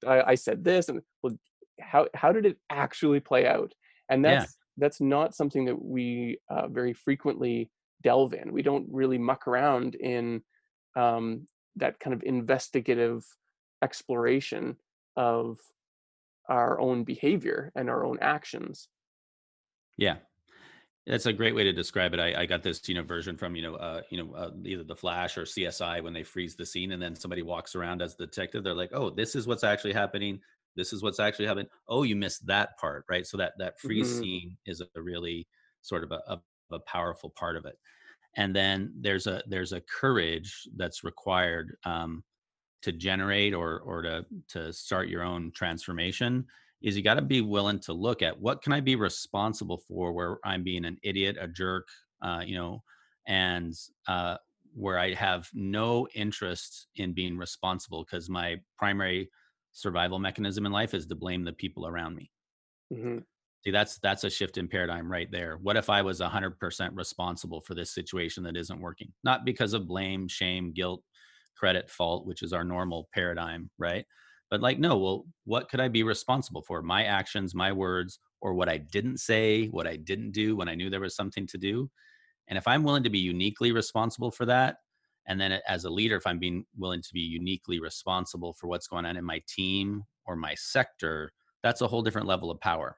I, 0.08 0.22
I 0.32 0.36
said 0.36 0.63
this 0.63 0.88
and 0.89 1.01
well 1.22 1.38
how 1.82 2.08
how 2.15 2.32
did 2.32 2.46
it 2.46 2.58
actually 2.70 3.20
play 3.20 3.46
out 3.46 3.74
and 4.10 4.24
Yeah. 4.24 4.39
that's 4.39 4.58
that's 4.77 5.01
not 5.01 5.36
something 5.36 5.65
that 5.65 5.82
we 5.82 6.39
uh, 6.50 6.67
very 6.67 6.94
frequently 6.94 7.70
delve 8.01 8.34
in 8.34 8.51
we 8.53 8.62
don't 8.62 8.88
really 8.89 9.17
muck 9.17 9.48
around 9.48 9.96
in 9.96 10.41
um, 10.96 11.46
that 11.75 12.00
kind 12.00 12.13
of 12.13 12.24
investigative 12.24 13.25
exploration 13.84 14.77
of 15.17 15.60
our 16.48 16.79
own 16.79 17.03
behavior 17.03 17.72
and 17.75 17.89
our 17.89 18.05
own 18.05 18.17
actions 18.22 18.88
Yeah. 19.98 20.17
That's 21.05 21.27
a 21.27 21.33
great 21.33 21.53
way 21.53 21.63
to 21.63 21.71
describe 21.71 22.15
it. 22.15 22.19
I, 22.19 22.41
I 22.41 22.45
got 22.47 22.63
this, 22.63 22.88
you 22.89 22.95
know, 22.95 23.03
version 23.03 23.38
from, 23.38 23.55
you 23.55 23.62
know, 23.62 23.75
uh, 23.75 24.01
you 24.09 24.24
know, 24.24 24.33
uh, 24.33 24.51
either 24.63 24.83
the 24.83 24.95
Flash 24.95 25.38
or 25.38 25.45
CSI 25.45 26.00
when 26.01 26.13
they 26.13 26.24
freeze 26.24 26.55
the 26.55 26.65
scene 26.65 26.91
and 26.91 27.01
then 27.01 27.15
somebody 27.15 27.43
walks 27.43 27.75
around 27.75 28.01
as 28.01 28.15
the 28.15 28.25
detective. 28.25 28.63
They're 28.63 28.74
like, 28.74 28.91
"Oh, 28.91 29.12
this 29.12 29.35
is 29.35 29.45
what's 29.45 29.63
actually 29.63 29.93
happening. 29.93 30.41
This 30.75 30.93
is 30.93 31.03
what's 31.03 31.19
actually 31.19 31.45
happening. 31.45 31.67
Oh, 31.88 32.01
you 32.03 32.15
missed 32.15 32.47
that 32.47 32.75
part, 32.79 33.05
right?" 33.07 33.25
So 33.27 33.38
that 33.38 33.53
that 33.59 33.79
freeze 33.79 34.12
Mhm. 34.12 34.17
scene 34.17 34.57
is 34.65 34.81
a 34.81 35.01
really 35.01 35.47
sort 35.81 36.03
of 36.03 36.12
a, 36.12 36.21
a, 36.27 36.41
a 36.75 36.79
powerful 36.79 37.29
part 37.29 37.55
of 37.55 37.65
it. 37.65 37.77
And 38.35 38.55
then 38.55 38.93
there's 38.97 39.27
a 39.27 39.43
there's 39.47 39.74
a 39.74 39.81
courage 39.81 40.67
that's 40.75 41.03
required 41.03 41.77
um, 41.85 42.24
to 42.83 42.91
generate 42.91 43.53
or 43.53 43.79
or 43.79 44.01
to 44.03 44.25
to 44.50 44.74
start 44.74 45.09
your 45.09 45.24
own 45.24 45.51
transformation 45.51 46.47
is 46.85 46.97
you 46.97 47.03
got 47.03 47.15
to 47.15 47.23
be 47.23 47.41
willing 47.41 47.81
to 47.81 47.93
look 47.93 48.23
at 48.23 48.39
what 48.39 48.63
can 48.63 48.73
I 48.73 48.81
be 48.81 48.95
responsible 48.95 49.79
for 49.79 50.13
where 50.13 50.39
I'm 50.45 50.63
being 50.63 50.85
an 50.85 50.99
idiot, 51.03 51.37
a 51.41 51.49
jerk, 51.49 51.89
uh, 52.23 52.43
you 52.47 52.55
know, 52.55 52.83
and 53.27 53.73
uh, 54.07 54.37
where 54.73 54.99
I 54.99 55.13
have 55.15 55.49
no 55.53 56.07
interest 56.15 56.87
in 56.95 57.13
being 57.13 57.37
responsible 57.37 58.05
because 58.05 58.29
my 58.29 58.61
primary 58.77 59.31
survival 59.73 60.19
mechanism 60.19 60.65
in 60.65 60.73
life 60.73 60.93
is 60.93 61.07
to 61.07 61.15
blame 61.15 61.43
the 61.45 61.53
people 61.53 61.87
around 61.87 62.15
me. 62.15 62.31
hmm 62.91 63.17
See, 63.63 63.71
that's 63.71 63.97
that's 63.99 64.23
a 64.23 64.29
shift 64.29 64.57
in 64.57 64.67
paradigm 64.67 65.11
right 65.11 65.29
there. 65.31 65.57
What 65.57 65.75
if 65.75 65.89
I 65.89 66.03
was 66.03 66.19
100% 66.19 66.95
responsible 66.95 67.61
for 67.61 67.73
this 67.73 67.93
situation 67.93 68.43
that 68.43 68.55
isn't 68.57 68.79
working? 68.79 69.13
Not 69.23 69.43
because 69.43 69.73
of 69.73 69.87
blame, 69.87 70.27
shame, 70.27 70.71
guilt, 70.71 71.03
credit, 71.57 71.89
fault, 71.89 72.27
which 72.27 72.43
is 72.43 72.53
our 72.53 72.63
normal 72.63 73.09
paradigm, 73.13 73.71
right? 73.79 74.05
But 74.49 74.61
like, 74.61 74.79
no, 74.79 74.97
well, 74.97 75.25
what 75.45 75.69
could 75.69 75.79
I 75.79 75.87
be 75.87 76.03
responsible 76.03 76.61
for? 76.61 76.81
My 76.81 77.03
actions, 77.05 77.55
my 77.55 77.71
words, 77.71 78.19
or 78.41 78.53
what 78.53 78.69
I 78.69 78.77
didn't 78.77 79.17
say, 79.17 79.67
what 79.67 79.87
I 79.87 79.95
didn't 79.95 80.31
do 80.31 80.55
when 80.55 80.69
I 80.69 80.75
knew 80.75 80.89
there 80.89 80.99
was 80.99 81.15
something 81.15 81.47
to 81.47 81.57
do. 81.57 81.89
And 82.47 82.57
if 82.57 82.67
I'm 82.67 82.83
willing 82.83 83.03
to 83.03 83.09
be 83.09 83.19
uniquely 83.19 83.71
responsible 83.71 84.29
for 84.29 84.45
that, 84.45 84.77
and 85.27 85.41
then 85.41 85.59
as 85.67 85.85
a 85.85 85.89
leader, 85.89 86.15
if 86.15 86.27
I'm 86.27 86.37
being 86.37 86.65
willing 86.77 87.01
to 87.01 87.09
be 87.11 87.21
uniquely 87.21 87.79
responsible 87.79 88.53
for 88.53 88.67
what's 88.67 88.87
going 88.87 89.05
on 89.05 89.17
in 89.17 89.25
my 89.25 89.41
team 89.47 90.03
or 90.25 90.35
my 90.35 90.53
sector, 90.55 91.31
that's 91.63 91.81
a 91.81 91.87
whole 91.87 92.03
different 92.03 92.27
level 92.27 92.51
of 92.51 92.59
power. 92.59 92.95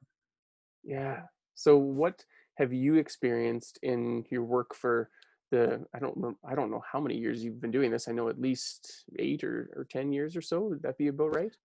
Yeah. 0.83 1.21
So 1.55 1.77
what 1.77 2.25
have 2.55 2.73
you 2.73 2.95
experienced 2.95 3.79
in 3.83 4.25
your 4.29 4.43
work 4.43 4.75
for 4.75 5.09
the 5.51 5.85
I 5.93 5.99
don't 5.99 6.17
know 6.17 6.37
I 6.47 6.55
don't 6.55 6.71
know 6.71 6.83
how 6.89 6.99
many 6.99 7.17
years 7.17 7.43
you've 7.43 7.61
been 7.61 7.71
doing 7.71 7.91
this. 7.91 8.07
I 8.07 8.11
know 8.11 8.29
at 8.29 8.39
least 8.39 9.05
8 9.17 9.43
or, 9.43 9.69
or 9.75 9.87
10 9.89 10.11
years 10.11 10.35
or 10.35 10.41
so. 10.41 10.61
Would 10.61 10.81
that 10.83 10.97
be 10.97 11.07
about 11.07 11.35
right? 11.35 11.55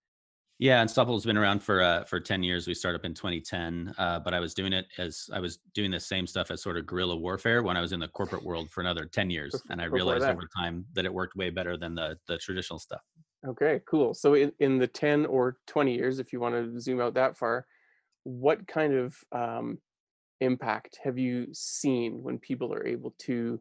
Yeah, 0.58 0.80
Unstoppable's 0.84 1.24
been 1.24 1.36
around 1.36 1.60
for 1.60 1.82
uh, 1.82 2.04
for 2.04 2.20
ten 2.20 2.44
years. 2.44 2.68
We 2.68 2.74
started 2.74 3.00
up 3.00 3.04
in 3.04 3.14
2010, 3.14 3.94
uh, 3.98 4.20
but 4.20 4.32
I 4.32 4.38
was 4.38 4.54
doing 4.54 4.72
it 4.72 4.86
as 4.96 5.28
I 5.32 5.40
was 5.40 5.58
doing 5.74 5.90
the 5.90 5.98
same 5.98 6.24
stuff 6.24 6.52
as 6.52 6.62
sort 6.62 6.76
of 6.76 6.86
guerrilla 6.86 7.16
warfare 7.16 7.64
when 7.64 7.76
I 7.76 7.80
was 7.80 7.92
in 7.92 7.98
the 7.98 8.06
corporate 8.06 8.44
world 8.44 8.70
for 8.70 8.80
another 8.80 9.06
10 9.06 9.28
years, 9.28 9.60
and 9.70 9.80
I 9.80 9.86
realized 9.86 10.24
over 10.24 10.48
time 10.56 10.84
that 10.92 11.04
it 11.04 11.12
worked 11.12 11.34
way 11.34 11.50
better 11.50 11.76
than 11.76 11.96
the 11.96 12.16
the 12.28 12.38
traditional 12.38 12.78
stuff. 12.78 13.00
Okay, 13.44 13.80
cool. 13.88 14.14
So 14.14 14.34
in, 14.34 14.52
in 14.60 14.78
the 14.78 14.86
10 14.86 15.26
or 15.26 15.56
20 15.66 15.96
years, 15.96 16.20
if 16.20 16.32
you 16.32 16.38
want 16.38 16.54
to 16.54 16.78
zoom 16.78 17.00
out 17.00 17.14
that 17.14 17.36
far, 17.36 17.66
what 18.22 18.64
kind 18.68 18.94
of 18.94 19.16
um, 19.32 19.78
impact 20.40 21.00
have 21.02 21.18
you 21.18 21.48
seen 21.52 22.22
when 22.22 22.38
people 22.38 22.72
are 22.72 22.86
able 22.86 23.14
to 23.22 23.60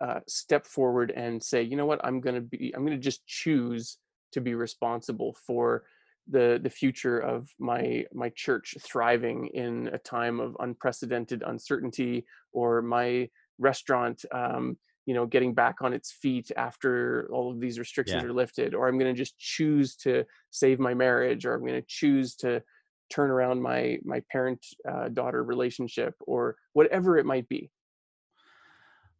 uh, 0.00 0.20
step 0.28 0.66
forward 0.66 1.10
and 1.10 1.42
say, 1.42 1.62
you 1.62 1.76
know 1.76 1.86
what, 1.86 2.00
I'm 2.04 2.20
going 2.20 2.36
to 2.36 2.40
be, 2.40 2.72
I'm 2.74 2.84
going 2.84 2.96
to 2.96 3.02
just 3.02 3.26
choose 3.26 3.98
to 4.32 4.40
be 4.40 4.54
responsible 4.54 5.36
for 5.46 5.84
the 6.30 6.60
the 6.62 6.70
future 6.70 7.18
of 7.18 7.48
my 7.58 8.04
my 8.12 8.28
church 8.30 8.76
thriving 8.80 9.46
in 9.48 9.88
a 9.88 9.98
time 9.98 10.40
of 10.40 10.56
unprecedented 10.60 11.42
uncertainty, 11.46 12.26
or 12.52 12.82
my 12.82 13.28
restaurant, 13.58 14.24
um, 14.32 14.78
you 15.06 15.14
know, 15.14 15.24
getting 15.26 15.54
back 15.54 15.76
on 15.80 15.94
its 15.94 16.12
feet 16.12 16.50
after 16.56 17.28
all 17.32 17.50
of 17.50 17.60
these 17.60 17.78
restrictions 17.78 18.22
Yeah, 18.22 18.24
are 18.24 18.32
lifted, 18.32 18.74
or 18.74 18.88
I'm 18.88 18.98
going 18.98 19.14
to 19.14 19.18
just 19.18 19.38
choose 19.38 19.96
to 19.96 20.24
save 20.50 20.78
my 20.78 20.92
marriage, 20.94 21.46
or 21.46 21.54
I'm 21.54 21.62
going 21.62 21.80
to 21.80 21.86
choose 21.88 22.34
to 22.36 22.62
turn 23.10 23.30
around 23.30 23.62
my 23.62 23.98
my 24.04 24.22
parent 24.30 24.64
uh, 24.86 25.08
daughter 25.08 25.42
relationship, 25.42 26.14
or 26.20 26.56
whatever 26.74 27.16
it 27.16 27.24
might 27.26 27.48
be. 27.48 27.70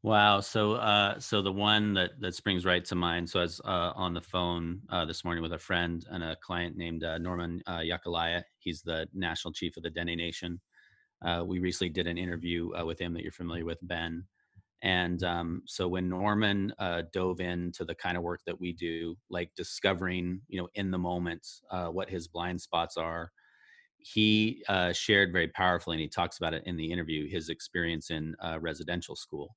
Wow. 0.03 0.41
So, 0.41 0.75
uh, 0.75 1.19
so 1.19 1.43
the 1.43 1.53
one 1.53 1.95
that 1.95 2.21
that 2.21 2.35
springs 2.35 2.65
right 2.65 2.85
to 2.85 2.95
mind. 2.95 3.29
So, 3.29 3.41
I 3.41 3.43
was 3.43 3.61
uh, 3.65 3.93
on 3.97 4.15
the 4.15 4.21
phone 4.21 4.83
uh, 4.91 5.05
this 5.05 5.25
morning 5.25 5.43
with 5.43 5.53
a 5.53 5.59
friend 5.59 6.05
and 6.11 6.23
a 6.23 6.37
client 6.37 6.77
named 6.77 7.03
uh, 7.03 7.19
Norman 7.19 7.61
uh, 7.67 7.79
Yakeleya. 7.81 8.45
He's 8.61 8.83
the 8.83 9.09
national 9.13 9.53
chief 9.53 9.77
of 9.77 9.83
the 9.83 9.91
Dene 9.91 10.17
Nation. 10.17 10.61
Uh, 11.25 11.45
we 11.47 11.61
recently 11.61 11.91
did 11.91 12.07
an 12.09 12.19
interview 12.19 12.71
uh, 12.79 12.85
with 12.85 13.01
him 13.01 13.15
that 13.15 13.23
you're 13.23 13.33
familiar 13.33 13.65
with, 13.65 13.79
Ben. 13.83 14.25
And 14.83 15.23
um, 15.25 15.63
so, 15.67 15.89
when 15.89 16.09
Norman 16.11 16.73
dove 17.13 17.41
into 17.41 17.85
the 17.85 17.95
kind 17.97 18.17
of 18.17 18.25
work 18.25 18.41
that 18.47 18.61
we 18.61 18.73
do, 18.75 19.17
like 19.31 19.53
discovering, 19.57 20.43
you 20.49 20.61
know, 20.61 20.69
in 20.75 20.91
the 20.93 20.99
moment 20.99 21.47
what 21.71 22.11
his 22.11 22.29
blind 22.29 22.61
spots 22.61 22.97
are, 22.97 23.33
he 23.99 24.65
shared 24.93 25.33
very 25.33 25.49
powerfully, 25.49 25.97
and 25.97 26.03
he 26.03 26.09
talks 26.09 26.39
about 26.39 26.55
it 26.55 26.65
in 26.67 26.77
the 26.77 26.93
interview, 26.93 27.29
his 27.29 27.49
experience 27.49 28.11
in 28.11 28.37
residential 28.61 29.17
school 29.17 29.57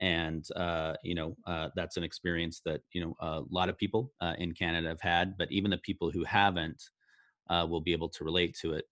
and 0.00 0.46
uh, 0.56 0.94
you 1.02 1.14
know 1.14 1.36
uh, 1.46 1.68
that's 1.74 1.96
an 1.96 2.04
experience 2.04 2.60
that 2.64 2.80
you 2.92 3.00
know 3.00 3.16
a 3.20 3.42
lot 3.50 3.68
of 3.68 3.78
people 3.78 4.12
uh, 4.20 4.34
in 4.38 4.52
Canada 4.52 4.88
have 4.88 5.00
had, 5.00 5.36
but 5.38 5.50
even 5.50 5.70
the 5.70 5.78
people 5.78 6.10
who 6.10 6.24
haven't 6.24 6.82
uh, 7.50 7.66
will 7.68 7.80
be 7.80 7.92
able 7.92 8.08
to 8.10 8.24
relate 8.24 8.56
to 8.60 8.74
it. 8.74 8.84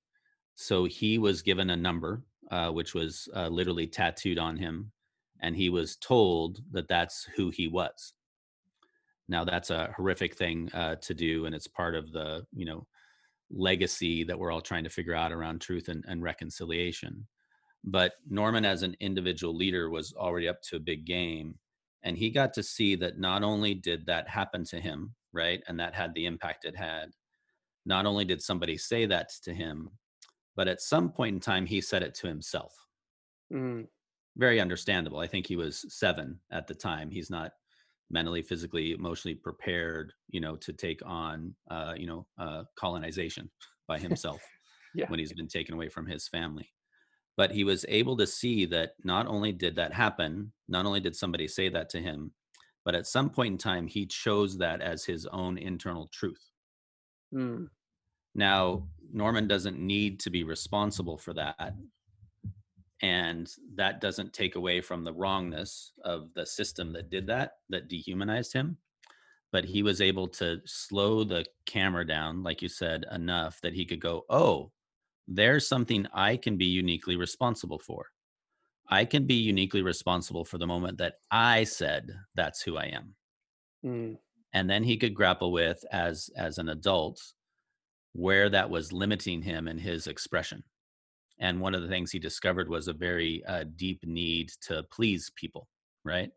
So 0.54 0.84
he 0.84 1.18
was 1.18 1.42
given 1.42 1.70
a 1.70 1.76
number, 1.76 2.22
uh, 2.50 2.70
which 2.70 2.94
was 2.94 3.28
uh, 3.34 3.48
literally 3.48 3.86
tattooed 3.86 4.38
on 4.38 4.56
him, 4.56 4.92
and 5.40 5.54
he 5.54 5.68
was 5.68 5.96
told 5.96 6.60
that 6.72 6.88
that's 6.88 7.24
who 7.36 7.50
he 7.50 7.68
was. 7.68 8.14
Now 9.28 9.44
that's 9.44 9.70
a 9.70 9.92
horrific 9.96 10.36
thing 10.36 10.68
to 10.72 11.14
do, 11.14 11.46
and 11.46 11.54
it's 11.54 11.66
part 11.66 11.94
of 11.94 12.12
the 12.12 12.46
you 12.54 12.66
know 12.66 12.86
legacy 13.50 14.24
that 14.24 14.38
we're 14.38 14.50
all 14.50 14.60
trying 14.60 14.82
to 14.84 14.90
figure 14.90 15.14
out 15.14 15.30
around 15.30 15.60
truth 15.60 15.88
and, 15.88 16.04
and 16.08 16.20
reconciliation 16.20 17.26
but 17.86 18.14
Norman, 18.28 18.64
as 18.64 18.82
an 18.82 18.96
individual 18.98 19.54
leader, 19.54 19.88
was 19.88 20.12
already 20.12 20.48
up 20.48 20.60
to 20.62 20.76
a 20.76 20.80
big 20.80 21.04
game. 21.06 21.54
And 22.02 22.18
he 22.18 22.30
got 22.30 22.52
to 22.54 22.62
see 22.62 22.96
that 22.96 23.18
not 23.18 23.44
only 23.44 23.74
did 23.74 24.06
that 24.06 24.28
happen 24.28 24.64
to 24.66 24.80
him, 24.80 25.14
right? 25.32 25.62
And 25.68 25.78
that 25.78 25.94
had 25.94 26.12
the 26.14 26.26
impact 26.26 26.64
it 26.64 26.76
had. 26.76 27.10
Not 27.84 28.04
only 28.04 28.24
did 28.24 28.42
somebody 28.42 28.76
say 28.76 29.06
that 29.06 29.30
to 29.44 29.54
him, 29.54 29.90
but 30.56 30.66
at 30.66 30.80
some 30.80 31.10
point 31.12 31.34
in 31.34 31.40
time, 31.40 31.64
he 31.64 31.80
said 31.80 32.02
it 32.02 32.14
to 32.16 32.26
himself. 32.26 32.74
Mm, 33.52 33.86
Very 34.36 34.60
understandable. 34.60 35.20
I 35.20 35.28
think 35.28 35.46
he 35.46 35.56
was 35.56 35.84
seven 35.88 36.40
at 36.50 36.66
the 36.66 36.74
time. 36.74 37.10
He's 37.10 37.30
not 37.30 37.52
mentally, 38.10 38.42
physically, 38.42 38.92
emotionally 38.92 39.36
prepared, 39.36 40.12
you 40.28 40.40
know, 40.40 40.56
to 40.56 40.72
take 40.72 41.00
on, 41.04 41.54
uh, 41.70 41.94
you 41.96 42.06
know, 42.06 42.26
uh, 42.38 42.64
colonization 42.76 43.48
by 43.86 43.98
himself 44.00 44.42
yeah. 44.94 45.08
when 45.08 45.20
he's 45.20 45.32
been 45.32 45.48
taken 45.48 45.74
away 45.74 45.88
from 45.88 46.06
his 46.06 46.26
family 46.26 46.68
but 47.36 47.50
he 47.50 47.64
was 47.64 47.84
able 47.88 48.16
to 48.16 48.26
see 48.26 48.64
that 48.64 48.92
not 49.04 49.26
only 49.26 49.52
did 49.52 49.76
that 49.76 49.92
happen 49.92 50.52
not 50.68 50.86
only 50.86 51.00
did 51.00 51.14
somebody 51.14 51.46
say 51.46 51.68
that 51.68 51.88
to 51.90 52.00
him 52.00 52.30
but 52.84 52.94
at 52.94 53.06
some 53.06 53.28
point 53.30 53.52
in 53.52 53.58
time 53.58 53.86
he 53.86 54.06
chose 54.06 54.56
that 54.58 54.80
as 54.80 55.04
his 55.04 55.26
own 55.26 55.58
internal 55.58 56.08
truth. 56.12 56.52
Mm, 57.34 57.68
now 58.36 58.86
norman 59.12 59.48
doesn't 59.48 59.78
need 59.78 60.20
to 60.20 60.30
be 60.30 60.44
responsible 60.44 61.18
for 61.18 61.32
that 61.34 61.74
and 63.02 63.52
that 63.74 64.00
doesn't 64.00 64.32
take 64.32 64.56
away 64.56 64.80
from 64.80 65.04
the 65.04 65.12
wrongness 65.12 65.92
of 66.04 66.30
the 66.34 66.46
system 66.46 66.92
that 66.92 67.10
did 67.10 67.26
that 67.26 67.52
that 67.68 67.88
dehumanized 67.88 68.52
him 68.52 68.76
but 69.52 69.64
he 69.64 69.82
was 69.82 70.00
able 70.00 70.26
to 70.26 70.60
slow 70.64 71.24
the 71.24 71.44
camera 71.66 72.06
down 72.06 72.42
like 72.42 72.62
you 72.62 72.68
said 72.68 73.04
enough 73.12 73.60
that 73.62 73.74
he 73.74 73.84
could 73.84 74.00
go 74.00 74.24
oh 74.30 74.70
there's 75.28 75.68
something 75.68 76.06
i 76.12 76.36
can 76.36 76.56
be 76.56 76.66
uniquely 76.66 77.16
responsible 77.16 77.78
for. 77.78 78.06
I 78.88 79.04
can 79.04 79.26
be 79.26 79.34
uniquely 79.34 79.82
responsible 79.82 80.44
for 80.44 80.58
the 80.58 80.66
moment 80.66 80.98
that 80.98 81.14
i 81.30 81.64
said 81.64 82.10
that's 82.34 82.62
who 82.62 82.76
i 82.76 82.84
am. 82.84 83.14
Mm. 83.84 84.18
and 84.52 84.70
then 84.70 84.82
he 84.84 84.96
could 84.96 85.14
grapple 85.14 85.52
with 85.52 85.84
as 85.92 86.30
as 86.36 86.58
an 86.58 86.68
adult 86.68 87.20
where 88.12 88.48
that 88.48 88.70
was 88.70 88.92
limiting 88.92 89.42
him 89.42 89.68
in 89.68 89.76
his 89.78 90.06
expression. 90.06 90.64
And 91.38 91.60
one 91.60 91.74
of 91.74 91.82
the 91.82 91.88
things 91.88 92.10
he 92.10 92.18
discovered 92.18 92.66
was 92.66 92.88
a 92.88 92.94
very 92.94 93.44
uh, 93.44 93.64
deep 93.76 94.00
need 94.06 94.48
to 94.62 94.84
please 94.84 95.30
people 95.36 95.68
right? 96.06 96.30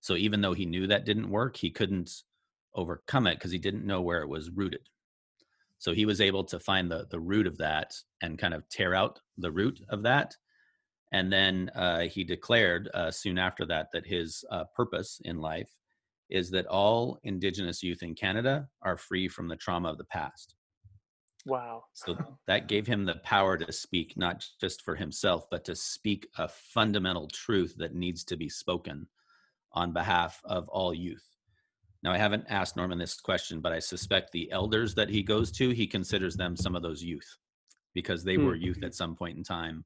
So 0.00 0.14
even 0.14 0.40
though 0.40 0.54
he 0.54 0.64
knew 0.64 0.86
that 0.86 1.04
didn't 1.04 1.28
work 1.28 1.56
he 1.56 1.70
couldn't 1.70 2.22
overcome 2.74 3.26
it 3.26 3.34
because 3.34 3.50
he 3.50 3.58
didn't 3.58 3.84
know 3.84 4.00
where 4.00 4.22
it 4.22 4.28
was 4.28 4.50
rooted 4.50 4.88
so 5.78 5.92
he 5.92 6.06
was 6.06 6.20
able 6.20 6.44
to 6.44 6.58
find 6.58 6.90
the 6.90 7.06
the 7.10 7.20
root 7.20 7.46
of 7.46 7.58
that 7.58 7.94
and 8.22 8.38
kind 8.38 8.54
of 8.54 8.68
tear 8.68 8.94
out 8.94 9.20
the 9.38 9.50
root 9.50 9.80
of 9.88 10.02
that 10.02 10.34
and 11.12 11.32
then 11.32 11.70
uh, 11.74 12.00
he 12.00 12.24
declared 12.24 12.90
uh, 12.92 13.10
soon 13.10 13.38
after 13.38 13.64
that 13.64 13.88
that 13.92 14.06
his 14.06 14.44
uh, 14.50 14.64
purpose 14.74 15.20
in 15.24 15.40
life 15.40 15.70
is 16.28 16.50
that 16.50 16.66
all 16.66 17.18
indigenous 17.24 17.82
youth 17.82 18.02
in 18.02 18.14
canada 18.14 18.68
are 18.82 18.96
free 18.96 19.28
from 19.28 19.48
the 19.48 19.56
trauma 19.56 19.90
of 19.90 19.98
the 19.98 20.04
past 20.04 20.56
Wow. 21.46 21.84
So 21.92 22.16
that 22.48 22.66
gave 22.66 22.88
him 22.88 23.04
the 23.04 23.16
power 23.22 23.56
to 23.56 23.72
speak, 23.72 24.16
not 24.16 24.44
just 24.60 24.82
for 24.82 24.96
himself, 24.96 25.48
but 25.48 25.64
to 25.66 25.76
speak 25.76 26.26
a 26.36 26.48
fundamental 26.48 27.28
truth 27.28 27.76
that 27.78 27.94
needs 27.94 28.24
to 28.24 28.36
be 28.36 28.48
spoken 28.48 29.06
on 29.72 29.92
behalf 29.92 30.40
of 30.44 30.68
all 30.68 30.92
youth. 30.92 31.35
Now, 32.06 32.12
I 32.12 32.18
haven't 32.18 32.46
asked 32.48 32.76
Norman 32.76 32.98
this 32.98 33.18
question, 33.18 33.60
but 33.60 33.72
I 33.72 33.80
suspect 33.80 34.30
the 34.30 34.48
elders 34.52 34.94
that 34.94 35.08
he 35.08 35.24
goes 35.24 35.50
to, 35.50 35.70
he 35.70 35.88
considers 35.88 36.36
them 36.36 36.54
some 36.54 36.76
of 36.76 36.82
those 36.82 37.02
youth 37.02 37.26
because 37.94 38.22
they 38.22 38.36
were 38.36 38.54
youth 38.54 38.76
hmm. 38.76 38.84
at 38.84 38.94
some 38.94 39.16
point 39.16 39.36
in 39.36 39.42
time. 39.42 39.84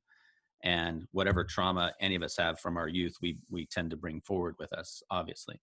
And 0.62 1.06
whatever 1.12 1.44
trauma 1.44 1.94
any 1.98 2.16
of 2.16 2.22
us 2.22 2.36
have 2.36 2.60
from 2.60 2.76
our 2.76 2.88
youth, 2.88 3.16
we, 3.22 3.38
we 3.48 3.64
tend 3.64 3.88
to 3.92 3.96
bring 3.96 4.20
forward 4.20 4.56
with 4.58 4.70
us, 4.74 5.02
obviously. 5.10 5.58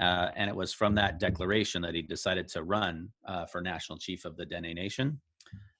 Uh, 0.00 0.28
and 0.36 0.48
it 0.48 0.54
was 0.54 0.72
from 0.72 0.94
that 0.94 1.18
declaration 1.18 1.82
that 1.82 1.96
he 1.96 2.02
decided 2.02 2.46
to 2.50 2.62
run 2.62 3.08
uh, 3.26 3.44
for 3.44 3.60
national 3.60 3.98
chief 3.98 4.24
of 4.24 4.36
the 4.36 4.46
Dene 4.46 4.72
Nation. 4.76 5.20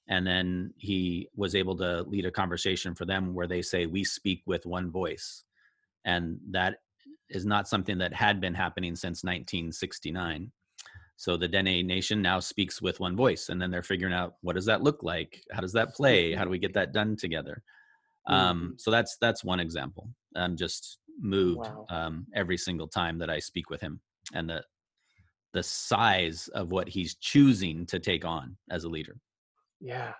And 0.09 0.27
then 0.27 0.73
he 0.75 1.29
was 1.33 1.55
able 1.55 1.77
to 1.77 2.01
lead 2.01 2.25
a 2.25 2.31
conversation 2.31 2.93
for 2.93 3.05
them 3.05 3.33
where 3.33 3.47
they 3.47 3.61
say, 3.61 3.85
We 3.85 4.03
speak 4.03 4.41
with 4.45 4.65
one 4.65 4.91
voice. 4.91 5.45
And 6.03 6.39
that 6.49 6.79
is 7.31 7.45
not 7.45 7.67
something 7.67 7.97
that 7.97 8.13
had 8.13 8.39
been 8.39 8.53
happening 8.53 8.95
since 8.95 9.23
1969. 9.23 10.51
So 11.17 11.37
the 11.37 11.47
Dene 11.47 11.85
Nation 11.85 12.21
now 12.21 12.39
speaks 12.39 12.81
with 12.81 12.99
one 12.99 13.15
voice. 13.15 13.49
And 13.49 13.61
then 13.61 13.69
they're 13.69 13.83
figuring 13.83 14.13
out 14.13 14.35
what 14.41 14.55
does 14.55 14.65
that 14.65 14.81
look 14.81 15.03
like? 15.03 15.43
How 15.51 15.61
does 15.61 15.73
that 15.73 15.93
play? 15.93 16.33
How 16.33 16.43
do 16.43 16.49
we 16.49 16.57
get 16.57 16.73
that 16.73 16.93
done 16.93 17.15
together? 17.15 17.61
Um, 18.27 18.57
mm-hmm. 18.57 18.69
so 18.77 18.91
that's 18.91 19.17
that's 19.19 19.43
one 19.43 19.59
example. 19.59 20.09
I'm 20.35 20.55
just 20.55 20.99
moved 21.19 21.59
wow. 21.59 21.85
um, 21.89 22.27
every 22.35 22.57
single 22.57 22.87
time 22.87 23.17
that 23.19 23.29
I 23.29 23.39
speak 23.39 23.69
with 23.69 23.81
him, 23.81 23.99
and 24.33 24.49
the 24.49 24.63
the 25.53 25.63
size 25.63 26.47
of 26.53 26.71
what 26.71 26.87
he's 26.87 27.15
choosing 27.15 27.85
to 27.87 27.99
take 27.99 28.23
on 28.25 28.57
as 28.69 28.83
a 28.83 28.89
leader. 28.89 29.17
Yeah, 29.79 30.13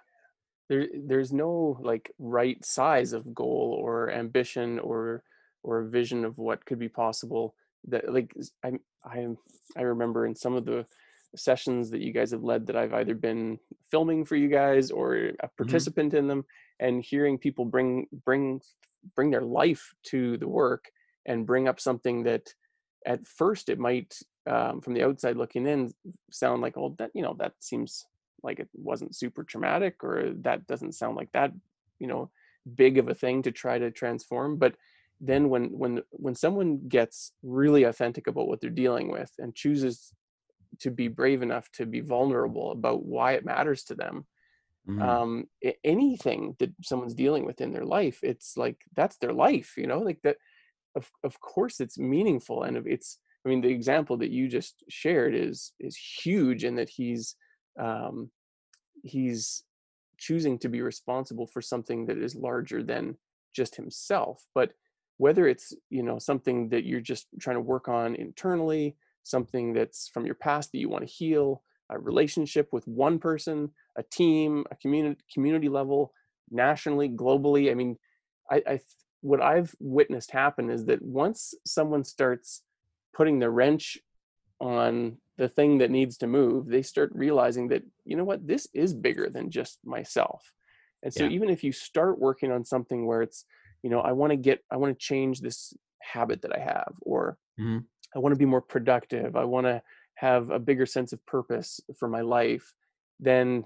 there 0.69 0.87
there's 1.05 1.31
no 1.31 1.77
like 1.81 2.11
right 2.17 2.63
size 2.65 3.13
of 3.13 3.33
goal 3.33 3.79
or 3.79 4.11
ambition 4.11 4.79
or 4.79 5.23
or 5.63 5.79
a 5.79 5.89
vision 5.89 6.25
of 6.25 6.37
what 6.37 6.65
could 6.65 6.79
be 6.79 6.89
possible. 6.89 7.55
That 7.87 8.11
like 8.11 8.33
I 8.63 8.73
I 9.03 9.27
I 9.77 9.81
remember 9.81 10.25
in 10.25 10.35
some 10.35 10.55
of 10.55 10.65
the 10.65 10.85
sessions 11.35 11.89
that 11.91 12.01
you 12.01 12.11
guys 12.11 12.31
have 12.31 12.43
led 12.43 12.67
that 12.67 12.75
I've 12.75 12.93
either 12.93 13.15
been 13.15 13.57
filming 13.89 14.25
for 14.25 14.35
you 14.35 14.47
guys 14.47 14.91
or 14.91 15.15
a 15.15 15.19
mm-hmm. 15.31 15.47
participant 15.57 16.09
mm-hmm. 16.09 16.17
in 16.17 16.27
them 16.27 16.45
and 16.79 17.03
hearing 17.03 17.37
people 17.37 17.65
bring 17.65 18.07
bring 18.25 18.61
bring 19.15 19.31
their 19.31 19.41
life 19.41 19.93
to 20.03 20.37
the 20.37 20.47
work 20.47 20.91
and 21.25 21.45
bring 21.45 21.67
up 21.67 21.79
something 21.79 22.23
that 22.23 22.53
at 23.05 23.25
first 23.25 23.69
it 23.69 23.79
might 23.79 24.17
um, 24.47 24.81
from 24.81 24.93
the 24.93 25.03
outside 25.03 25.37
looking 25.37 25.67
in 25.67 25.91
sound 26.31 26.61
like 26.61 26.77
oh 26.77 26.95
that 26.97 27.11
you 27.13 27.21
know 27.21 27.35
that 27.39 27.53
seems 27.59 28.05
like 28.43 28.59
it 28.59 28.69
wasn't 28.73 29.15
super 29.15 29.43
traumatic 29.43 30.03
or 30.03 30.33
that 30.41 30.65
doesn't 30.67 30.93
sound 30.93 31.15
like 31.15 31.31
that 31.33 31.51
you 31.99 32.07
know 32.07 32.29
big 32.75 32.97
of 32.97 33.07
a 33.07 33.13
thing 33.13 33.41
to 33.41 33.51
try 33.51 33.77
to 33.77 33.91
transform 33.91 34.57
but 34.57 34.75
then 35.21 35.49
when 35.49 35.65
when 35.65 36.01
when 36.09 36.35
someone 36.35 36.81
gets 36.87 37.31
really 37.43 37.83
authentic 37.83 38.27
about 38.27 38.47
what 38.47 38.59
they're 38.59 38.69
dealing 38.69 39.11
with 39.11 39.31
and 39.37 39.55
chooses 39.55 40.11
to 40.79 40.89
be 40.89 41.07
brave 41.07 41.43
enough 41.43 41.69
to 41.71 41.85
be 41.85 42.01
vulnerable 42.01 42.71
about 42.71 43.05
why 43.05 43.33
it 43.33 43.45
matters 43.45 43.83
to 43.83 43.93
them 43.93 44.25
mm-hmm. 44.89 45.01
um 45.01 45.45
anything 45.83 46.55
that 46.59 46.71
someone's 46.83 47.13
dealing 47.13 47.45
with 47.45 47.61
in 47.61 47.71
their 47.71 47.85
life 47.85 48.19
it's 48.23 48.57
like 48.57 48.81
that's 48.95 49.17
their 49.17 49.33
life 49.33 49.73
you 49.77 49.85
know 49.85 49.99
like 49.99 50.19
that 50.23 50.37
of 50.95 51.09
of 51.23 51.39
course 51.39 51.79
it's 51.79 51.99
meaningful 51.99 52.63
and 52.63 52.75
it's 52.87 53.19
i 53.45 53.49
mean 53.49 53.61
the 53.61 53.69
example 53.69 54.17
that 54.17 54.31
you 54.31 54.47
just 54.47 54.83
shared 54.89 55.35
is 55.35 55.73
is 55.79 55.95
huge 55.95 56.63
in 56.63 56.75
that 56.75 56.89
he's 56.89 57.35
um 57.79 58.31
he's 59.03 59.63
choosing 60.17 60.57
to 60.57 60.69
be 60.69 60.81
responsible 60.81 61.47
for 61.47 61.61
something 61.61 62.05
that 62.05 62.17
is 62.17 62.35
larger 62.35 62.81
than 62.81 63.15
just 63.55 63.75
himself 63.75 64.43
but 64.55 64.73
whether 65.21 65.47
it's 65.47 65.71
you 65.91 66.01
know 66.01 66.17
something 66.17 66.67
that 66.69 66.83
you're 66.83 67.07
just 67.13 67.27
trying 67.39 67.55
to 67.55 67.61
work 67.73 67.87
on 67.87 68.15
internally 68.15 68.95
something 69.21 69.71
that's 69.71 70.07
from 70.07 70.25
your 70.25 70.33
past 70.33 70.71
that 70.71 70.79
you 70.79 70.89
want 70.89 71.07
to 71.07 71.13
heal 71.13 71.61
a 71.91 71.99
relationship 71.99 72.69
with 72.73 72.87
one 72.87 73.19
person 73.19 73.69
a 73.97 74.01
team 74.01 74.65
a 74.71 74.75
community 74.77 75.21
community 75.31 75.69
level 75.69 76.11
nationally 76.49 77.07
globally 77.07 77.69
i 77.69 77.75
mean 77.75 77.95
I, 78.49 78.63
I 78.67 78.79
what 79.21 79.43
i've 79.43 79.75
witnessed 79.79 80.31
happen 80.31 80.71
is 80.71 80.85
that 80.85 81.03
once 81.03 81.53
someone 81.67 82.03
starts 82.03 82.63
putting 83.13 83.37
the 83.37 83.51
wrench 83.51 83.99
on 84.59 85.17
the 85.37 85.49
thing 85.49 85.77
that 85.77 85.91
needs 85.91 86.17
to 86.17 86.27
move 86.27 86.65
they 86.65 86.81
start 86.81 87.11
realizing 87.13 87.67
that 87.67 87.83
you 88.05 88.17
know 88.17 88.23
what 88.23 88.47
this 88.47 88.67
is 88.73 88.91
bigger 88.91 89.29
than 89.29 89.51
just 89.51 89.77
myself 89.85 90.51
and 91.03 91.13
so 91.13 91.25
yeah. 91.25 91.29
even 91.29 91.47
if 91.51 91.63
you 91.63 91.71
start 91.71 92.17
working 92.17 92.51
on 92.51 92.65
something 92.65 93.05
where 93.05 93.21
it's 93.21 93.45
you 93.83 93.89
know 93.89 93.99
i 94.01 94.11
want 94.11 94.31
to 94.31 94.37
get 94.37 94.63
i 94.71 94.77
want 94.77 94.97
to 94.97 95.05
change 95.05 95.41
this 95.41 95.73
habit 96.01 96.41
that 96.41 96.55
i 96.55 96.59
have 96.59 96.93
or 97.01 97.37
mm-hmm. 97.59 97.79
i 98.15 98.19
want 98.19 98.33
to 98.33 98.39
be 98.39 98.45
more 98.45 98.61
productive 98.61 99.35
i 99.35 99.43
want 99.43 99.65
to 99.65 99.81
have 100.15 100.49
a 100.51 100.59
bigger 100.59 100.85
sense 100.85 101.13
of 101.13 101.25
purpose 101.25 101.79
for 101.97 102.07
my 102.07 102.21
life 102.21 102.73
then 103.19 103.63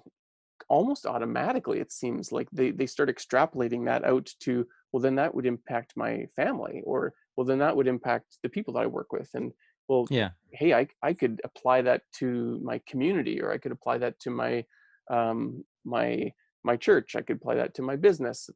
almost 0.70 1.06
automatically 1.06 1.80
it 1.80 1.92
seems 1.92 2.32
like 2.32 2.48
they, 2.52 2.72
they 2.72 2.86
start 2.86 3.10
extrapolating 3.10 3.86
that 3.86 4.04
out 4.06 4.30
to 4.40 4.66
well 4.92 5.02
then 5.02 5.16
that 5.16 5.34
would 5.34 5.46
impact 5.46 5.94
my 5.96 6.26
family 6.36 6.82
or 6.86 7.14
well 7.36 7.46
then 7.46 7.60
that 7.60 7.76
would 7.76 7.88
impact 7.88 8.38
the 8.42 8.50
people 8.50 8.74
that 8.74 8.84
i 8.84 8.88
work 8.88 9.12
with 9.12 9.30
and 9.34 9.52
well 9.88 10.06
yeah 10.10 10.30
hey 10.54 10.74
i, 10.74 10.88
I 11.04 11.14
could 11.14 11.42
apply 11.44 11.82
that 11.84 12.02
to 12.20 12.60
my 12.64 12.80
community 12.88 13.42
or 13.42 13.52
i 13.52 13.58
could 13.58 13.72
apply 13.72 13.98
that 14.00 14.20
to 14.22 14.30
my 14.30 14.64
um 15.12 15.64
my 15.84 16.32
my 16.64 16.78
church 16.78 17.16
i 17.16 17.22
could 17.22 17.38
apply 17.38 17.56
that 17.56 17.74
to 17.76 17.82
my 17.82 17.96
business 17.96 18.50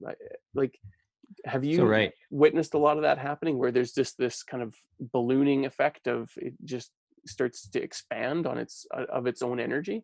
like 0.55 0.79
have 1.45 1.63
you 1.63 1.77
so, 1.77 1.85
right. 1.85 2.13
witnessed 2.29 2.73
a 2.73 2.77
lot 2.77 2.97
of 2.97 3.03
that 3.03 3.17
happening 3.17 3.57
where 3.57 3.71
there's 3.71 3.93
just 3.93 4.17
this 4.17 4.43
kind 4.43 4.63
of 4.63 4.75
ballooning 5.13 5.65
effect 5.65 6.07
of 6.07 6.29
it 6.37 6.53
just 6.65 6.91
starts 7.25 7.67
to 7.67 7.81
expand 7.81 8.47
on 8.47 8.57
its 8.57 8.85
uh, 8.95 9.05
of 9.11 9.27
its 9.27 9.41
own 9.41 9.59
energy 9.59 10.03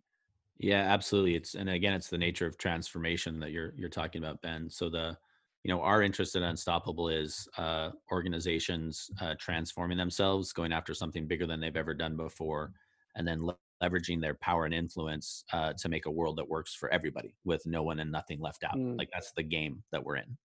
yeah 0.59 0.81
absolutely 0.81 1.35
it's 1.35 1.55
and 1.55 1.69
again 1.69 1.93
it's 1.93 2.09
the 2.09 2.17
nature 2.17 2.45
of 2.45 2.57
transformation 2.57 3.39
that 3.39 3.51
you're 3.51 3.73
you're 3.75 3.89
talking 3.89 4.23
about 4.23 4.41
ben 4.41 4.69
so 4.69 4.89
the 4.89 5.17
you 5.63 5.73
know 5.73 5.81
our 5.81 6.01
interest 6.03 6.35
in 6.35 6.43
unstoppable 6.43 7.09
is 7.09 7.47
uh, 7.57 7.89
organizations 8.11 9.09
uh, 9.21 9.33
transforming 9.39 9.97
themselves 9.97 10.53
going 10.53 10.71
after 10.71 10.93
something 10.93 11.27
bigger 11.27 11.47
than 11.47 11.59
they've 11.59 11.75
ever 11.75 11.93
done 11.93 12.15
before 12.15 12.71
and 13.15 13.27
then 13.27 13.45
le- 13.45 13.57
leveraging 13.83 14.21
their 14.21 14.35
power 14.35 14.65
and 14.65 14.73
influence 14.73 15.43
uh, 15.51 15.73
to 15.73 15.89
make 15.89 16.05
a 16.05 16.11
world 16.11 16.38
that 16.38 16.47
works 16.47 16.73
for 16.73 16.89
everybody 16.93 17.35
with 17.43 17.65
no 17.65 17.83
one 17.83 17.99
and 17.99 18.11
nothing 18.11 18.39
left 18.39 18.63
out 18.63 18.77
mm. 18.77 18.97
like 18.97 19.09
that's 19.11 19.31
the 19.33 19.43
game 19.43 19.83
that 19.91 20.03
we're 20.03 20.15
in 20.15 20.38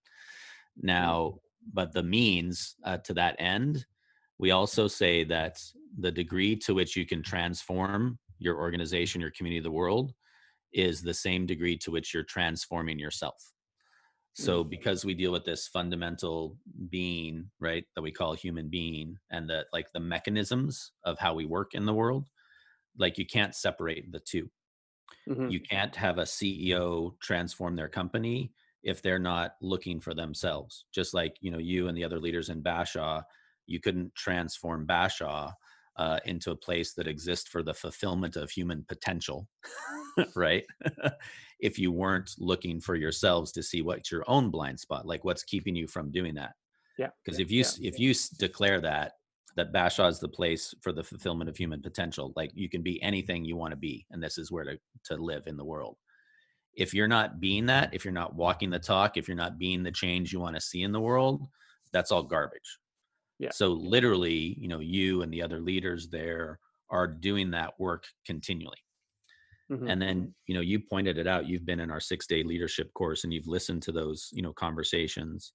now, 0.76 1.38
but 1.72 1.92
the 1.92 2.02
means 2.02 2.76
uh, 2.84 2.98
to 2.98 3.14
that 3.14 3.36
end, 3.38 3.84
we 4.38 4.50
also 4.50 4.88
say 4.88 5.24
that 5.24 5.58
the 5.98 6.10
degree 6.10 6.56
to 6.56 6.74
which 6.74 6.96
you 6.96 7.06
can 7.06 7.22
transform 7.22 8.18
your 8.38 8.56
organization, 8.56 9.20
your 9.20 9.32
community, 9.32 9.60
the 9.60 9.70
world, 9.70 10.12
is 10.72 11.02
the 11.02 11.14
same 11.14 11.46
degree 11.46 11.76
to 11.76 11.90
which 11.90 12.14
you're 12.14 12.22
transforming 12.22 12.98
yourself. 12.98 13.52
So, 14.34 14.60
mm-hmm. 14.60 14.70
because 14.70 15.04
we 15.04 15.14
deal 15.14 15.32
with 15.32 15.44
this 15.44 15.68
fundamental 15.68 16.56
being, 16.88 17.50
right, 17.58 17.84
that 17.94 18.02
we 18.02 18.12
call 18.12 18.32
human 18.32 18.68
being, 18.68 19.16
and 19.30 19.50
that 19.50 19.66
like 19.72 19.92
the 19.92 20.00
mechanisms 20.00 20.92
of 21.04 21.18
how 21.18 21.34
we 21.34 21.44
work 21.44 21.74
in 21.74 21.84
the 21.84 21.94
world, 21.94 22.28
like 22.98 23.18
you 23.18 23.26
can't 23.26 23.54
separate 23.54 24.10
the 24.12 24.20
2 24.20 24.48
mm-hmm. 25.28 25.48
You 25.48 25.60
can't 25.60 25.94
have 25.96 26.18
a 26.18 26.22
CEO 26.22 27.18
transform 27.20 27.76
their 27.76 27.88
company 27.88 28.52
if 28.82 29.02
they're 29.02 29.18
not 29.18 29.52
looking 29.60 30.00
for 30.00 30.14
themselves. 30.14 30.84
Just 30.92 31.14
like 31.14 31.36
you 31.40 31.50
know, 31.50 31.58
you 31.58 31.88
and 31.88 31.96
the 31.96 32.04
other 32.04 32.18
leaders 32.18 32.48
in 32.48 32.62
Bashaw, 32.62 33.22
you 33.66 33.80
couldn't 33.80 34.14
transform 34.14 34.86
Bashaw 34.86 35.52
uh, 35.96 36.18
into 36.24 36.50
a 36.50 36.56
place 36.56 36.94
that 36.94 37.06
exists 37.06 37.48
for 37.48 37.62
the 37.62 37.74
fulfillment 37.74 38.36
of 38.36 38.50
human 38.50 38.84
potential, 38.88 39.46
right? 40.34 40.64
if 41.60 41.78
you 41.78 41.92
weren't 41.92 42.30
looking 42.38 42.80
for 42.80 42.94
yourselves 42.94 43.52
to 43.52 43.62
see 43.62 43.82
what's 43.82 44.10
your 44.10 44.24
own 44.26 44.50
blind 44.50 44.80
spot, 44.80 45.06
like 45.06 45.24
what's 45.24 45.44
keeping 45.44 45.76
you 45.76 45.86
from 45.86 46.10
doing 46.10 46.34
that. 46.34 46.52
Yeah. 46.98 47.08
Because 47.24 47.38
if 47.38 47.50
you 47.50 47.64
yeah. 47.78 47.88
if 47.88 47.98
you 47.98 48.14
declare 48.38 48.80
that 48.80 49.12
that 49.56 49.72
Bashaw 49.72 50.08
is 50.08 50.20
the 50.20 50.28
place 50.28 50.72
for 50.80 50.92
the 50.92 51.02
fulfillment 51.02 51.50
of 51.50 51.56
human 51.56 51.82
potential, 51.82 52.32
like 52.36 52.50
you 52.54 52.68
can 52.68 52.82
be 52.82 53.02
anything 53.02 53.44
you 53.44 53.56
want 53.56 53.72
to 53.72 53.76
be, 53.76 54.06
and 54.10 54.22
this 54.22 54.38
is 54.38 54.50
where 54.50 54.64
to 54.64 54.78
to 55.04 55.16
live 55.16 55.46
in 55.46 55.56
the 55.56 55.64
world. 55.64 55.96
If 56.74 56.94
you're 56.94 57.08
not 57.08 57.40
being 57.40 57.66
that, 57.66 57.92
if 57.92 58.04
you're 58.04 58.12
not 58.12 58.34
walking 58.34 58.70
the 58.70 58.78
talk, 58.78 59.16
if 59.16 59.28
you're 59.28 59.36
not 59.36 59.58
being 59.58 59.82
the 59.82 59.90
change 59.90 60.32
you 60.32 60.40
want 60.40 60.54
to 60.54 60.60
see 60.60 60.82
in 60.82 60.92
the 60.92 61.00
world, 61.00 61.46
that's 61.92 62.12
all 62.12 62.22
garbage. 62.22 62.78
Yeah. 63.38 63.50
So 63.52 63.68
literally, 63.68 64.56
you 64.58 64.68
know, 64.68 64.80
you 64.80 65.22
and 65.22 65.32
the 65.32 65.42
other 65.42 65.60
leaders 65.60 66.08
there 66.08 66.58
are 66.90 67.06
doing 67.06 67.50
that 67.52 67.72
work 67.78 68.04
continually. 68.26 68.76
Mm-hmm. 69.70 69.88
And 69.88 70.02
then, 70.02 70.34
you 70.46 70.54
know, 70.54 70.60
you 70.60 70.80
pointed 70.80 71.16
it 71.16 71.26
out. 71.26 71.46
You've 71.46 71.64
been 71.64 71.80
in 71.80 71.90
our 71.90 72.00
six 72.00 72.26
day 72.26 72.42
leadership 72.42 72.92
course 72.94 73.24
and 73.24 73.32
you've 73.32 73.46
listened 73.46 73.82
to 73.84 73.92
those, 73.92 74.28
you 74.32 74.42
know, 74.42 74.52
conversations. 74.52 75.52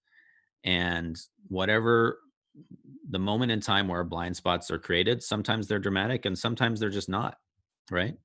And 0.63 1.15
whatever 1.47 2.19
the 3.09 3.19
moment 3.19 3.51
in 3.51 3.59
time 3.59 3.87
where 3.87 4.03
blind 4.03 4.35
spots 4.35 4.71
are 4.71 4.79
created, 4.79 5.21
sometimes 5.21 5.67
they're 5.67 5.79
dramatic 5.79 6.25
and 6.25 6.37
sometimes 6.37 6.79
they're 6.79 6.89
just 6.89 7.09
not. 7.09 7.35
Right. 7.91 8.15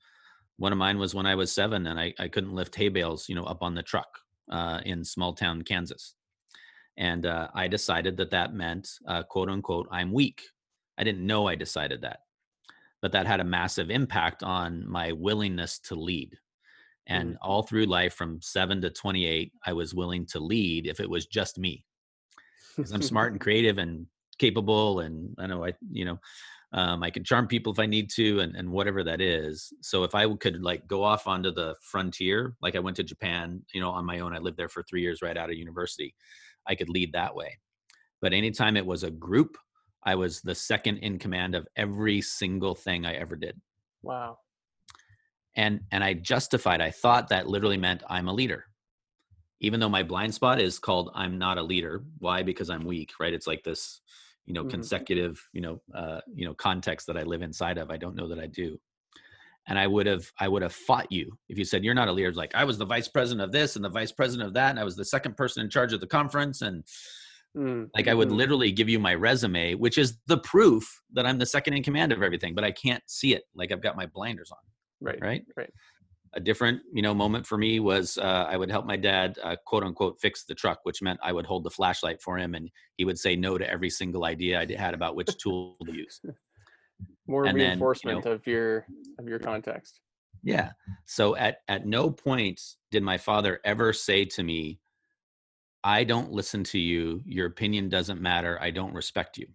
One 0.61 0.73
of 0.73 0.79
mine 0.79 0.99
was 0.99 1.15
when 1.15 1.25
I 1.25 1.37
was 1.37 1.51
seven 1.51 1.87
and 1.87 1.99
I, 1.99 2.13
I 2.19 2.29
couldn't 2.29 2.53
lift 2.53 2.77
hay 2.77 2.91
bales, 2.91 3.31
you 3.31 3.35
know, 3.35 3.45
up 3.45 3.63
on 3.63 3.75
the 3.75 3.83
truck 3.83 4.19
uh, 4.53 4.81
in 4.85 5.03
small 5.03 5.33
town 5.33 5.63
Kansas. 5.63 6.15
And 6.99 7.25
uh, 7.25 7.49
I 7.55 7.67
decided 7.67 8.19
that 8.19 8.33
that 8.33 8.53
meant, 8.53 8.91
uh, 9.09 9.23
quote 9.23 9.49
unquote, 9.49 9.89
I'm 9.91 10.13
weak. 10.13 10.43
I 10.99 11.05
didn't 11.05 11.27
know 11.27 11.49
I 11.49 11.55
decided 11.55 12.03
that, 12.03 12.19
but 13.01 13.13
that 13.13 13.27
had 13.27 13.41
a 13.41 13.45
massive 13.45 13.91
impact 13.91 14.43
on 14.43 14.87
my 14.87 15.13
willingness 15.13 15.79
to 15.85 15.95
lead. 15.95 16.37
And 17.07 17.31
mm-hmm. 17.31 17.49
all 17.51 17.63
through 17.63 17.87
life 17.87 18.13
from 18.13 18.43
seven 18.43 18.83
to 18.83 18.91
28, 18.91 19.53
I 19.65 19.73
was 19.73 19.95
willing 19.95 20.27
to 20.27 20.41
lead 20.41 20.87
if 20.87 21.01
it 21.01 21.09
was 21.09 21.25
just 21.25 21.57
me. 21.57 21.87
Because 22.77 22.93
I'm 22.93 23.01
smart 23.01 23.33
and 23.33 23.41
creative 23.41 23.79
and 23.79 24.05
capable. 24.41 25.01
And 25.01 25.35
I 25.39 25.47
know 25.47 25.65
I, 25.65 25.75
you 25.93 26.05
know, 26.05 26.19
um, 26.73 27.03
I 27.03 27.11
can 27.11 27.25
charm 27.25 27.47
people 27.47 27.73
if 27.73 27.79
I 27.79 27.87
need 27.87 28.11
to, 28.11 28.41
and, 28.41 28.55
and 28.57 28.71
whatever 28.71 29.03
that 29.05 29.21
is. 29.21 29.73
So 29.83 30.05
if 30.05 30.15
I 30.15 30.33
could 30.37 30.63
like 30.63 30.87
go 30.87 31.03
off 31.03 31.27
onto 31.27 31.53
the 31.53 31.75
frontier, 31.83 32.55
like 32.63 32.77
I 32.77 32.81
went 32.81 32.97
to 32.97 33.03
Japan, 33.03 33.63
you 33.75 33.81
know, 33.81 33.91
on 33.91 34.07
my 34.07 34.21
own, 34.21 34.35
I 34.35 34.39
lived 34.39 34.57
there 34.57 34.69
for 34.69 34.83
three 34.83 35.03
years 35.03 35.21
right 35.23 35.37
out 35.37 35.51
of 35.51 35.57
university. 35.57 36.15
I 36.67 36.75
could 36.75 36.89
lead 36.89 37.13
that 37.13 37.35
way. 37.35 37.59
But 38.23 38.33
anytime 38.33 38.77
it 38.77 38.87
was 38.87 39.03
a 39.03 39.11
group, 39.11 39.57
I 40.05 40.15
was 40.15 40.41
the 40.41 40.55
second 40.55 40.99
in 40.99 41.19
command 41.19 41.55
of 41.55 41.67
every 41.77 42.21
single 42.21 42.75
thing 42.75 43.05
I 43.05 43.15
ever 43.15 43.37
did. 43.37 43.61
Wow. 44.03 44.39
And 45.57 45.81
and 45.91 46.05
I 46.05 46.15
justified. 46.15 46.81
I 46.81 46.91
thought 46.91 47.29
that 47.29 47.49
literally 47.49 47.77
meant 47.77 48.03
I'm 48.09 48.29
a 48.29 48.33
leader. 48.33 48.67
Even 49.61 49.81
though 49.81 49.89
my 49.89 50.03
blind 50.03 50.33
spot 50.35 50.61
is 50.61 50.79
called 50.79 51.11
I'm 51.15 51.39
not 51.39 51.59
a 51.59 51.63
leader. 51.63 52.05
Why? 52.19 52.43
Because 52.43 52.71
I'm 52.71 52.85
weak, 52.85 53.11
right? 53.21 53.35
It's 53.35 53.47
like 53.47 53.63
this, 53.63 54.01
you 54.47 54.55
know, 54.55 54.63
mm-hmm. 54.63 54.71
consecutive, 54.71 55.41
you 55.53 55.61
know, 55.61 55.81
uh, 55.95 56.21
you 56.35 56.47
know, 56.47 56.55
context 56.55 57.07
that 57.07 57.17
I 57.17 57.23
live 57.23 57.43
inside 57.43 57.79
of. 57.79 57.91
I 57.91 57.97
don't 57.97 58.17
know 58.17 58.29
that 58.29 58.39
I 58.39 58.47
do 58.47 58.79
and 59.71 59.79
I 59.79 59.87
would 59.87 60.07
have 60.07 60.31
I 60.39 60.49
would 60.49 60.63
have 60.63 60.73
fought 60.73 61.11
you 61.11 61.39
if 61.49 61.59
you 61.59 61.65
said 61.65 61.85
you're 61.85 61.95
not 61.95 62.09
a 62.09 62.13
leader. 62.13 62.33
like 62.33 62.55
I 62.55 62.65
was 62.65 62.79
the 62.79 62.85
vice 62.85 63.09
president 63.09 63.43
of 63.43 63.53
this 63.53 63.77
and 63.77 63.85
the 63.85 63.89
vice 63.89 64.13
president 64.13 64.49
of 64.49 64.55
that, 64.55 64.71
and 64.71 64.81
I 64.81 64.85
was 64.85 64.97
the 64.97 65.05
second 65.05 65.37
person 65.37 65.63
in 65.63 65.71
charge 65.71 65.93
of 65.93 66.01
the 66.01 66.07
conference, 66.07 66.63
and 66.63 66.83
mm-hmm. 67.57 67.85
like 67.95 68.09
I 68.09 68.15
would 68.15 68.29
mm-hmm. 68.29 68.37
literally 68.37 68.73
give 68.73 68.89
you 68.89 68.99
my 68.99 69.15
resume, 69.15 69.75
which 69.75 69.99
is 69.99 70.19
the 70.27 70.39
proof 70.39 70.85
that 71.13 71.27
I'm 71.27 71.39
the 71.39 71.47
second 71.47 71.75
in 71.75 71.83
command 71.83 72.13
of 72.13 72.23
everything, 72.23 72.55
but 72.55 72.65
I 72.65 72.73
can't 72.73 73.03
see 73.07 73.35
it. 73.35 73.45
Like 73.55 73.73
I've 73.73 73.83
got 73.83 73.97
my 73.97 74.07
blinders 74.07 74.51
on. 74.51 74.59
Right. 75.01 75.19
Right. 75.21 75.45
Right. 75.57 75.71
A 76.35 76.41
different, 76.41 76.83
you 76.93 77.03
know, 77.03 77.13
moment 77.13 77.45
for 77.45 77.59
me 77.59 77.81
was 77.81 78.17
uh, 78.17 78.47
I 78.49 78.57
would 78.57 78.71
help 78.71 78.87
my 78.87 78.97
dad, 78.97 79.37
uh, 79.43 79.57
quote 79.67 79.83
unquote, 79.83 80.21
fix 80.21 80.45
the 80.45 80.55
truck, 80.55 80.79
which 80.85 81.03
meant 81.03 81.19
I 81.23 81.33
would 81.33 81.45
hold 81.45 81.65
the 81.65 81.71
flashlight 81.71 82.23
for 82.23 82.39
him, 82.39 82.55
and 82.55 82.71
he 82.97 83.05
would 83.05 83.19
say 83.19 83.35
no 83.35 83.59
to 83.59 83.69
every 83.69 83.91
single 83.91 84.25
idea 84.25 84.61
I 84.61 84.73
had 84.81 84.95
about 84.95 85.17
which 85.17 85.37
tool 85.39 85.77
to 85.85 85.93
use. 85.93 86.21
More 87.27 87.47
and 87.47 87.57
reinforcement 87.57 88.23
then, 88.23 88.31
you 88.31 88.35
know, 88.35 88.37
of 88.37 88.47
your 88.47 88.87
of 89.19 89.29
your 89.29 89.39
context. 89.39 90.01
Yeah. 90.43 90.71
So 91.07 91.37
at 91.37 91.59
at 91.69 91.87
no 91.87 92.11
point 92.11 92.61
did 92.91 93.03
my 93.03 93.19
father 93.19 93.61
ever 93.65 93.93
say 93.93 94.25
to 94.25 94.43
me 94.43 94.81
i 95.83 96.05
don't 96.05 96.33
listen 96.33 96.63
to 96.65 96.79
you. 96.79 97.23
Your 97.25 97.47
opinion 97.47 97.89
doesn't 97.89 98.21
matter. 98.21 98.59
I 98.61 98.71
don't 98.71 98.93
respect 98.95 99.39
you. 99.39 99.47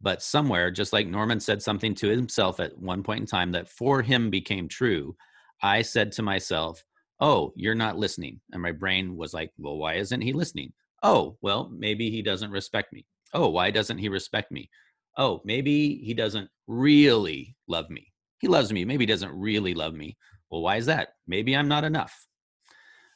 But 0.00 0.22
somewhere 0.22 0.70
just 0.70 0.92
like 0.92 1.06
norman 1.06 1.40
said 1.40 1.62
something 1.62 1.94
to 1.96 2.08
himself 2.08 2.60
at 2.60 2.78
one 2.78 3.02
point 3.02 3.20
in 3.20 3.26
time 3.26 3.52
that 3.52 3.68
for 3.68 4.02
him 4.02 4.30
became 4.30 4.68
true 4.68 5.16
i 5.62 5.82
said 5.82 6.12
to 6.12 6.22
myself 6.22 6.84
oh 7.20 7.52
you're 7.56 7.74
not 7.74 7.98
listening 7.98 8.40
and 8.52 8.62
my 8.62 8.72
brain 8.72 9.16
was 9.16 9.32
like 9.34 9.50
well 9.58 9.76
why 9.76 9.94
isn't 9.94 10.20
he 10.20 10.32
listening 10.32 10.72
oh 11.02 11.36
well 11.42 11.70
maybe 11.76 12.10
he 12.10 12.22
doesn't 12.22 12.50
respect 12.50 12.92
me 12.92 13.04
oh 13.34 13.48
why 13.48 13.70
doesn't 13.70 13.98
he 13.98 14.08
respect 14.08 14.50
me 14.52 14.68
oh, 15.16 15.40
maybe 15.44 15.96
he 15.96 16.14
doesn't 16.14 16.48
really 16.66 17.56
love 17.68 17.90
me. 17.90 18.12
He 18.38 18.48
loves 18.48 18.72
me. 18.72 18.84
Maybe 18.84 19.02
he 19.02 19.12
doesn't 19.12 19.32
really 19.32 19.74
love 19.74 19.94
me. 19.94 20.16
Well, 20.50 20.62
why 20.62 20.76
is 20.76 20.86
that? 20.86 21.10
Maybe 21.26 21.56
I'm 21.56 21.68
not 21.68 21.84
enough. 21.84 22.14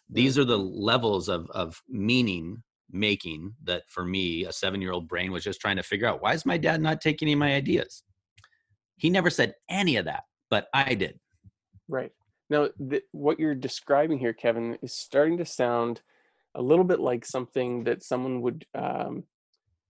These 0.09 0.39
are 0.39 0.45
the 0.45 0.59
mm-hmm. 0.59 0.81
levels 0.81 1.29
of, 1.29 1.49
of 1.51 1.81
meaning 1.89 2.63
making 2.91 3.55
that 3.65 3.85
for 3.89 4.05
me, 4.05 4.45
a 4.45 4.53
seven 4.53 4.81
year 4.81 4.93
old 4.93 5.09
brain 5.09 5.31
was 5.31 5.45
just 5.45 5.61
trying 5.61 5.77
to 5.77 5.83
figure 5.83 6.09
out 6.09 6.23
why 6.23 6.35
is 6.35 6.47
my 6.47 6.59
dad 6.59 6.81
not 6.81 7.01
taking 7.01 7.27
any 7.27 7.35
of 7.35 7.39
my 7.39 7.55
ideas? 7.55 8.03
He 8.97 9.11
never 9.11 9.31
said 9.31 9.55
any 9.69 9.97
of 9.97 10.07
that, 10.07 10.25
but 10.51 10.67
I 10.75 10.95
did. 10.95 11.19
Right. 11.89 12.11
Now, 12.51 12.69
th- 12.91 13.05
what 13.13 13.39
you're 13.39 13.55
describing 13.55 14.19
here, 14.19 14.33
Kevin, 14.33 14.77
is 14.83 14.93
starting 14.93 15.39
to 15.39 15.47
sound 15.47 16.03
a 16.55 16.63
little 16.63 16.85
bit 16.85 17.01
like 17.01 17.25
something 17.25 17.85
that 17.85 18.03
someone 18.03 18.43
would 18.43 18.67
um, 18.75 19.25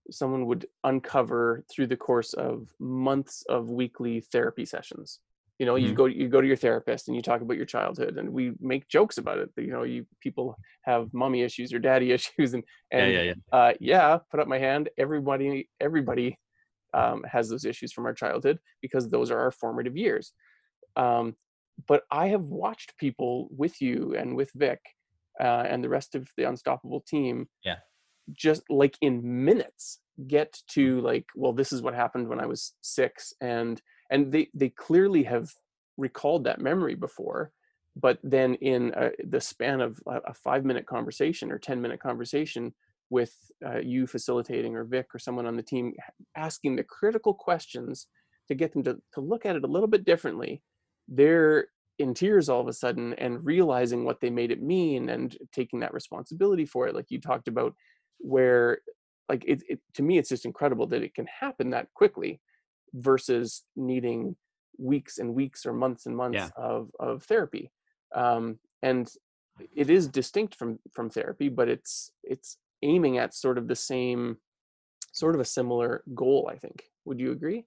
someone 0.09 0.45
would 0.45 0.67
uncover 0.83 1.63
through 1.71 1.87
the 1.87 1.97
course 1.97 2.33
of 2.33 2.67
months 2.79 3.43
of 3.49 3.69
weekly 3.69 4.21
therapy 4.21 4.65
sessions 4.65 5.19
you 5.61 5.65
know 5.67 5.75
mm-hmm. 5.75 5.87
you 5.87 5.93
go 5.93 6.05
you 6.05 6.27
go 6.27 6.41
to 6.41 6.47
your 6.47 6.57
therapist 6.57 7.07
and 7.07 7.15
you 7.15 7.21
talk 7.21 7.41
about 7.41 7.55
your 7.55 7.67
childhood 7.67 8.17
and 8.17 8.27
we 8.27 8.51
make 8.59 8.87
jokes 8.87 9.19
about 9.19 9.37
it 9.37 9.49
you 9.57 9.71
know 9.71 9.83
you 9.83 10.05
people 10.19 10.57
have 10.81 11.13
mommy 11.13 11.43
issues 11.43 11.71
or 11.71 11.77
daddy 11.77 12.11
issues 12.17 12.55
and 12.55 12.63
and 12.91 13.11
yeah, 13.11 13.21
yeah, 13.21 13.33
yeah. 13.33 13.57
Uh, 13.57 13.73
yeah 13.79 14.17
put 14.31 14.39
up 14.39 14.47
my 14.47 14.57
hand 14.57 14.89
everybody 14.97 15.69
everybody 15.79 16.37
um, 16.93 17.23
has 17.31 17.47
those 17.47 17.63
issues 17.63 17.93
from 17.93 18.05
our 18.05 18.13
childhood 18.13 18.57
because 18.81 19.07
those 19.07 19.29
are 19.29 19.39
our 19.39 19.51
formative 19.51 19.95
years 19.95 20.33
um, 20.95 21.35
but 21.87 22.03
i 22.11 22.27
have 22.27 22.43
watched 22.43 22.97
people 22.97 23.47
with 23.51 23.81
you 23.81 24.15
and 24.17 24.35
with 24.35 24.51
vic 24.55 24.79
uh, 25.39 25.63
and 25.67 25.83
the 25.83 25.89
rest 25.89 26.13
of 26.15 26.27
the 26.37 26.43
unstoppable 26.43 27.01
team 27.07 27.47
yeah. 27.63 27.77
just 28.33 28.63
like 28.69 28.97
in 29.01 29.45
minutes 29.45 29.99
get 30.27 30.57
to 30.69 30.99
like 31.01 31.25
well 31.35 31.53
this 31.53 31.71
is 31.71 31.81
what 31.81 31.93
happened 31.93 32.27
when 32.27 32.39
i 32.39 32.45
was 32.45 32.73
six 32.81 33.33
and 33.41 33.81
and 34.11 34.31
they 34.31 34.49
they 34.53 34.69
clearly 34.69 35.23
have 35.23 35.49
recalled 35.97 36.43
that 36.43 36.61
memory 36.61 36.95
before 36.95 37.51
but 37.95 38.19
then 38.23 38.55
in 38.55 38.93
uh, 38.93 39.09
the 39.27 39.41
span 39.41 39.81
of 39.81 39.99
a 40.07 40.33
five 40.33 40.63
minute 40.63 40.85
conversation 40.85 41.51
or 41.51 41.57
10 41.57 41.81
minute 41.81 41.99
conversation 41.99 42.73
with 43.09 43.35
uh, 43.65 43.79
you 43.79 44.07
facilitating 44.07 44.75
or 44.75 44.85
vic 44.85 45.07
or 45.13 45.19
someone 45.19 45.45
on 45.45 45.57
the 45.57 45.63
team 45.63 45.93
asking 46.35 46.75
the 46.75 46.83
critical 46.83 47.33
questions 47.33 48.07
to 48.47 48.55
get 48.55 48.71
them 48.71 48.83
to, 48.83 48.97
to 49.13 49.19
look 49.21 49.45
at 49.45 49.55
it 49.55 49.63
a 49.63 49.67
little 49.67 49.87
bit 49.87 50.05
differently 50.05 50.61
they're 51.11 51.67
in 51.99 52.15
tears 52.15 52.49
all 52.49 52.61
of 52.61 52.67
a 52.67 52.73
sudden 52.73 53.13
and 53.13 53.45
realizing 53.45 54.03
what 54.03 54.19
they 54.19 54.31
made 54.31 54.49
it 54.49 54.61
mean 54.61 55.09
and 55.09 55.37
taking 55.53 55.79
that 55.81 55.93
responsibility 55.93 56.65
for 56.65 56.87
it 56.87 56.95
like 56.95 57.05
you 57.09 57.21
talked 57.21 57.47
about 57.47 57.75
where 58.17 58.79
like 59.29 59.43
it, 59.45 59.61
it 59.69 59.79
to 59.93 60.01
me 60.01 60.17
it's 60.17 60.29
just 60.29 60.45
incredible 60.45 60.87
that 60.87 61.03
it 61.03 61.13
can 61.13 61.27
happen 61.27 61.69
that 61.69 61.87
quickly 61.93 62.41
versus 62.93 63.63
needing 63.75 64.35
weeks 64.77 65.19
and 65.19 65.33
weeks 65.33 65.65
or 65.65 65.73
months 65.73 66.05
and 66.05 66.15
months 66.15 66.35
yeah. 66.35 66.49
of 66.57 66.89
of 66.99 67.23
therapy. 67.23 67.71
Um, 68.15 68.59
and 68.81 69.09
it 69.75 69.89
is 69.89 70.07
distinct 70.07 70.55
from 70.55 70.79
from 70.91 71.09
therapy 71.09 71.49
but 71.49 71.69
it's 71.69 72.11
it's 72.23 72.57
aiming 72.81 73.17
at 73.17 73.33
sort 73.33 73.57
of 73.57 73.67
the 73.67 73.75
same 73.75 74.37
sort 75.13 75.35
of 75.35 75.41
a 75.41 75.45
similar 75.45 76.03
goal 76.15 76.49
i 76.51 76.57
think. 76.57 76.83
Would 77.05 77.19
you 77.19 77.31
agree 77.31 77.65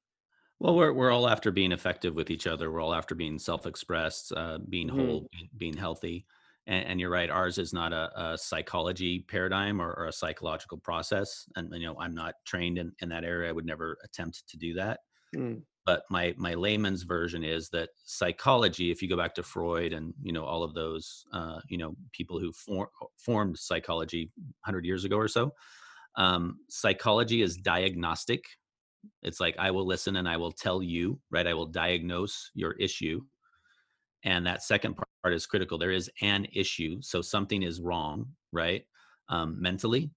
well 0.64 0.74
we're, 0.74 0.94
we're 0.94 1.11
all 1.11 1.29
after 1.29 1.50
being 1.50 1.72
effective 1.72 2.14
with 2.14 2.31
each 2.31 2.46
other. 2.46 2.72
We're 2.72 2.81
all 2.81 2.94
after 2.94 3.14
being 3.14 3.38
self-expressed 3.38 4.33
uh, 4.33 4.59
being 4.70 4.88
mm-hmm. 4.88 4.98
whole 4.98 5.29
being 5.59 5.77
healthy. 5.77 6.24
And, 6.66 6.87
and, 6.87 7.00
you're 7.00 7.11
right 7.11 7.29
ours 7.29 7.59
is 7.59 7.74
not 7.74 7.92
a, 7.92 8.11
a 8.16 8.38
psychology 8.38 9.27
paradigm 9.29 9.83
or, 9.83 9.92
or, 9.92 10.07
a 10.07 10.12
psychological 10.12 10.79
process. 10.79 11.44
And 11.57 11.68
you 11.74 11.87
know 11.87 11.96
i'm 12.00 12.14
not 12.14 12.37
trained 12.46 12.79
in, 12.79 12.92
in 13.03 13.11
that 13.11 13.24
area. 13.24 13.50
I 13.50 13.53
would 13.53 13.66
never 13.66 13.98
attempt 14.03 14.48
to 14.48 14.57
do 14.57 14.72
that. 14.74 15.00
Mm. 15.37 15.62
but 15.85 16.05
my 16.11 16.33
my 16.38 16.55
layman's 16.55 17.03
version 17.03 17.44
is 17.44 17.68
that 17.70 17.90
psychology 18.05 18.90
if 18.90 19.03
you 19.03 19.09
go 19.09 19.16
back 19.16 19.35
to 19.35 19.42
freud 19.42 19.92
and 19.92 20.14
you 20.22 20.33
know 20.33 20.44
all 20.44 20.62
of 20.62 20.72
those 20.74 21.24
uh, 21.33 21.59
you 21.68 21.77
know 21.77 21.94
people 22.12 22.38
who 22.40 22.53
for, 22.53 22.88
formed 23.18 23.59
psychology 23.59 24.31
100 24.64 24.85
years 24.87 25.05
ago 25.05 25.16
or 25.16 25.29
so 25.29 25.53
um, 26.16 26.59
psychology 26.70 27.42
is 27.42 27.57
diagnostic 27.57 28.44
it's 29.23 29.40
like 29.40 29.57
i 29.59 29.71
will 29.71 29.87
listen 29.87 30.17
and 30.17 30.29
i 30.29 30.37
will 30.37 30.53
tell 30.53 30.83
you 30.83 31.19
right 31.31 31.47
i 31.47 31.55
will 31.55 31.67
diagnose 31.67 32.51
your 32.55 32.73
issue 32.73 33.21
and 34.25 34.47
that 34.47 34.62
second 34.62 34.95
part 34.95 35.35
is 35.35 35.47
critical 35.47 35.79
there 35.79 35.90
is 35.90 36.11
an 36.23 36.47
issue 36.53 37.01
so 37.01 37.21
something 37.21 37.62
is 37.62 37.81
wrong 37.81 38.27
right 38.53 38.85
um, 39.29 39.61
mentally 39.61 40.11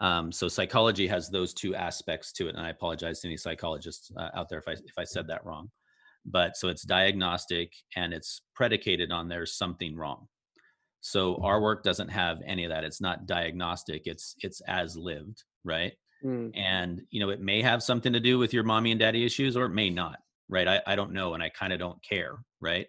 um, 0.00 0.32
so 0.32 0.48
psychology 0.48 1.06
has 1.06 1.28
those 1.28 1.52
two 1.52 1.74
aspects 1.74 2.32
to 2.32 2.48
it, 2.48 2.56
and 2.56 2.64
I 2.64 2.70
apologize 2.70 3.20
to 3.20 3.28
any 3.28 3.36
psychologists 3.36 4.10
uh, 4.16 4.30
out 4.34 4.48
there 4.48 4.58
if 4.58 4.66
I 4.66 4.72
if 4.72 4.98
I 4.98 5.04
said 5.04 5.26
that 5.28 5.44
wrong. 5.44 5.70
But 6.24 6.56
so 6.56 6.68
it's 6.68 6.82
diagnostic 6.82 7.72
and 7.96 8.12
it's 8.12 8.42
predicated 8.54 9.12
on 9.12 9.28
there's 9.28 9.56
something 9.56 9.96
wrong. 9.96 10.26
So 11.02 11.36
our 11.42 11.60
work 11.60 11.82
doesn't 11.82 12.08
have 12.08 12.38
any 12.46 12.64
of 12.64 12.70
that. 12.70 12.84
It's 12.84 13.00
not 13.00 13.26
diagnostic. 13.26 14.02
It's 14.06 14.34
it's 14.42 14.60
as 14.62 14.96
lived, 14.96 15.44
right? 15.64 15.92
Mm. 16.24 16.52
And 16.56 17.02
you 17.10 17.20
know 17.20 17.30
it 17.30 17.40
may 17.40 17.62
have 17.62 17.82
something 17.82 18.12
to 18.12 18.20
do 18.20 18.38
with 18.38 18.52
your 18.52 18.64
mommy 18.64 18.90
and 18.90 19.00
daddy 19.00 19.24
issues, 19.24 19.56
or 19.56 19.64
it 19.64 19.70
may 19.70 19.90
not, 19.90 20.18
right? 20.48 20.68
I, 20.68 20.80
I 20.86 20.96
don't 20.96 21.12
know, 21.12 21.34
and 21.34 21.42
I 21.42 21.48
kind 21.48 21.72
of 21.72 21.78
don't 21.78 22.02
care, 22.02 22.38
right? 22.60 22.86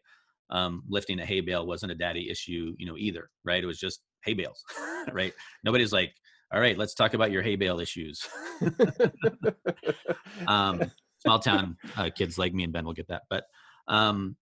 Um, 0.50 0.84
lifting 0.89 1.20
a 1.20 1.26
hay 1.26 1.41
bale 1.41 1.65
wasn't 1.65 1.94
a 1.94 1.96
daddy 1.96 2.30
issue, 2.30 2.76
you 2.78 2.86
know, 2.86 2.98
either, 2.98 3.30
right? 3.46 3.63
It 3.63 3.67
was 3.67 3.80
just 3.80 4.02
hay 4.26 4.34
bales, 4.34 4.63
right? 5.13 5.34
Nobody's 5.63 5.94
like, 5.94 6.13
all 6.54 6.60
right, 6.60 6.78
let's 6.78 6.94
talk 6.94 7.13
about 7.13 7.32
your 7.32 7.41
hay 7.41 7.56
bale 7.56 7.80
issues. 7.80 8.28
um, 10.48 10.82
small 11.20 11.39
town 11.39 11.78
uh, 11.96 12.10
kids 12.15 12.38
like 12.38 12.54
me 12.54 12.63
and 12.63 12.74
Ben 12.74 12.86
will 12.86 12.94
get 12.94 13.08
that. 13.08 13.24
But 13.30 13.46
um, 13.88 14.36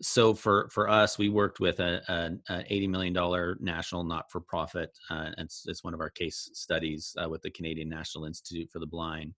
so 0.00 0.34
for 0.34 0.68
for 0.70 0.88
us, 0.88 1.18
we 1.18 1.28
worked 1.28 1.60
with 1.60 1.80
a, 1.80 2.38
eighty 2.68 2.86
million 2.86 3.12
dollar 3.12 3.56
national 3.60 4.04
not 4.04 4.30
for 4.30 4.40
profit. 4.40 4.90
Uh, 5.10 5.30
it's 5.38 5.64
it's 5.66 5.84
one 5.84 5.94
of 5.94 6.00
our 6.00 6.10
case 6.10 6.50
studies 6.52 7.14
uh, 7.22 7.28
with 7.28 7.42
the 7.42 7.50
Canadian 7.50 7.88
National 7.88 8.24
Institute 8.24 8.70
for 8.70 8.78
the 8.78 8.86
Blind, 8.86 9.34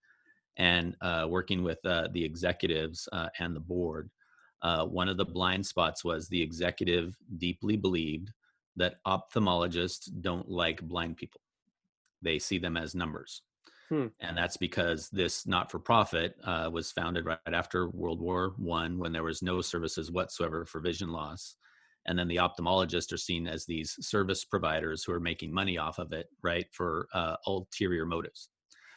and 0.57 0.97
uh, 1.03 1.27
working 1.29 1.63
with 1.63 1.85
uh, 1.85 2.09
the 2.13 2.25
executives 2.25 3.09
uh, 3.13 3.29
and 3.39 3.55
the 3.55 3.61
board. 3.61 4.11
one 4.63 5.09
of 5.09 5.17
the 5.17 5.25
blind 5.25 5.65
spots 5.67 6.05
was 6.05 6.29
the 6.29 6.43
executive 6.43 7.17
deeply 7.39 7.77
believed 7.77 8.33
that 8.77 9.03
ophthalmologists 9.07 10.09
don't 10.21 10.49
like 10.49 10.81
blind 10.83 11.17
people 11.17 11.41
they 12.23 12.39
see 12.39 12.59
them 12.59 12.77
as 12.77 12.95
numbers. 12.95 13.43
Hmm. 13.91 14.07
And 14.21 14.39
that's 14.39 14.57
because 14.57 15.09
this 15.11 15.49
not-for-profit 15.49 16.37
uh, 16.45 16.71
was 16.73 16.93
founded 16.93 17.27
right 17.27 17.39
after 17.53 17.91
World 17.91 18.21
War 18.21 18.55
One, 18.57 18.99
when 18.99 19.13
there 19.13 19.25
was 19.25 19.43
no 19.43 19.61
services 19.61 20.13
whatsoever 20.13 20.65
for 20.65 20.81
vision 20.81 21.11
loss, 21.11 21.57
and 22.07 22.17
then 22.17 22.29
the 22.29 22.37
ophthalmologists 22.37 23.13
are 23.13 23.19
seen 23.19 23.49
as 23.49 23.67
these 23.67 23.97
service 24.01 24.45
providers 24.45 25.03
who 25.03 25.13
are 25.13 25.21
making 25.21 25.53
money 25.53 25.77
off 25.77 25.99
of 25.99 26.13
it, 26.13 26.29
right, 26.43 26.67
for 26.73 27.09
uh, 27.13 27.35
ulterior 27.49 28.07
motives. 28.07 28.49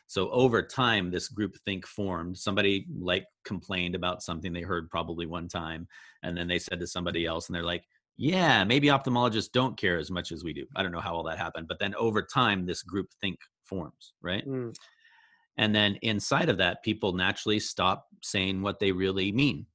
So 0.05 0.29
over 0.29 0.61
time, 0.61 1.09
this 1.09 1.27
group 1.27 1.55
think 1.65 1.87
formed. 1.87 2.37
Somebody 2.37 2.85
like 2.99 3.25
complained 3.45 3.95
about 3.95 4.21
something 4.21 4.53
they 4.53 4.61
heard 4.61 4.91
probably 4.91 5.25
one 5.25 5.47
time, 5.47 5.87
and 6.21 6.37
then 6.37 6.47
they 6.47 6.59
said 6.59 6.79
to 6.79 6.87
somebody 6.87 7.25
else, 7.25 7.49
and 7.49 7.55
they're 7.55 7.63
like, 7.63 7.83
yeah, 8.15 8.63
maybe 8.63 8.89
ophthalmologists 8.89 9.51
don't 9.51 9.75
care 9.75 9.97
as 9.97 10.11
much 10.11 10.31
as 10.31 10.43
we 10.43 10.53
do. 10.53 10.67
I 10.75 10.83
don't 10.83 10.91
know 10.91 10.99
how 10.99 11.15
all 11.15 11.23
that 11.23 11.39
happened, 11.39 11.67
but 11.67 11.79
then 11.79 11.95
over 11.95 12.21
time, 12.21 12.63
this 12.63 12.83
group 12.83 13.07
think 13.21 13.39
forms, 13.65 14.13
right? 14.21 14.47
Mm. 14.47 14.73
And 15.57 15.75
then 15.75 15.97
inside 16.01 16.49
of 16.49 16.57
that, 16.57 16.83
people 16.83 17.13
naturally 17.13 17.59
stop 17.59 18.07
saying 18.23 18.61
what 18.61 18.79
they 18.79 18.91
really 18.91 19.31
mean. 19.31 19.65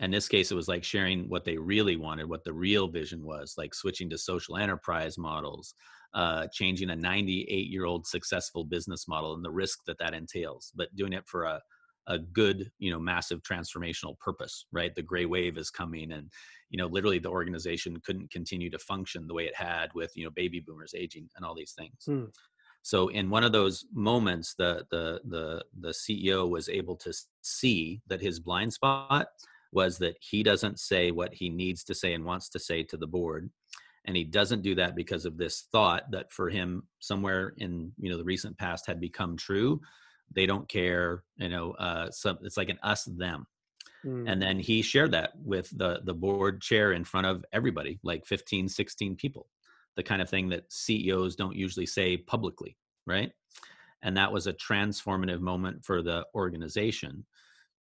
In 0.00 0.10
this 0.10 0.28
case, 0.28 0.50
it 0.50 0.56
was 0.56 0.68
like 0.68 0.84
sharing 0.84 1.28
what 1.28 1.44
they 1.44 1.56
really 1.56 1.96
wanted, 1.96 2.28
what 2.28 2.44
the 2.44 2.52
real 2.52 2.88
vision 2.88 3.24
was, 3.24 3.54
like 3.56 3.74
switching 3.74 4.10
to 4.10 4.18
social 4.18 4.56
enterprise 4.56 5.16
models, 5.16 5.74
uh, 6.14 6.48
changing 6.52 6.90
a 6.90 6.96
98 6.96 7.70
year 7.70 7.84
old 7.84 8.06
successful 8.06 8.64
business 8.64 9.06
model 9.06 9.34
and 9.34 9.44
the 9.44 9.50
risk 9.50 9.78
that 9.86 9.98
that 9.98 10.14
entails, 10.14 10.72
but 10.74 10.94
doing 10.96 11.12
it 11.12 11.24
for 11.26 11.44
a 11.44 11.60
a 12.06 12.18
good 12.18 12.70
you 12.78 12.90
know 12.90 12.98
massive 12.98 13.42
transformational 13.42 14.18
purpose 14.18 14.66
right 14.72 14.94
the 14.94 15.02
gray 15.02 15.24
wave 15.24 15.56
is 15.56 15.70
coming 15.70 16.12
and 16.12 16.30
you 16.70 16.76
know 16.76 16.86
literally 16.86 17.18
the 17.18 17.30
organization 17.30 17.96
couldn't 18.04 18.30
continue 18.30 18.70
to 18.70 18.78
function 18.78 19.26
the 19.26 19.34
way 19.34 19.44
it 19.44 19.54
had 19.54 19.88
with 19.94 20.12
you 20.14 20.24
know 20.24 20.30
baby 20.30 20.60
boomers 20.60 20.94
aging 20.96 21.28
and 21.36 21.44
all 21.44 21.54
these 21.54 21.72
things 21.72 22.04
hmm. 22.06 22.24
So 22.84 23.08
in 23.08 23.30
one 23.30 23.42
of 23.42 23.52
those 23.52 23.86
moments 23.94 24.54
the 24.54 24.86
the 24.90 25.20
the 25.24 25.64
the 25.80 25.88
ceo 25.88 26.48
was 26.48 26.68
able 26.68 26.94
to 26.94 27.12
see 27.40 28.00
that 28.06 28.20
his 28.20 28.38
blind 28.38 28.72
spot 28.72 29.28
was 29.72 29.98
that 29.98 30.16
he 30.20 30.42
doesn't 30.42 30.78
say 30.78 31.10
what 31.10 31.34
he 31.34 31.48
needs 31.48 31.82
to 31.82 31.94
say 31.94 32.12
and 32.12 32.24
wants 32.24 32.48
to 32.48 32.58
say 32.58 32.82
to 32.82 32.96
the 32.96 33.06
board 33.06 33.50
and 34.04 34.16
he 34.16 34.22
doesn't 34.22 34.62
do 34.62 34.74
that 34.74 34.94
because 34.94 35.24
of 35.24 35.38
this 35.38 35.66
thought 35.72 36.10
that 36.10 36.30
for 36.30 36.50
him 36.50 36.82
somewhere 37.00 37.54
in 37.56 37.90
you 37.98 38.10
know 38.10 38.18
the 38.18 38.24
recent 38.24 38.56
past 38.58 38.86
had 38.86 39.00
become 39.00 39.36
true 39.36 39.80
they 40.34 40.44
don't 40.44 40.68
care 40.68 41.24
you 41.36 41.48
know 41.48 41.72
uh 41.72 42.10
so 42.10 42.36
it's 42.42 42.58
like 42.58 42.68
an 42.68 42.78
us 42.82 43.04
them 43.04 43.46
mm. 44.04 44.30
and 44.30 44.42
then 44.42 44.58
he 44.58 44.82
shared 44.82 45.12
that 45.12 45.32
with 45.42 45.70
the 45.78 46.00
the 46.04 46.14
board 46.14 46.60
chair 46.60 46.92
in 46.92 47.02
front 47.02 47.26
of 47.26 47.44
everybody 47.50 47.98
like 48.02 48.26
15 48.26 48.68
16 48.68 49.16
people 49.16 49.46
the 49.96 50.02
kind 50.02 50.20
of 50.22 50.28
thing 50.28 50.48
that 50.48 50.72
ceos 50.72 51.36
don't 51.36 51.56
usually 51.56 51.86
say 51.86 52.16
publicly 52.16 52.76
right? 53.06 53.32
And 54.02 54.16
that 54.16 54.32
was 54.32 54.46
a 54.46 54.52
transformative 54.52 55.40
moment 55.40 55.84
for 55.84 56.02
the 56.02 56.26
organization. 56.34 57.24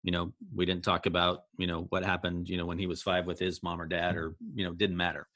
You 0.03 0.11
know 0.11 0.33
we 0.55 0.65
didn't 0.65 0.83
talk 0.83 1.05
about 1.05 1.43
you 1.57 1.67
know 1.67 1.85
what 1.89 2.03
happened 2.03 2.49
you 2.49 2.57
know 2.57 2.65
when 2.65 2.79
he 2.79 2.87
was 2.87 3.03
five 3.03 3.27
with 3.27 3.37
his 3.37 3.61
mom 3.61 3.79
or 3.79 3.85
dad 3.85 4.15
mm-hmm. 4.15 4.23
or 4.23 4.35
you 4.55 4.65
know 4.65 4.73
didn't 4.73 4.97
matter. 4.97 5.27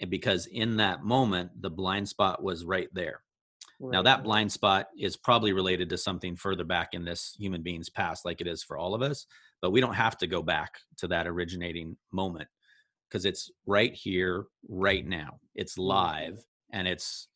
And 0.00 0.10
because 0.10 0.46
in 0.46 0.78
that 0.78 1.04
moment 1.04 1.50
the 1.60 1.70
blind 1.70 2.08
spot 2.08 2.42
was 2.42 2.64
right 2.64 2.88
there. 2.92 3.20
Right. 3.78 3.92
Now, 3.92 4.02
that 4.02 4.24
blind 4.24 4.52
spot 4.52 4.88
is 4.98 5.16
probably 5.16 5.54
related 5.54 5.88
to 5.88 5.96
something 5.96 6.36
further 6.36 6.64
back 6.64 6.90
in 6.92 7.02
this 7.02 7.34
human 7.38 7.62
being's 7.62 7.88
past, 7.88 8.26
like 8.26 8.42
it 8.42 8.46
is 8.46 8.62
for 8.62 8.76
all 8.76 8.94
of 8.94 9.00
us. 9.00 9.24
But 9.62 9.70
we 9.70 9.80
don't 9.80 9.94
have 9.94 10.18
to 10.18 10.26
go 10.26 10.42
back 10.42 10.72
to 10.98 11.08
that 11.08 11.26
originating 11.26 11.96
moment 12.12 12.48
because 13.10 13.24
it's 13.24 13.50
right 13.66 13.92
here, 13.94 14.46
right 14.68 15.06
now. 15.06 15.38
It's 15.54 15.76
live 15.78 16.38
and 16.72 16.86
it's 16.86 17.28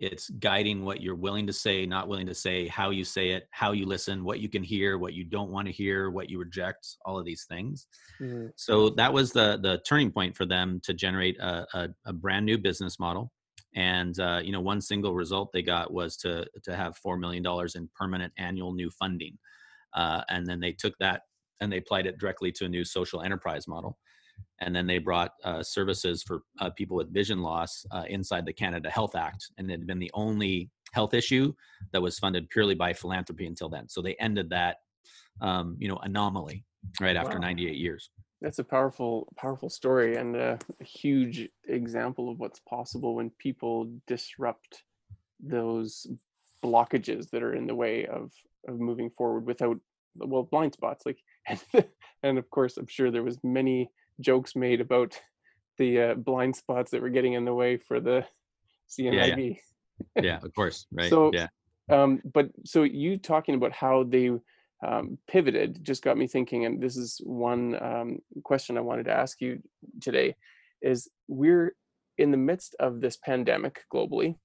it's 0.00 0.30
guiding 0.30 0.84
what 0.84 1.00
you're 1.02 1.16
willing 1.16 1.44
to 1.48 1.52
say, 1.52 1.84
not 1.84 2.06
willing 2.06 2.28
to 2.28 2.34
say, 2.34 2.68
how 2.68 2.90
you 2.90 3.02
say 3.02 3.30
it, 3.30 3.48
how 3.50 3.72
you 3.72 3.84
listen, 3.84 4.22
what 4.22 4.38
you 4.38 4.48
can 4.48 4.62
hear, 4.62 4.96
what 4.96 5.12
you 5.12 5.24
don't 5.24 5.50
want 5.50 5.66
to 5.66 5.72
hear, 5.72 6.10
what 6.10 6.30
you 6.30 6.38
reject, 6.38 6.86
all 7.04 7.18
of 7.18 7.24
these 7.24 7.46
things. 7.48 7.88
Mm-hmm. 8.20 8.46
So 8.54 8.90
that 8.90 9.12
was 9.12 9.32
the 9.32 9.58
the 9.60 9.80
turning 9.86 10.12
point 10.12 10.36
for 10.36 10.46
them 10.46 10.80
to 10.84 10.94
generate 10.94 11.38
a, 11.40 11.66
a, 11.74 11.88
a 12.06 12.12
brand 12.12 12.46
new 12.46 12.58
business 12.58 12.98
model 12.98 13.32
and 13.74 14.18
uh, 14.18 14.40
you 14.42 14.52
know 14.52 14.60
one 14.60 14.80
single 14.80 15.14
result 15.14 15.50
they 15.52 15.62
got 15.62 15.92
was 15.92 16.16
to 16.16 16.46
to 16.64 16.74
have 16.74 16.96
four 16.96 17.16
million 17.16 17.42
dollars 17.42 17.74
in 17.74 17.88
permanent 17.94 18.32
annual 18.38 18.72
new 18.72 18.90
funding 18.90 19.36
uh, 19.94 20.22
and 20.28 20.46
then 20.46 20.60
they 20.60 20.72
took 20.72 20.94
that 20.98 21.22
and 21.60 21.72
they 21.72 21.78
applied 21.78 22.06
it 22.06 22.18
directly 22.18 22.52
to 22.52 22.64
a 22.64 22.68
new 22.68 22.84
social 22.84 23.22
enterprise 23.22 23.68
model 23.68 23.98
and 24.60 24.74
then 24.74 24.86
they 24.86 24.98
brought 24.98 25.32
uh, 25.44 25.62
services 25.62 26.22
for 26.22 26.42
uh, 26.60 26.70
people 26.70 26.96
with 26.96 27.12
vision 27.12 27.42
loss 27.42 27.84
uh, 27.90 28.04
inside 28.08 28.44
the 28.44 28.52
canada 28.52 28.90
health 28.90 29.14
act 29.14 29.50
and 29.58 29.70
it 29.70 29.78
had 29.78 29.86
been 29.86 29.98
the 29.98 30.10
only 30.14 30.70
health 30.92 31.14
issue 31.14 31.52
that 31.92 32.02
was 32.02 32.18
funded 32.18 32.48
purely 32.50 32.74
by 32.74 32.92
philanthropy 32.92 33.46
until 33.46 33.68
then 33.68 33.88
so 33.88 34.00
they 34.00 34.14
ended 34.14 34.50
that 34.50 34.78
um, 35.40 35.76
you 35.78 35.88
know 35.88 35.98
anomaly 36.02 36.64
right 37.00 37.16
after 37.16 37.34
wow. 37.34 37.46
98 37.46 37.76
years 37.76 38.10
that's 38.40 38.58
a 38.58 38.64
powerful 38.64 39.32
powerful 39.36 39.68
story 39.68 40.16
and 40.16 40.36
a, 40.36 40.58
a, 40.80 40.84
huge 40.84 41.48
example 41.68 42.30
of 42.30 42.38
what's 42.38 42.60
possible 42.60 43.16
when 43.16 43.30
people 43.38 43.90
disrupt 44.06 44.84
those 45.40 46.06
blockages 46.64 47.30
that 47.30 47.42
are 47.42 47.54
in 47.54 47.66
the 47.66 47.74
way 47.74 48.06
of 48.06 48.32
of 48.66 48.80
moving 48.80 49.10
forward 49.10 49.46
without 49.46 49.76
well 50.16 50.42
blind 50.42 50.72
spots 50.72 51.04
like 51.06 51.18
and, 51.48 51.60
and 52.22 52.38
of 52.38 52.48
course 52.50 52.76
i'm 52.76 52.86
sure 52.86 53.10
there 53.10 53.22
was 53.22 53.38
many 53.42 53.90
jokes 54.20 54.56
made 54.56 54.80
about 54.80 55.18
the 55.78 56.00
uh, 56.00 56.14
blind 56.14 56.56
spots 56.56 56.90
that 56.90 57.02
were 57.02 57.10
getting 57.10 57.34
in 57.34 57.44
the 57.44 57.54
way 57.54 57.76
for 57.76 58.00
the 58.00 58.24
CNIB 58.90 59.12
yeah, 59.12 60.14
yeah. 60.16 60.22
yeah 60.22 60.38
of 60.42 60.54
course 60.54 60.86
right 60.92 61.10
so 61.10 61.30
yeah. 61.32 61.48
um 61.90 62.20
but 62.32 62.50
so 62.64 62.82
you 62.82 63.18
talking 63.18 63.54
about 63.54 63.72
how 63.72 64.04
they 64.04 64.30
um, 64.86 65.18
pivoted 65.28 65.80
just 65.82 66.04
got 66.04 66.16
me 66.16 66.28
thinking 66.28 66.64
and 66.64 66.80
this 66.80 66.96
is 66.96 67.20
one 67.24 67.80
um, 67.82 68.18
question 68.44 68.78
i 68.78 68.80
wanted 68.80 69.04
to 69.04 69.12
ask 69.12 69.40
you 69.40 69.60
today 70.00 70.36
is 70.82 71.08
we're 71.26 71.74
in 72.18 72.30
the 72.30 72.36
midst 72.36 72.76
of 72.78 73.00
this 73.00 73.16
pandemic 73.16 73.84
globally 73.92 74.36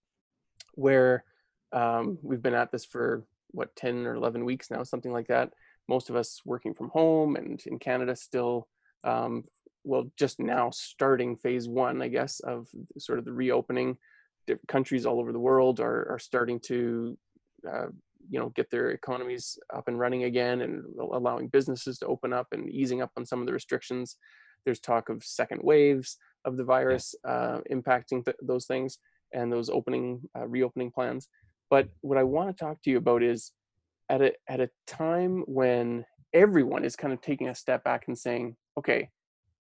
where 0.75 1.23
um, 1.71 2.17
we've 2.21 2.41
been 2.41 2.53
at 2.53 2.71
this 2.71 2.85
for 2.85 3.25
what 3.51 3.75
10 3.75 4.05
or 4.05 4.15
11 4.15 4.45
weeks 4.45 4.71
now 4.71 4.83
something 4.83 5.11
like 5.11 5.27
that. 5.27 5.51
Most 5.89 6.09
of 6.09 6.15
us 6.15 6.41
working 6.45 6.73
from 6.73 6.89
home 6.89 7.35
and 7.35 7.61
in 7.65 7.77
canada 7.77 8.15
still 8.15 8.67
um, 9.03 9.43
well 9.83 10.05
just 10.17 10.39
now 10.39 10.69
starting 10.71 11.35
phase 11.35 11.67
one 11.67 12.01
i 12.01 12.07
guess 12.07 12.39
of 12.41 12.67
sort 12.97 13.19
of 13.19 13.25
the 13.25 13.33
reopening. 13.33 13.97
Different 14.45 14.67
countries 14.67 15.05
all 15.05 15.21
over 15.21 15.31
the 15.31 15.39
world 15.39 15.79
are, 15.79 16.11
are 16.11 16.19
starting 16.19 16.59
to 16.65 17.17
uh, 17.65 17.87
you 18.29 18.39
know 18.39 18.49
get 18.49 18.69
their 18.69 18.91
economies 18.91 19.57
up 19.73 19.87
and 19.87 19.97
running 19.97 20.25
again 20.25 20.61
and 20.61 20.83
allowing 20.99 21.47
businesses 21.47 21.97
to 21.99 22.07
open 22.07 22.33
up 22.33 22.47
and 22.51 22.69
easing 22.69 23.01
up 23.01 23.11
on 23.15 23.25
some 23.25 23.39
of 23.39 23.47
the 23.47 23.53
restrictions. 23.53 24.17
There's 24.65 24.81
talk 24.81 25.07
of 25.07 25.23
second 25.23 25.61
waves 25.63 26.17
of 26.43 26.57
the 26.57 26.63
virus 26.65 27.15
uh, 27.25 27.59
impacting 27.71 28.25
th- 28.25 28.37
those 28.41 28.65
things 28.65 28.97
and 29.33 29.51
those 29.51 29.69
opening 29.69 30.21
uh, 30.37 30.45
reopening 30.45 30.91
plans. 30.91 31.29
But 31.69 31.87
what 32.01 32.17
i 32.17 32.23
want 32.23 32.49
to 32.49 32.63
talk 32.63 32.81
to 32.81 32.89
you 32.89 32.97
about 32.97 33.23
is 33.23 33.53
at 34.09 34.21
a 34.21 34.33
at 34.47 34.59
a 34.59 34.69
time 34.87 35.43
when 35.47 36.05
everyone 36.33 36.83
is 36.83 36.95
kind 36.95 37.13
of 37.13 37.21
taking 37.21 37.47
a 37.47 37.55
step 37.55 37.83
back 37.83 38.07
and 38.07 38.17
saying 38.17 38.55
okay 38.77 39.09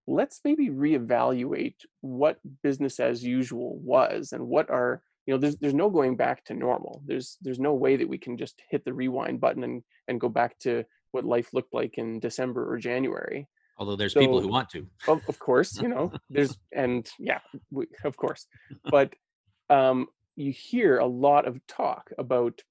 let's 0.07 0.41
maybe 0.43 0.69
reevaluate 0.69 1.75
what 2.01 2.39
business 2.61 2.99
as 2.99 3.23
usual 3.23 3.77
was 3.77 4.33
and 4.33 4.45
what 4.47 4.69
are 4.69 5.01
you 5.25 5.33
know 5.33 5.39
there's 5.39 5.57
there's 5.57 5.73
no 5.73 5.89
going 5.89 6.15
back 6.15 6.43
to 6.45 6.53
normal. 6.53 7.01
There's 7.05 7.37
there's 7.41 7.59
no 7.59 7.73
way 7.73 7.95
that 7.95 8.07
we 8.07 8.17
can 8.17 8.37
just 8.37 8.61
hit 8.69 8.83
the 8.83 8.93
rewind 8.93 9.39
button 9.39 9.63
and 9.63 9.83
and 10.07 10.19
go 10.19 10.29
back 10.29 10.59
to 10.59 10.83
what 11.11 11.23
life 11.23 11.53
looked 11.53 11.73
like 11.73 11.97
in 11.97 12.19
december 12.19 12.69
or 12.69 12.77
january. 12.77 13.47
Although 13.77 13.95
there's 13.95 14.13
so, 14.13 14.19
people 14.19 14.41
who 14.41 14.49
want 14.49 14.69
to. 14.71 14.85
of, 15.07 15.21
of 15.29 15.39
course 15.39 15.79
you 15.81 15.87
know 15.87 16.11
there's 16.29 16.57
and 16.73 17.09
yeah 17.19 17.39
we, 17.71 17.87
of 18.03 18.17
course. 18.17 18.47
But 18.89 19.13
um 19.69 20.07
you 20.35 20.51
hear 20.51 20.97
a 20.97 21.05
lot 21.05 21.47
of 21.47 21.65
talk 21.67 22.11
about 22.17 22.61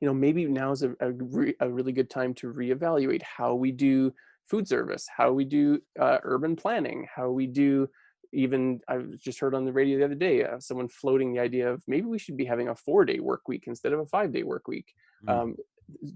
you 0.00 0.06
know 0.06 0.14
maybe 0.14 0.44
now 0.44 0.70
is 0.70 0.84
a, 0.84 0.94
a, 1.00 1.10
re, 1.10 1.54
a 1.60 1.68
really 1.68 1.92
good 1.92 2.10
time 2.10 2.34
to 2.34 2.52
reevaluate 2.52 3.22
how 3.22 3.54
we 3.54 3.72
do 3.72 4.12
food 4.52 4.68
service 4.68 5.04
how 5.16 5.32
we 5.32 5.44
do 5.44 5.80
uh, 5.98 6.18
urban 6.34 6.54
planning 6.54 7.06
how 7.16 7.30
we 7.30 7.46
do 7.46 7.88
even 8.32 8.80
I 8.88 8.98
just 9.18 9.40
heard 9.40 9.54
on 9.54 9.64
the 9.64 9.72
radio 9.72 9.98
the 9.98 10.04
other 10.04 10.14
day 10.14 10.44
uh, 10.44 10.58
someone 10.58 10.88
floating 10.88 11.32
the 11.32 11.40
idea 11.40 11.70
of 11.70 11.82
maybe 11.86 12.06
we 12.06 12.18
should 12.18 12.36
be 12.36 12.44
having 12.44 12.68
a 12.68 12.74
four 12.74 13.04
day 13.04 13.20
work 13.20 13.48
week 13.48 13.64
instead 13.66 13.92
of 13.92 14.00
a 14.00 14.06
five 14.06 14.32
day 14.32 14.42
work 14.42 14.68
week. 14.68 14.94
Mm. 15.26 15.30
Um, 15.30 15.56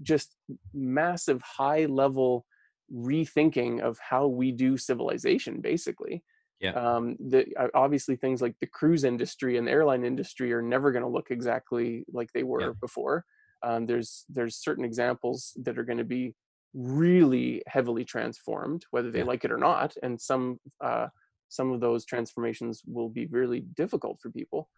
just 0.01 0.35
massive 0.73 1.41
high 1.41 1.85
level 1.85 2.45
rethinking 2.93 3.81
of 3.81 3.99
how 3.99 4.27
we 4.27 4.51
do 4.51 4.77
civilization, 4.77 5.61
basically. 5.61 6.23
Yeah. 6.59 6.71
Um, 6.71 7.17
the, 7.19 7.45
obviously, 7.75 8.15
things 8.15 8.41
like 8.41 8.55
the 8.59 8.67
cruise 8.67 9.03
industry 9.03 9.57
and 9.57 9.67
the 9.67 9.71
airline 9.71 10.03
industry 10.03 10.51
are 10.53 10.61
never 10.61 10.91
going 10.91 11.03
to 11.03 11.09
look 11.09 11.27
exactly 11.29 12.03
like 12.11 12.31
they 12.33 12.43
were 12.43 12.61
yeah. 12.61 12.71
before. 12.81 13.25
Um, 13.61 13.85
there's 13.85 14.25
there's 14.29 14.55
certain 14.55 14.85
examples 14.85 15.53
that 15.57 15.77
are 15.77 15.83
going 15.83 15.97
to 15.99 16.03
be 16.03 16.33
really 16.73 17.63
heavily 17.67 18.05
transformed, 18.05 18.85
whether 18.91 19.11
they 19.11 19.23
like 19.23 19.45
it 19.45 19.51
or 19.51 19.57
not, 19.57 19.95
and 20.03 20.19
some 20.19 20.59
uh, 20.83 21.07
some 21.49 21.71
of 21.71 21.79
those 21.79 22.05
transformations 22.05 22.81
will 22.85 23.09
be 23.09 23.25
really 23.27 23.61
difficult 23.61 24.19
for 24.21 24.29
people. 24.29 24.69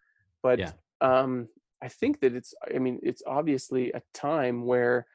But 0.42 0.58
yeah. 0.58 0.72
um, 1.00 1.48
i 1.82 1.88
think 1.88 2.20
that 2.20 2.34
it's 2.34 2.54
i 2.74 2.78
mean 2.78 2.98
it's 3.02 3.22
obviously 3.26 3.90
a 3.92 4.02
time 4.14 4.64
where 4.64 5.06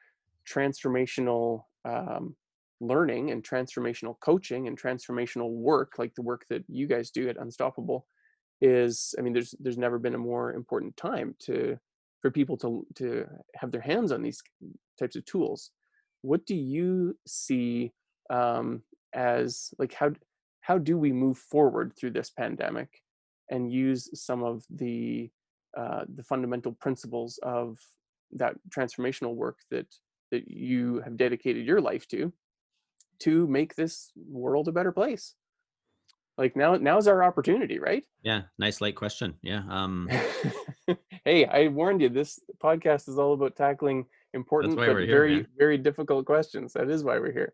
transformational 0.48 1.62
um, 1.84 2.36
learning 2.80 3.30
and 3.30 3.42
transformational 3.42 4.14
coaching 4.20 4.68
and 4.68 4.80
transformational 4.80 5.50
work 5.50 5.94
like 5.98 6.14
the 6.14 6.22
work 6.22 6.44
that 6.48 6.62
you 6.68 6.86
guys 6.86 7.10
do 7.10 7.28
at 7.28 7.38
unstoppable 7.38 8.06
is 8.60 9.14
i 9.18 9.22
mean 9.22 9.32
there's 9.32 9.54
there's 9.60 9.78
never 9.78 9.98
been 9.98 10.14
a 10.14 10.18
more 10.18 10.52
important 10.54 10.96
time 10.96 11.34
to 11.38 11.78
for 12.20 12.30
people 12.30 12.56
to 12.56 12.86
to 12.94 13.26
have 13.54 13.70
their 13.70 13.80
hands 13.80 14.12
on 14.12 14.22
these 14.22 14.42
types 14.98 15.16
of 15.16 15.24
tools 15.24 15.70
what 16.22 16.44
do 16.46 16.54
you 16.54 17.16
see 17.26 17.92
um, 18.30 18.82
as 19.14 19.72
like 19.78 19.94
how 19.94 20.12
how 20.60 20.78
do 20.78 20.98
we 20.98 21.12
move 21.12 21.38
forward 21.38 21.92
through 21.96 22.10
this 22.10 22.30
pandemic 22.30 22.88
and 23.50 23.72
use 23.72 24.10
some 24.14 24.42
of 24.42 24.64
the 24.68 25.30
uh, 25.76 26.04
the 26.14 26.22
fundamental 26.22 26.72
principles 26.72 27.38
of 27.42 27.78
that 28.32 28.54
transformational 28.76 29.34
work 29.34 29.58
that 29.70 29.86
that 30.32 30.48
you 30.48 31.00
have 31.04 31.16
dedicated 31.16 31.64
your 31.64 31.80
life 31.80 32.08
to 32.08 32.32
to 33.18 33.46
make 33.46 33.74
this 33.74 34.10
world 34.16 34.68
a 34.68 34.72
better 34.72 34.92
place? 34.92 35.34
Like 36.36 36.56
now 36.56 36.74
now's 36.74 37.06
our 37.08 37.22
opportunity 37.22 37.78
right? 37.78 38.04
Yeah 38.22 38.42
nice 38.58 38.80
light 38.80 38.96
question 38.96 39.34
yeah 39.42 39.62
um 39.70 40.08
hey 41.24 41.46
i 41.46 41.68
warned 41.68 42.02
you 42.02 42.08
this 42.08 42.40
podcast 42.62 43.08
is 43.08 43.18
all 43.18 43.34
about 43.34 43.56
tackling 43.56 44.04
important 44.36 44.76
but 44.76 44.84
very 44.84 45.06
here, 45.06 45.46
very 45.58 45.76
difficult 45.76 46.24
questions 46.24 46.72
that 46.72 46.88
is 46.88 47.02
why 47.02 47.18
we're 47.18 47.32
here 47.32 47.52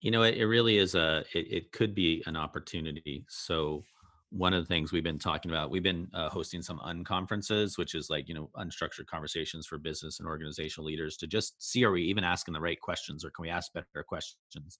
you 0.00 0.10
know, 0.10 0.22
it, 0.22 0.36
it 0.36 0.46
really 0.46 0.78
is 0.78 0.94
a, 0.94 1.24
it, 1.34 1.46
it 1.50 1.72
could 1.72 1.94
be 1.94 2.22
an 2.26 2.36
opportunity. 2.36 3.24
So, 3.28 3.82
one 4.30 4.52
of 4.52 4.62
the 4.62 4.66
things 4.66 4.92
we've 4.92 5.02
been 5.02 5.18
talking 5.18 5.50
about, 5.50 5.70
we've 5.70 5.82
been 5.82 6.06
uh, 6.12 6.28
hosting 6.28 6.60
some 6.60 6.78
unconferences, 6.80 7.78
which 7.78 7.94
is 7.94 8.10
like, 8.10 8.28
you 8.28 8.34
know, 8.34 8.50
unstructured 8.56 9.06
conversations 9.06 9.66
for 9.66 9.78
business 9.78 10.18
and 10.20 10.28
organizational 10.28 10.84
leaders 10.84 11.16
to 11.16 11.26
just 11.26 11.54
see 11.62 11.82
are 11.82 11.92
we 11.92 12.02
even 12.02 12.24
asking 12.24 12.52
the 12.52 12.60
right 12.60 12.78
questions 12.78 13.24
or 13.24 13.30
can 13.30 13.42
we 13.42 13.48
ask 13.48 13.72
better 13.72 14.04
questions 14.06 14.78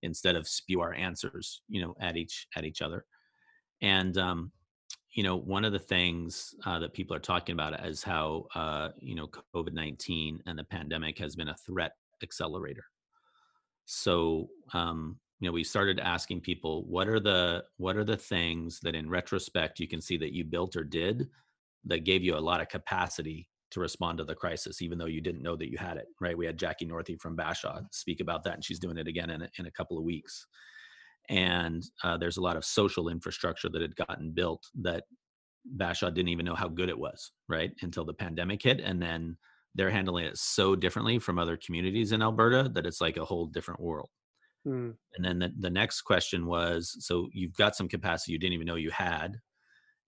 instead 0.00 0.34
of 0.34 0.48
spew 0.48 0.80
our 0.80 0.94
answers, 0.94 1.60
you 1.68 1.82
know, 1.82 1.94
at 2.00 2.16
each, 2.16 2.46
at 2.56 2.64
each 2.64 2.80
other. 2.80 3.04
And, 3.82 4.16
um, 4.16 4.50
you 5.14 5.22
know, 5.22 5.36
one 5.36 5.64
of 5.64 5.72
the 5.72 5.78
things 5.78 6.54
uh, 6.64 6.78
that 6.78 6.92
people 6.92 7.16
are 7.16 7.20
talking 7.20 7.54
about 7.54 7.84
is 7.86 8.02
how, 8.02 8.46
uh, 8.54 8.90
you 8.98 9.14
know, 9.14 9.28
COVID 9.54 9.72
19 9.72 10.42
and 10.46 10.58
the 10.58 10.64
pandemic 10.64 11.18
has 11.18 11.34
been 11.34 11.48
a 11.48 11.56
threat 11.56 11.92
accelerator. 12.22 12.84
So 13.86 14.48
um, 14.74 15.18
you 15.40 15.48
know 15.48 15.52
we 15.52 15.64
started 15.64 16.00
asking 16.00 16.40
people 16.40 16.84
what 16.84 17.08
are 17.08 17.20
the 17.20 17.64
what 17.76 17.96
are 17.96 18.04
the 18.04 18.16
things 18.16 18.80
that 18.80 18.94
in 18.94 19.08
retrospect 19.08 19.80
you 19.80 19.88
can 19.88 20.00
see 20.00 20.16
that 20.16 20.32
you 20.32 20.44
built 20.44 20.76
or 20.76 20.84
did 20.84 21.28
that 21.84 22.04
gave 22.04 22.22
you 22.22 22.36
a 22.36 22.38
lot 22.38 22.60
of 22.60 22.68
capacity 22.68 23.48
to 23.70 23.80
respond 23.80 24.18
to 24.18 24.24
the 24.24 24.34
crisis 24.34 24.80
even 24.80 24.96
though 24.96 25.06
you 25.06 25.20
didn't 25.20 25.42
know 25.42 25.56
that 25.56 25.70
you 25.70 25.76
had 25.78 25.96
it? 25.96 26.06
Right? 26.20 26.36
We 26.36 26.46
had 26.46 26.58
jackie 26.58 26.86
northey 26.86 27.20
from 27.20 27.36
bashaw 27.36 27.82
speak 27.92 28.20
about 28.20 28.44
that 28.44 28.54
and 28.54 28.64
she's 28.64 28.78
doing 28.78 28.98
it 28.98 29.08
again 29.08 29.30
in 29.30 29.42
a, 29.42 29.48
in 29.58 29.66
a 29.66 29.70
couple 29.70 29.98
of 29.98 30.04
weeks 30.04 30.46
and 31.28 31.82
uh, 32.04 32.16
there's 32.16 32.36
a 32.36 32.42
lot 32.42 32.56
of 32.56 32.64
social 32.64 33.08
infrastructure 33.08 33.68
that 33.68 33.82
had 33.82 33.96
gotten 33.96 34.30
built 34.30 34.64
that 34.80 35.04
bashaw 35.76 36.12
didn't 36.12 36.28
even 36.28 36.46
know 36.46 36.54
how 36.54 36.68
good 36.68 36.88
it 36.88 36.98
was 36.98 37.32
right 37.48 37.72
until 37.82 38.04
the 38.04 38.14
pandemic 38.14 38.62
hit 38.62 38.80
and 38.80 39.02
then 39.02 39.36
they're 39.76 39.90
handling 39.90 40.24
it 40.24 40.38
so 40.38 40.74
differently 40.74 41.18
from 41.18 41.38
other 41.38 41.58
communities 41.58 42.12
in 42.12 42.22
Alberta 42.22 42.68
that 42.70 42.86
it's 42.86 43.00
like 43.00 43.18
a 43.18 43.24
whole 43.24 43.46
different 43.46 43.80
world. 43.80 44.08
Mm. 44.66 44.94
And 45.14 45.24
then 45.24 45.38
the, 45.38 45.52
the 45.60 45.70
next 45.70 46.02
question 46.02 46.46
was 46.46 46.96
so 47.00 47.28
you've 47.32 47.54
got 47.54 47.76
some 47.76 47.88
capacity 47.88 48.32
you 48.32 48.38
didn't 48.38 48.54
even 48.54 48.66
know 48.66 48.76
you 48.76 48.90
had. 48.90 49.36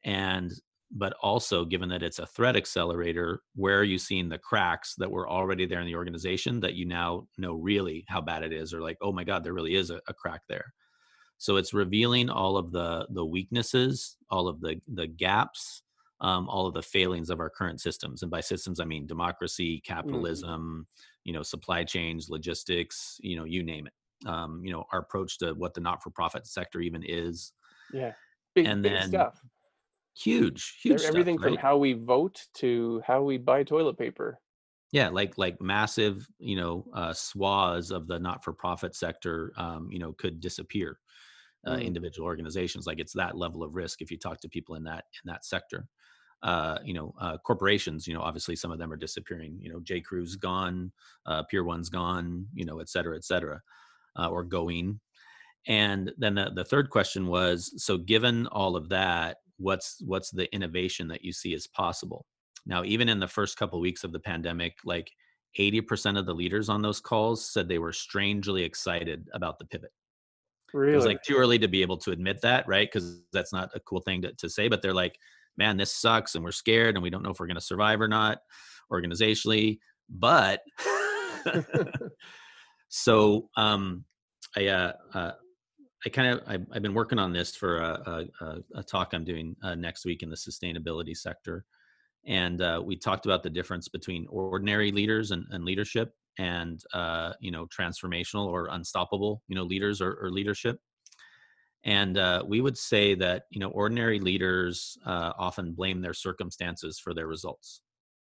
And 0.05 0.53
but 0.91 1.13
also 1.21 1.67
given 1.67 1.91
that 1.91 2.03
it's 2.03 2.19
a 2.19 2.27
threat 2.27 2.57
accelerator, 2.57 3.41
where 3.55 3.79
are 3.79 3.85
you 3.85 3.99
seeing 3.99 4.31
the 4.31 4.39
cracks 4.39 4.95
that 4.97 5.11
were 5.11 5.29
already 5.29 5.67
there 5.67 5.81
in 5.81 5.87
the 5.87 5.95
organization 5.95 6.61
that 6.61 6.75
you 6.75 6.87
now 6.87 7.27
know 7.37 7.53
really 7.53 8.07
how 8.09 8.23
bad 8.23 8.43
it 8.43 8.55
is, 8.55 8.73
or 8.73 8.81
like, 8.81 8.97
oh 9.03 9.13
my 9.13 9.23
God, 9.23 9.45
there 9.45 9.53
really 9.53 9.75
is 9.75 9.91
a, 9.91 10.01
a 10.09 10.15
crack 10.15 10.41
there. 10.49 10.73
So 11.39 11.57
it's 11.57 11.73
revealing 11.73 12.29
all 12.31 12.57
of 12.57 12.73
the 12.73 13.07
the 13.11 13.25
weaknesses, 13.25 14.17
all 14.31 14.49
of 14.49 14.61
the 14.61 14.81
the 14.93 15.07
gaps, 15.07 15.83
um, 16.21 16.49
all 16.49 16.67
of 16.67 16.75
the 16.75 16.83
failings 16.83 17.31
of 17.31 17.41
our 17.41 17.49
current 17.49 17.81
systems. 17.81 18.23
And 18.23 18.31
by 18.31 18.41
systems, 18.41 18.81
I 18.81 18.85
mean 18.85 19.07
democracy, 19.07 19.77
mm-hmm. 19.77 19.95
capitalism, 19.95 20.61
mm-hmm. 20.61 21.05
you 21.25 21.33
know, 21.33 21.43
supply 21.43 21.85
chains, 21.85 22.29
logistics, 22.29 23.19
you 23.21 23.37
know, 23.37 23.45
you 23.45 23.63
name 23.63 23.87
it. 23.87 23.93
Um, 24.29 24.63
you 24.65 24.73
know, 24.73 24.85
our 24.93 24.99
approach 24.99 25.39
to 25.39 25.53
what 25.55 25.75
the 25.75 25.81
not-for-profit 25.81 26.45
sector 26.45 26.81
even 26.81 27.05
is. 27.07 27.53
Yeah. 27.93 28.15
Big, 28.57 28.67
and 28.67 28.83
big 28.83 28.93
then 28.93 29.09
stuff. 29.11 29.41
Huge, 30.17 30.81
huge. 30.83 31.03
Everything 31.03 31.39
stuff, 31.39 31.51
from 31.51 31.57
how 31.57 31.77
we 31.77 31.93
vote 31.93 32.45
to 32.55 33.01
how 33.07 33.23
we 33.23 33.39
buy 33.39 33.63
toilet 33.63 33.97
paper. 33.97 34.41
Yeah, 34.91 35.11
like 35.11 35.39
like 35.39 35.61
massive, 35.61 36.27
you 36.41 36.57
know, 36.57 36.85
uh, 36.93 37.13
swaths 37.13 37.93
of 37.93 38.09
the 38.09 38.19
not-for-profit 38.19 38.97
sector, 38.97 39.53
um, 39.57 39.89
you 39.93 40.01
know, 40.01 40.15
could 40.15 40.41
disappear. 40.41 40.99
Uh, 41.67 41.73
mm. 41.73 41.85
individual 41.85 42.25
organizations 42.25 42.87
like 42.87 43.01
it's 43.01 43.13
that 43.13 43.37
level 43.37 43.65
of 43.65 43.75
risk 43.75 44.01
if 44.01 44.13
you 44.13 44.17
talk 44.17 44.41
to 44.41 44.49
people 44.49 44.77
in 44.77 44.85
that 44.85 45.07
in 45.25 45.29
that 45.29 45.45
sector 45.45 45.89
uh, 46.43 46.79
you 46.85 46.95
know, 46.95 47.15
uh, 47.21 47.37
corporations, 47.39 48.07
you 48.07 48.15
know, 48.15 48.21
obviously 48.21 48.55
some 48.55 48.71
of 48.71 48.79
them 48.79 48.93
are 48.93 48.97
disappearing, 48.97 49.59
you 49.61 49.71
know, 49.73 49.81
J. 49.81 50.01
Crew's 50.01 50.37
gone, 50.37 50.93
uh, 51.27 51.43
Pier 51.45 51.65
One's 51.65 51.89
gone, 51.89 52.47
you 52.55 52.65
know, 52.65 52.79
et 52.79 52.89
cetera, 52.89 53.17
et 53.17 53.25
cetera, 53.25 53.61
uh, 54.19 54.29
or 54.29 54.45
going. 54.45 55.01
And 55.67 56.13
then 56.17 56.35
the, 56.35 56.53
the 56.55 56.65
third 56.65 56.91
question 56.91 57.27
was, 57.27 57.73
so 57.85 57.99
given 57.99 58.47
all 58.49 58.77
of 58.77 58.89
that, 58.91 59.39
what's, 59.57 60.01
what's 60.07 60.31
the 60.31 60.53
innovation 60.55 61.09
that 61.09 61.25
you 61.25 61.33
see 61.33 61.55
as 61.55 61.67
possible? 61.67 62.25
Now, 62.67 62.85
even 62.85 63.09
in 63.09 63.19
the 63.19 63.27
first 63.27 63.57
couple 63.57 63.79
of 63.79 63.83
weeks 63.83 64.05
of 64.05 64.13
the 64.13 64.21
pandemic, 64.21 64.77
like 64.85 65.11
80% 65.59 66.19
of 66.19 66.27
the 66.27 66.35
leaders 66.35 66.69
on 66.69 66.83
those 66.83 67.01
calls 67.01 67.51
said 67.51 67.69
they 67.69 67.79
were 67.79 67.93
strangely 67.93 68.63
excited 68.63 69.29
about 69.35 69.59
the 69.59 69.65
pivot. 69.65 69.91
Really? 70.73 70.93
It 70.93 70.97
was 70.97 71.07
like 71.07 71.23
too 71.23 71.37
early 71.37 71.59
to 71.59 71.69
be 71.69 71.83
able 71.83 71.97
to 71.99 72.11
admit 72.11 72.41
that, 72.43 72.67
right? 72.69 72.89
Because 72.91 73.21
that's 73.33 73.53
not 73.53 73.71
a 73.75 73.81
cool 73.81 74.01
thing 74.01 74.23
to, 74.23 74.33
to 74.35 74.49
say, 74.51 74.69
but 74.69 74.83
they're 74.83 74.95
like, 74.95 75.19
man, 75.57 75.77
this 75.77 75.95
sucks 75.95 76.35
and 76.35 76.45
we're 76.45 76.53
scared 76.53 76.95
and 76.95 77.03
we 77.03 77.11
don't 77.11 77.23
know 77.23 77.31
if 77.31 77.41
we're 77.41 77.47
going 77.47 77.57
to 77.57 77.61
survive 77.61 78.01
or 78.01 78.09
not 78.09 78.39
organizationally. 78.93 79.79
But 80.09 80.61
so 82.89 83.49
um, 83.57 84.05
I, 84.57 84.67
uh, 84.67 84.93
uh, 85.15 85.33
I 86.07 86.09
kind 86.11 86.29
of 86.29 86.43
I've, 86.47 86.67
I've, 86.73 86.83
been 86.83 86.95
working 86.95 87.19
on 87.19 87.33
this 87.33 87.57
for 87.57 87.79
a, 87.79 88.27
a, 88.41 88.57
a 88.77 88.83
talk 88.83 89.13
I'm 89.13 89.25
doing 89.25 89.57
uh, 89.63 89.75
next 89.75 90.05
week 90.05 90.23
in 90.23 90.31
the 90.31 90.37
sustainability 90.37 91.17
sector, 91.17 91.65
and 92.25 92.63
uh, 92.63 92.81
we 92.85 92.97
talked 92.97 93.27
about 93.27 93.43
the 93.43 93.51
difference 93.51 93.89
between 93.89 94.27
ordinary 94.31 94.93
leaders 94.93 95.33
and, 95.33 95.45
and 95.51 95.65
leadership 95.65 96.15
and 96.39 96.83
uh, 96.95 97.33
you 97.41 97.51
know 97.51 97.67
transformational 97.67 98.47
or 98.47 98.69
unstoppable 98.71 99.43
you 99.49 99.55
know 99.55 99.65
leaders 99.65 100.01
or, 100.01 100.19
or 100.23 100.31
leadership 100.31 100.79
and 101.85 102.19
uh, 102.19 102.43
we 102.47 102.61
would 102.61 102.77
say 102.77 103.15
that 103.15 103.45
you 103.51 103.61
know 103.61 103.71
ordinary 103.71 104.19
leaders 104.19 104.97
uh, 105.07 105.33
often 105.39 105.73
blame 105.73 106.01
their 106.01 106.15
circumstances 106.15 106.99
for 106.99 107.15
their 107.15 107.27
results 107.27 107.83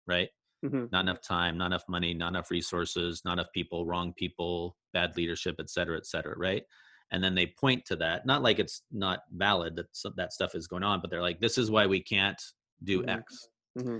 right 0.08 0.30
mm-hmm. 0.66 0.86
not 0.91 1.01
enough 1.01 1.22
time 1.22 1.58
not 1.58 1.68
enough 1.68 1.86
money 1.88 2.14
not 2.14 2.30
enough 2.30 2.51
resources 2.51 3.22
not 3.26 3.34
enough 3.34 3.51
people 3.53 3.86
wrong 3.86 4.14
people 4.14 4.76
bad 4.93 5.16
leadership 5.18 5.55
et 5.60 5.70
cetera 5.70 5.97
et 5.97 6.05
cetera 6.05 6.36
right 6.38 6.64
and 7.12 7.24
then 7.24 7.36
they 7.36 7.53
point 7.60 7.86
to 7.86 7.95
that 7.95 8.26
not 8.26 8.41
like 8.41 8.60
it's 8.60 8.82
not 8.91 9.20
valid 9.32 9.76
that 9.76 9.88
that 10.16 10.34
stuff 10.34 10.55
is 10.55 10.68
going 10.68 10.84
on 10.84 10.99
but 11.01 11.10
they're 11.10 11.22
like 11.22 11.39
this 11.39 11.58
is 11.58 11.72
why 11.72 11.86
we 11.86 12.01
can't 12.01 12.41
do 12.84 12.99
mm-hmm. 12.99 13.10
x 13.10 13.49
mm-hmm. 13.78 13.97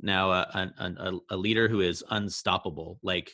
Now 0.00 0.30
uh, 0.30 0.68
a, 0.78 0.84
a, 0.84 1.18
a 1.30 1.36
leader 1.36 1.68
who 1.68 1.80
is 1.80 2.04
unstoppable 2.10 2.98
like 3.02 3.30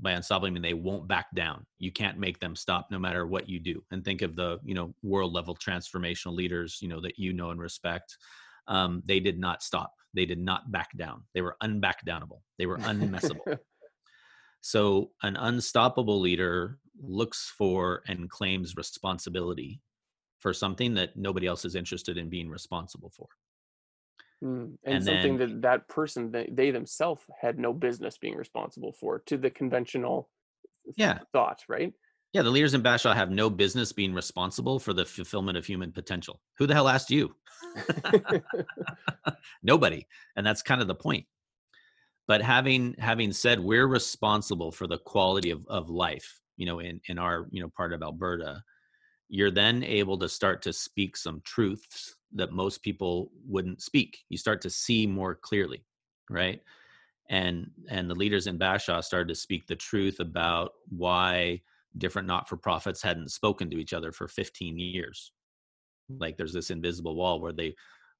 by 0.00 0.12
unstoppable 0.12 0.48
I 0.48 0.50
mean 0.50 0.62
they 0.62 0.74
won't 0.74 1.08
back 1.08 1.26
down. 1.34 1.66
You 1.78 1.90
can't 1.90 2.18
make 2.18 2.38
them 2.38 2.54
stop 2.54 2.88
no 2.90 2.98
matter 2.98 3.26
what 3.26 3.48
you 3.48 3.58
do. 3.58 3.82
And 3.90 4.04
think 4.04 4.22
of 4.22 4.36
the 4.36 4.58
you 4.64 4.74
know 4.74 4.94
world 5.02 5.32
level 5.32 5.56
transformational 5.56 6.34
leaders 6.34 6.78
you 6.80 6.88
know 6.88 7.00
that 7.00 7.18
you 7.18 7.32
know 7.32 7.50
and 7.50 7.60
respect. 7.60 8.16
Um, 8.68 9.02
they 9.06 9.20
did 9.20 9.38
not 9.38 9.62
stop. 9.62 9.92
They 10.12 10.26
did 10.26 10.40
not 10.40 10.72
back 10.72 10.96
down. 10.96 11.22
They 11.34 11.40
were 11.40 11.56
unbackdownable. 11.62 12.40
They 12.58 12.66
were 12.66 12.78
unmessable. 12.78 13.58
so 14.60 15.10
an 15.22 15.36
unstoppable 15.36 16.20
leader 16.20 16.78
looks 17.00 17.52
for 17.56 18.02
and 18.08 18.28
claims 18.28 18.74
responsibility 18.76 19.80
for 20.38 20.52
something 20.52 20.94
that 20.94 21.16
nobody 21.16 21.46
else 21.46 21.64
is 21.64 21.74
interested 21.74 22.16
in 22.16 22.28
being 22.28 22.48
responsible 22.48 23.12
for. 23.16 23.28
Mm. 24.44 24.76
And, 24.84 24.94
and, 24.96 25.04
something 25.04 25.38
then, 25.38 25.48
that 25.48 25.62
that 25.62 25.88
person 25.88 26.30
they, 26.30 26.48
they 26.52 26.70
themselves 26.70 27.22
had 27.40 27.58
no 27.58 27.72
business 27.72 28.18
being 28.18 28.36
responsible 28.36 28.92
for 28.92 29.20
to 29.20 29.38
the 29.38 29.48
conventional 29.48 30.28
yeah. 30.96 31.20
thought 31.32 31.62
right? 31.68 31.92
Yeah 32.34 32.42
the 32.42 32.50
leaders 32.50 32.74
in 32.74 32.82
bashaw 32.82 33.14
have 33.14 33.30
no 33.30 33.48
business 33.48 33.92
being 33.92 34.12
responsible 34.12 34.78
for 34.78 34.92
the 34.92 35.06
fulfillment 35.06 35.56
of 35.56 35.64
human 35.64 35.90
potential. 35.90 36.40
Who 36.58 36.66
the 36.66 36.74
hell 36.74 36.88
asked 36.88 37.10
you? 37.10 37.34
Nobody 39.62 40.06
and 40.36 40.46
that's 40.46 40.62
kind 40.62 40.82
of 40.82 40.86
the 40.86 40.94
point. 40.94 41.24
But 42.28 42.42
having 42.42 42.94
having 42.98 43.32
said 43.32 43.58
we're 43.58 43.86
responsible 43.86 44.70
for 44.70 44.86
the 44.86 44.98
quality 44.98 45.50
of, 45.50 45.66
of 45.66 45.88
life 45.88 46.40
you 46.56 46.66
know 46.66 46.80
in 46.80 47.00
in 47.08 47.18
our 47.18 47.46
you 47.50 47.62
know 47.62 47.70
part 47.74 47.92
of 47.92 48.02
alberta 48.02 48.62
you're 49.28 49.50
then 49.50 49.82
able 49.82 50.18
to 50.18 50.28
start 50.28 50.62
to 50.62 50.72
speak 50.72 51.16
some 51.16 51.40
truths 51.44 52.15
that 52.34 52.52
most 52.52 52.82
people 52.82 53.30
wouldn't 53.46 53.82
speak. 53.82 54.18
You 54.28 54.36
start 54.36 54.60
to 54.62 54.70
see 54.70 55.06
more 55.06 55.34
clearly 55.34 55.84
right? 56.30 56.60
And 57.28 57.70
and 57.88 58.08
the 58.08 58.14
leaders 58.14 58.46
in 58.46 58.58
bashaw 58.58 59.02
started 59.02 59.28
to 59.28 59.34
speak 59.34 59.66
the 59.66 59.76
truth 59.76 60.20
about 60.20 60.72
why 60.88 61.62
different 61.98 62.28
not-for-profits 62.28 63.02
hadn't 63.02 63.30
spoken 63.30 63.70
to 63.70 63.78
each 63.78 63.94
other 63.94 64.12
for 64.12 64.28
15 64.28 64.78
years. 64.78 65.32
Like 66.08 66.36
there's 66.36 66.52
this 66.52 66.70
invisible 66.70 67.16
wall 67.16 67.40
where 67.40 67.52
they 67.52 67.74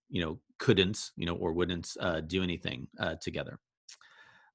you 0.09 0.23
know 0.23 0.41
couldn't 0.59 1.11
you 1.17 1.27
know 1.27 1.35
or 1.35 1.53
wouldn't 1.53 1.91
uh, 2.01 2.21
do 2.21 2.43
anything 2.43 2.89
uh, 2.99 3.15
together. 3.21 3.59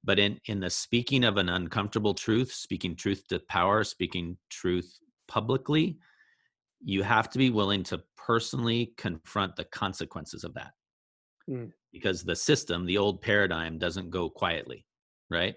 But 0.04 0.18
in 0.18 0.38
in 0.46 0.60
the 0.60 0.70
speaking 0.70 1.24
of 1.24 1.36
an 1.36 1.48
uncomfortable 1.48 2.14
truth 2.14 2.52
speaking 2.52 2.96
truth 2.96 3.26
to 3.28 3.38
power 3.48 3.84
speaking 3.84 4.36
truth 4.50 4.98
publicly 5.28 5.98
you 6.84 7.02
have 7.02 7.30
to 7.30 7.38
be 7.38 7.50
willing 7.50 7.82
to 7.82 8.02
personally 8.16 8.92
confront 8.96 9.56
the 9.56 9.64
consequences 9.64 10.44
of 10.44 10.54
that 10.54 10.72
mm. 11.48 11.70
because 11.92 12.22
the 12.22 12.36
system 12.36 12.86
the 12.86 12.98
old 12.98 13.20
paradigm 13.20 13.78
doesn't 13.78 14.10
go 14.10 14.28
quietly 14.28 14.84
right 15.30 15.54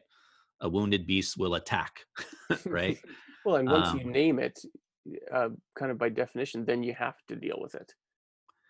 a 0.62 0.70
wounded 0.70 1.06
beast 1.06 1.38
will 1.38 1.56
attack 1.56 2.00
right 2.66 2.98
well 3.46 3.58
and 3.58 3.70
once 3.70 3.90
um, 3.90 4.00
you 4.00 4.06
name 4.06 4.40
it 4.40 4.60
uh, 5.34 5.50
kind 5.78 5.92
of 5.92 5.98
by 5.98 6.10
definition 6.10 6.66
then 6.66 6.84
you 6.84 6.94
have 6.94 7.16
to 7.28 7.36
deal 7.36 7.58
with 7.60 7.76
it 7.76 7.92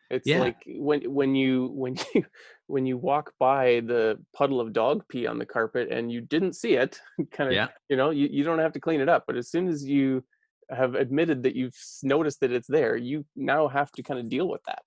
it's 0.10 0.28
yeah. 0.28 0.40
like 0.40 0.58
when 0.68 1.02
when 1.12 1.36
you 1.36 1.70
when 1.74 1.96
you 2.16 2.26
when 2.68 2.86
you 2.86 2.98
walk 2.98 3.34
by 3.40 3.82
the 3.86 4.18
puddle 4.36 4.60
of 4.60 4.74
dog 4.74 5.04
pee 5.10 5.28
on 5.28 5.38
the 5.38 5.46
carpet 5.46 5.90
and 5.92 6.12
you 6.12 6.22
didn't 6.22 6.54
see 6.54 6.74
it 6.74 7.00
kind 7.32 7.50
of 7.50 7.56
yeah. 7.56 7.68
you 7.90 7.98
know 7.98 8.10
you, 8.10 8.28
you 8.32 8.44
don't 8.44 8.60
have 8.60 8.74
to 8.74 8.80
clean 8.80 9.02
it 9.02 9.10
up 9.10 9.24
but 9.28 9.36
as 9.36 9.50
soon 9.50 9.68
as 9.68 9.84
you 9.84 10.24
have 10.70 10.96
admitted 10.96 11.44
that 11.44 11.56
you've 11.56 11.78
noticed 12.04 12.40
that 12.42 12.52
it's 12.52 12.68
there, 12.68 12.96
you 12.96 13.26
now 13.36 13.68
have 13.68 13.92
to 13.94 14.04
kind 14.04 14.20
of 14.20 14.30
deal 14.30 14.48
with 14.48 14.64
that. 14.66 14.84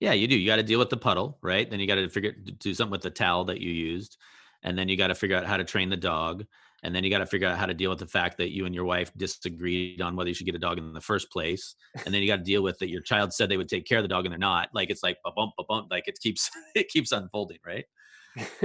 Yeah, 0.00 0.12
you 0.12 0.26
do. 0.26 0.36
You 0.36 0.46
got 0.46 0.56
to 0.56 0.62
deal 0.62 0.78
with 0.78 0.90
the 0.90 0.96
puddle, 0.96 1.38
right? 1.42 1.70
Then 1.70 1.80
you 1.80 1.86
got 1.86 1.94
to 1.94 2.08
figure 2.10 2.32
do 2.32 2.74
something 2.74 2.92
with 2.92 3.02
the 3.02 3.10
towel 3.10 3.44
that 3.44 3.60
you 3.60 3.70
used, 3.70 4.18
and 4.62 4.78
then 4.78 4.88
you 4.88 4.96
got 4.96 5.08
to 5.08 5.14
figure 5.14 5.36
out 5.36 5.46
how 5.46 5.56
to 5.56 5.64
train 5.64 5.88
the 5.88 5.96
dog, 5.96 6.44
and 6.82 6.94
then 6.94 7.02
you 7.02 7.10
got 7.10 7.18
to 7.18 7.26
figure 7.26 7.48
out 7.48 7.56
how 7.56 7.66
to 7.66 7.72
deal 7.72 7.88
with 7.88 7.98
the 7.98 8.06
fact 8.06 8.36
that 8.38 8.54
you 8.54 8.66
and 8.66 8.74
your 8.74 8.84
wife 8.84 9.10
disagreed 9.16 10.02
on 10.02 10.14
whether 10.14 10.28
you 10.28 10.34
should 10.34 10.46
get 10.46 10.54
a 10.54 10.58
dog 10.58 10.76
in 10.76 10.92
the 10.92 11.00
first 11.00 11.30
place, 11.30 11.74
and 12.04 12.14
then 12.14 12.20
you 12.20 12.28
got 12.28 12.36
to 12.36 12.42
deal 12.42 12.62
with 12.62 12.78
that 12.78 12.90
your 12.90 13.00
child 13.00 13.32
said 13.32 13.48
they 13.48 13.56
would 13.56 13.70
take 13.70 13.86
care 13.86 13.98
of 13.98 14.04
the 14.04 14.08
dog 14.08 14.26
and 14.26 14.32
they're 14.32 14.38
not. 14.38 14.68
Like 14.74 14.90
it's 14.90 15.02
like 15.02 15.16
bump 15.24 15.52
ba 15.56 15.64
bump 15.66 15.88
like 15.90 16.08
it 16.08 16.18
keeps 16.20 16.50
it 16.74 16.88
keeps 16.88 17.12
unfolding, 17.12 17.58
right? 17.66 17.86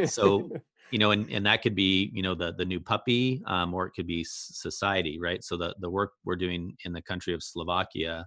So 0.06 0.50
you 0.92 1.00
know 1.00 1.12
and, 1.12 1.32
and 1.32 1.46
that 1.46 1.62
could 1.62 1.76
be 1.76 2.12
you 2.14 2.22
know 2.22 2.36
the 2.36 2.54
the 2.54 2.66
new 2.66 2.80
puppy 2.80 3.42
um, 3.48 3.74
or 3.74 3.88
it 3.88 3.92
could 3.92 4.08
be 4.08 4.24
society 4.24 5.20
right 5.20 5.44
so 5.44 5.58
the 5.58 5.74
the 5.80 5.90
work 5.90 6.12
we're 6.26 6.36
doing 6.36 6.76
in 6.86 6.94
the 6.94 7.02
country 7.02 7.34
of 7.34 7.42
slovakia 7.42 8.26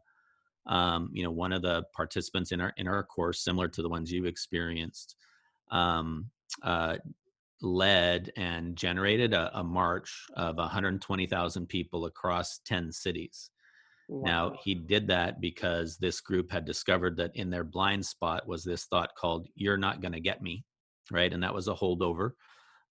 um, 0.66 1.10
you 1.12 1.22
know 1.22 1.30
one 1.30 1.52
of 1.52 1.62
the 1.62 1.84
participants 1.94 2.52
in 2.52 2.60
our 2.60 2.72
in 2.76 2.88
our 2.88 3.02
course 3.02 3.44
similar 3.44 3.68
to 3.68 3.82
the 3.82 3.88
ones 3.88 4.10
you've 4.10 4.26
experienced 4.26 5.16
um, 5.70 6.30
uh, 6.62 6.96
led 7.60 8.30
and 8.36 8.76
generated 8.76 9.32
a, 9.32 9.58
a 9.58 9.64
march 9.64 10.26
of 10.36 10.56
120,000 10.56 11.66
people 11.68 12.06
across 12.06 12.60
10 12.64 12.92
cities 12.92 13.50
Wow. 14.08 14.22
Now, 14.26 14.52
he 14.62 14.74
did 14.74 15.06
that 15.08 15.40
because 15.40 15.96
this 15.96 16.20
group 16.20 16.50
had 16.50 16.66
discovered 16.66 17.16
that 17.16 17.34
in 17.34 17.48
their 17.48 17.64
blind 17.64 18.04
spot 18.04 18.46
was 18.46 18.62
this 18.62 18.84
thought 18.84 19.14
called, 19.16 19.48
You're 19.54 19.78
not 19.78 20.02
going 20.02 20.12
to 20.12 20.20
get 20.20 20.42
me. 20.42 20.64
Right. 21.10 21.32
And 21.32 21.42
that 21.42 21.54
was 21.54 21.68
a 21.68 21.74
holdover 21.74 22.32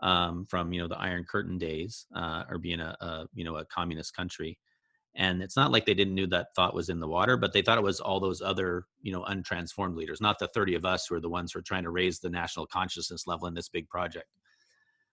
um, 0.04 0.46
from 0.46 0.72
you 0.74 0.82
know 0.82 0.88
the 0.88 1.00
Iron 1.00 1.24
Curtain 1.24 1.58
days, 1.58 2.06
uh, 2.16 2.44
or 2.50 2.60
being 2.60 2.80
a, 2.80 2.96
a 3.00 3.26
you 3.34 3.44
know 3.44 3.56
a 3.56 3.66
communist 3.66 4.16
country. 4.16 4.60
And 5.16 5.44
it's 5.44 5.56
not 5.56 5.72
like 5.72 5.86
they 5.86 5.94
didn't 5.94 6.16
knew 6.16 6.26
that 6.28 6.56
thought 6.56 6.74
was 6.74 6.90
in 6.90 7.00
the 7.00 7.08
water, 7.08 7.38
but 7.38 7.54
they 7.54 7.62
thought 7.62 7.78
it 7.78 7.84
was 7.84 8.00
all 8.00 8.20
those 8.20 8.42
other, 8.42 8.88
you 9.04 9.12
know, 9.12 9.22
untransformed 9.22 9.96
leaders, 9.96 10.20
not 10.20 10.40
the 10.40 10.48
30 10.48 10.74
of 10.74 10.86
us 10.86 11.06
who 11.06 11.14
are 11.14 11.20
the 11.20 11.30
ones 11.30 11.52
who 11.52 11.60
are 11.60 11.64
trying 11.64 11.84
to 11.84 11.92
raise 11.92 12.20
the 12.20 12.32
national 12.32 12.66
consciousness 12.66 13.28
level 13.28 13.48
in 13.48 13.54
this 13.54 13.70
big 13.70 13.88
project. 13.90 14.26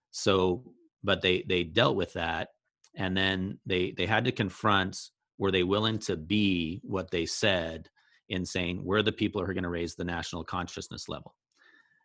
So, 0.09 0.63
but 1.03 1.21
they 1.21 1.43
they 1.47 1.63
dealt 1.63 1.95
with 1.95 2.13
that, 2.13 2.49
and 2.95 3.15
then 3.15 3.59
they 3.65 3.91
they 3.91 4.05
had 4.05 4.25
to 4.25 4.31
confront 4.31 4.97
were 5.37 5.51
they 5.51 5.63
willing 5.63 5.99
to 5.99 6.17
be 6.17 6.81
what 6.83 7.09
they 7.11 7.25
said 7.25 7.89
in 8.29 8.45
saying 8.45 8.83
we're 8.83 9.01
the 9.01 9.11
people 9.11 9.41
who 9.41 9.49
are 9.49 9.53
going 9.53 9.63
to 9.63 9.69
raise 9.69 9.95
the 9.95 10.03
national 10.03 10.43
consciousness 10.43 11.07
level. 11.09 11.35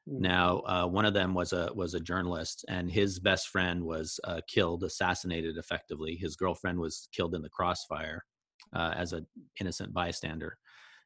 Now, 0.07 0.61
uh, 0.61 0.87
one 0.87 1.05
of 1.05 1.15
them 1.15 1.35
was 1.35 1.53
a 1.53 1.71
was 1.75 1.95
a 1.95 2.01
journalist, 2.01 2.65
and 2.69 2.91
his 2.91 3.19
best 3.19 3.49
friend 3.49 3.85
was 3.85 4.21
uh, 4.23 4.41
killed, 4.49 4.85
assassinated, 4.85 5.57
effectively. 5.57 6.15
His 6.15 6.37
girlfriend 6.37 6.79
was 6.79 7.09
killed 7.13 7.35
in 7.35 7.43
the 7.43 7.49
crossfire 7.49 8.25
uh, 8.73 8.95
as 8.97 9.13
an 9.13 9.27
innocent 9.61 9.93
bystander 9.93 10.59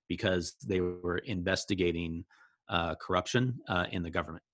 because 0.06 0.54
they 0.66 0.80
were 0.80 1.18
investigating 1.18 2.24
uh, 2.68 2.94
corruption 2.96 3.58
uh, 3.68 3.86
in 3.90 4.02
the 4.02 4.10
government. 4.10 4.44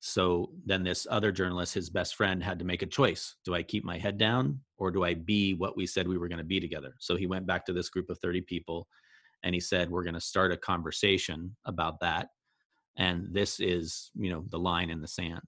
So 0.00 0.50
then, 0.66 0.84
this 0.84 1.06
other 1.10 1.32
journalist, 1.32 1.72
his 1.72 1.88
best 1.88 2.16
friend, 2.16 2.42
had 2.42 2.58
to 2.58 2.66
make 2.66 2.82
a 2.82 2.86
choice: 2.86 3.36
Do 3.46 3.54
I 3.54 3.62
keep 3.62 3.82
my 3.82 3.96
head 3.96 4.18
down, 4.18 4.60
or 4.76 4.90
do 4.90 5.04
I 5.04 5.14
be 5.14 5.54
what 5.54 5.74
we 5.74 5.86
said 5.86 6.06
we 6.06 6.18
were 6.18 6.28
going 6.28 6.36
to 6.36 6.44
be 6.44 6.60
together? 6.60 6.94
So 6.98 7.16
he 7.16 7.26
went 7.26 7.46
back 7.46 7.64
to 7.64 7.72
this 7.72 7.88
group 7.88 8.10
of 8.10 8.18
thirty 8.18 8.42
people, 8.42 8.88
and 9.42 9.54
he 9.54 9.60
said, 9.60 9.88
"We're 9.88 10.04
going 10.04 10.12
to 10.12 10.20
start 10.20 10.52
a 10.52 10.58
conversation 10.58 11.56
about 11.64 12.00
that." 12.00 12.28
And 12.96 13.28
this 13.32 13.60
is 13.60 14.10
you 14.14 14.30
know 14.30 14.44
the 14.50 14.58
line 14.58 14.90
in 14.90 15.00
the 15.00 15.08
sand. 15.08 15.42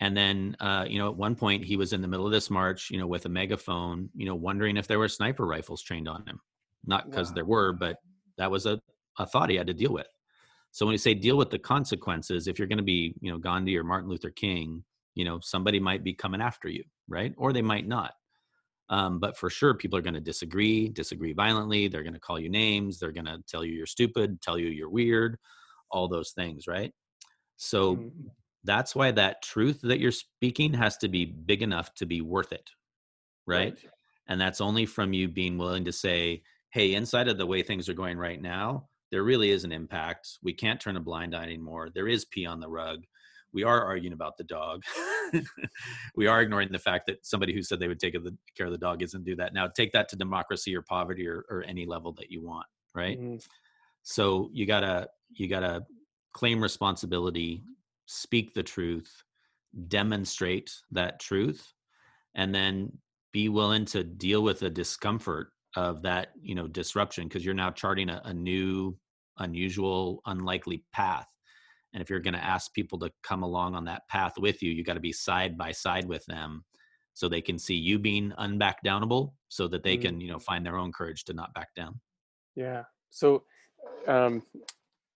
And 0.00 0.16
then 0.16 0.56
uh, 0.60 0.86
you 0.88 0.98
know 0.98 1.08
at 1.08 1.16
one 1.16 1.34
point 1.34 1.64
he 1.64 1.76
was 1.76 1.92
in 1.92 2.02
the 2.02 2.08
middle 2.08 2.26
of 2.26 2.32
this 2.32 2.50
march 2.50 2.90
you 2.90 2.98
know 2.98 3.06
with 3.06 3.26
a 3.26 3.28
megaphone 3.28 4.08
you 4.14 4.26
know 4.26 4.34
wondering 4.34 4.76
if 4.76 4.86
there 4.86 4.98
were 4.98 5.08
sniper 5.08 5.46
rifles 5.46 5.82
trained 5.82 6.08
on 6.08 6.26
him. 6.26 6.40
Not 6.84 7.10
because 7.10 7.28
wow. 7.30 7.34
there 7.34 7.44
were 7.44 7.72
but 7.72 7.98
that 8.38 8.50
was 8.50 8.66
a, 8.66 8.80
a 9.18 9.26
thought 9.26 9.50
he 9.50 9.56
had 9.56 9.68
to 9.68 9.74
deal 9.74 9.92
with. 9.92 10.08
So 10.72 10.86
when 10.86 10.92
you 10.92 10.98
say 10.98 11.14
deal 11.14 11.36
with 11.36 11.50
the 11.50 11.58
consequences 11.58 12.48
if 12.48 12.58
you're 12.58 12.68
going 12.68 12.78
to 12.78 12.84
be 12.84 13.14
you 13.20 13.30
know 13.30 13.38
gandhi 13.38 13.76
or 13.76 13.84
martin 13.84 14.08
luther 14.08 14.30
king 14.30 14.82
you 15.14 15.24
know 15.24 15.38
somebody 15.40 15.78
might 15.78 16.02
be 16.02 16.14
coming 16.14 16.40
after 16.40 16.68
you 16.68 16.84
right? 17.08 17.34
Or 17.36 17.52
they 17.52 17.62
might 17.62 17.86
not. 17.86 18.12
Um, 18.88 19.20
but 19.20 19.36
for 19.36 19.48
sure 19.48 19.74
people 19.74 19.98
are 19.98 20.02
going 20.02 20.14
to 20.14 20.20
disagree 20.20 20.88
disagree 20.88 21.32
violently 21.32 21.88
they're 21.88 22.02
going 22.02 22.12
to 22.14 22.20
call 22.20 22.38
you 22.38 22.50
names 22.50 22.98
they're 22.98 23.12
going 23.12 23.26
to 23.26 23.42
tell 23.48 23.64
you 23.64 23.72
you're 23.72 23.86
stupid 23.86 24.42
tell 24.42 24.58
you 24.58 24.68
you're 24.68 24.90
weird 24.90 25.38
all 25.92 26.08
those 26.08 26.32
things, 26.32 26.66
right? 26.66 26.92
So 27.56 27.96
mm-hmm. 27.96 28.28
that's 28.64 28.94
why 28.94 29.10
that 29.12 29.42
truth 29.42 29.80
that 29.82 30.00
you're 30.00 30.12
speaking 30.12 30.74
has 30.74 30.96
to 30.98 31.08
be 31.08 31.24
big 31.24 31.62
enough 31.62 31.94
to 31.94 32.06
be 32.06 32.20
worth 32.20 32.52
it, 32.52 32.70
right? 33.46 33.74
right? 33.74 33.92
And 34.28 34.40
that's 34.40 34.60
only 34.60 34.86
from 34.86 35.12
you 35.12 35.28
being 35.28 35.58
willing 35.58 35.84
to 35.84 35.92
say, 35.92 36.42
hey, 36.70 36.94
inside 36.94 37.28
of 37.28 37.38
the 37.38 37.46
way 37.46 37.62
things 37.62 37.88
are 37.88 37.94
going 37.94 38.18
right 38.18 38.40
now, 38.40 38.88
there 39.12 39.22
really 39.22 39.50
is 39.50 39.62
an 39.62 39.70
impact 39.70 40.38
we 40.42 40.52
can't 40.52 40.80
turn 40.80 40.96
a 40.96 41.00
blind 41.00 41.36
eye 41.36 41.44
anymore 41.44 41.88
there 41.94 42.08
is 42.08 42.24
pee 42.24 42.46
on 42.46 42.58
the 42.58 42.68
rug 42.68 43.04
we 43.52 43.62
are 43.62 43.84
arguing 43.84 44.14
about 44.14 44.36
the 44.38 44.44
dog 44.44 44.82
we 46.16 46.26
are 46.26 46.40
ignoring 46.40 46.72
the 46.72 46.78
fact 46.78 47.06
that 47.06 47.24
somebody 47.24 47.52
who 47.52 47.62
said 47.62 47.78
they 47.78 47.86
would 47.86 48.00
take 48.00 48.16
care 48.56 48.66
of 48.66 48.72
the 48.72 48.78
dog 48.78 49.02
isn't 49.02 49.24
do 49.24 49.36
that 49.36 49.54
now 49.54 49.68
take 49.68 49.92
that 49.92 50.08
to 50.08 50.16
democracy 50.16 50.74
or 50.74 50.82
poverty 50.82 51.28
or, 51.28 51.44
or 51.48 51.62
any 51.68 51.86
level 51.86 52.12
that 52.12 52.30
you 52.30 52.42
want 52.42 52.66
right 52.94 53.20
mm-hmm. 53.20 53.36
so 54.02 54.50
you 54.52 54.66
gotta 54.66 55.06
you 55.36 55.48
gotta 55.48 55.82
claim 56.32 56.62
responsibility 56.62 57.62
speak 58.06 58.54
the 58.54 58.62
truth 58.62 59.22
demonstrate 59.88 60.70
that 60.90 61.18
truth 61.18 61.72
and 62.34 62.54
then 62.54 62.90
be 63.32 63.48
willing 63.48 63.84
to 63.86 64.04
deal 64.04 64.42
with 64.42 64.60
the 64.60 64.70
discomfort 64.70 65.48
of 65.76 66.02
that 66.02 66.28
you 66.42 66.54
know 66.54 66.68
disruption 66.68 67.26
because 67.26 67.44
you're 67.44 67.54
now 67.54 67.70
charting 67.70 68.10
a, 68.10 68.20
a 68.26 68.34
new 68.34 68.96
unusual 69.38 70.20
unlikely 70.26 70.84
path. 70.92 71.26
And 71.94 72.02
if 72.02 72.08
you're 72.08 72.20
going 72.20 72.34
to 72.34 72.44
ask 72.44 72.72
people 72.72 72.98
to 73.00 73.10
come 73.22 73.42
along 73.42 73.74
on 73.74 73.84
that 73.86 74.02
path 74.08 74.34
with 74.38 74.62
you 74.62 74.70
you 74.70 74.84
got 74.84 74.94
to 74.94 75.00
be 75.00 75.12
side 75.12 75.56
by 75.56 75.72
side 75.72 76.06
with 76.06 76.24
them 76.26 76.64
so 77.14 77.28
they 77.28 77.40
can 77.40 77.58
see 77.58 77.74
you 77.74 77.98
being 77.98 78.32
unbackdownable 78.38 79.32
so 79.48 79.68
that 79.68 79.82
they 79.82 79.94
mm-hmm. 79.94 80.02
can 80.02 80.20
you 80.20 80.30
know 80.30 80.38
find 80.38 80.64
their 80.64 80.76
own 80.76 80.92
courage 80.92 81.24
to 81.24 81.32
not 81.32 81.54
back 81.54 81.68
down. 81.74 81.98
Yeah. 82.54 82.82
So 83.10 83.44
um, 84.06 84.42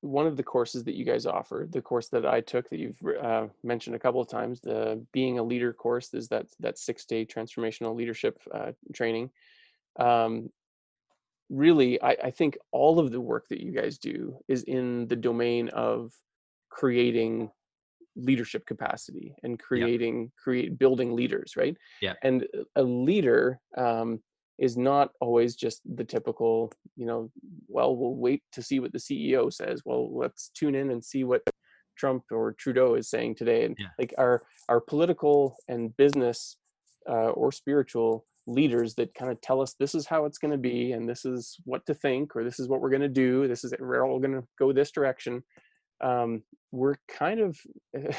one 0.07 0.27
of 0.27 0.37
the 0.37 0.43
courses 0.43 0.85
that 0.85 0.95
you 0.95 1.05
guys 1.05 1.27
offer, 1.27 1.67
the 1.71 1.83
course 1.83 2.09
that 2.09 2.25
I 2.27 2.41
took 2.41 2.69
that 2.71 2.79
you've 2.79 3.01
uh, 3.23 3.47
mentioned 3.63 3.97
a 3.97 3.99
couple 3.99 4.21
of 4.21 4.29
times, 4.29 4.61
the 4.61 5.05
Being 5.13 5.39
a 5.39 5.43
Leader 5.43 5.73
course, 5.73 6.15
is 6.15 6.29
that 6.29 6.47
that 6.61 6.79
six 6.79 7.05
day 7.05 7.25
transformational 7.25 7.95
leadership 7.95 8.41
uh, 8.53 8.73
training. 8.95 9.31
Um, 9.99 10.51
really, 11.51 12.01
I, 12.03 12.17
I 12.25 12.31
think 12.31 12.57
all 12.73 12.99
of 12.99 13.11
the 13.11 13.21
work 13.21 13.49
that 13.49 13.61
you 13.61 13.73
guys 13.73 13.99
do 13.99 14.39
is 14.49 14.63
in 14.65 15.07
the 15.09 15.17
domain 15.17 15.69
of 15.71 16.13
creating 16.69 17.51
leadership 18.17 18.65
capacity 18.67 19.35
and 19.43 19.59
creating 19.59 20.23
yeah. 20.23 20.29
create 20.43 20.79
building 20.79 21.15
leaders 21.15 21.55
right 21.55 21.77
yeah 22.01 22.15
and 22.23 22.47
a 22.77 22.83
leader 22.83 23.61
um, 23.77 24.19
is 24.59 24.77
not 24.77 25.11
always 25.21 25.55
just 25.55 25.83
the 25.97 26.05
typical, 26.05 26.73
you 26.97 27.07
know, 27.07 27.31
well, 27.69 27.95
we'll 27.95 28.17
wait 28.17 28.43
to 28.53 28.63
see 28.63 28.81
what 28.81 28.93
the 28.93 28.99
CEO 28.99 29.53
says. 29.53 29.83
Well, 29.85 30.17
let's 30.17 30.51
tune 30.55 30.75
in 30.75 30.91
and 30.91 31.05
see 31.05 31.25
what 31.25 31.43
Trump 31.97 32.25
or 32.31 32.53
Trudeau 32.53 32.95
is 32.95 33.11
saying 33.11 33.35
today. 33.35 33.65
And 33.65 33.77
yeah. 33.79 33.89
like 33.99 34.15
our 34.19 34.43
our 34.69 34.81
political 34.81 35.57
and 35.69 35.97
business 35.97 36.57
uh, 37.09 37.31
or 37.31 37.53
spiritual 37.53 38.27
leaders 38.47 38.95
that 38.95 39.13
kind 39.15 39.31
of 39.31 39.41
tell 39.41 39.61
us 39.61 39.75
this 39.79 39.95
is 39.95 40.07
how 40.07 40.25
it's 40.25 40.39
going 40.39 40.53
to 40.53 40.59
be 40.59 40.93
and 40.93 41.09
this 41.09 41.25
is 41.25 41.57
what 41.65 41.85
to 41.85 41.95
think 41.95 42.37
or 42.37 42.45
this 42.45 42.61
is 42.61 42.69
what 42.69 42.81
we're 42.81 42.91
going 42.91 43.03
to 43.03 43.09
do. 43.09 43.49
This 43.49 43.65
is 43.65 43.75
we're 43.79 44.07
all 44.07 44.21
going 44.21 44.35
to 44.35 44.47
go 44.59 44.73
this 44.73 44.91
direction. 44.91 45.43
Um, 46.01 46.43
we're 46.73 46.97
kind 47.09 47.41
of 47.41 47.59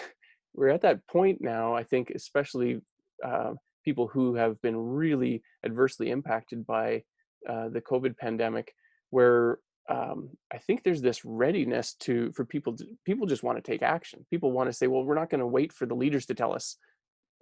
we're 0.53 0.69
at 0.69 0.81
that 0.81 1.05
point 1.07 1.39
now. 1.41 1.73
I 1.73 1.83
think, 1.83 2.11
especially. 2.11 2.81
Uh, 3.25 3.53
people 3.87 4.07
who 4.07 4.35
have 4.35 4.61
been 4.61 4.75
really 4.75 5.41
adversely 5.65 6.09
impacted 6.09 6.67
by 6.67 7.03
uh, 7.49 7.69
the 7.69 7.79
COVID 7.79 8.17
pandemic, 8.17 8.73
where 9.11 9.59
um, 9.89 10.31
I 10.53 10.57
think 10.57 10.83
there's 10.83 11.01
this 11.01 11.23
readiness 11.23 11.93
to 12.01 12.33
for 12.33 12.43
people. 12.43 12.75
To, 12.75 12.85
people 13.05 13.25
just 13.27 13.43
want 13.43 13.57
to 13.57 13.71
take 13.71 13.81
action. 13.81 14.25
People 14.29 14.51
want 14.51 14.67
to 14.67 14.73
say, 14.73 14.87
"Well, 14.87 15.05
we're 15.05 15.15
not 15.21 15.29
going 15.29 15.39
to 15.39 15.47
wait 15.47 15.71
for 15.71 15.85
the 15.85 15.95
leaders 15.95 16.25
to 16.25 16.33
tell 16.33 16.53
us 16.53 16.75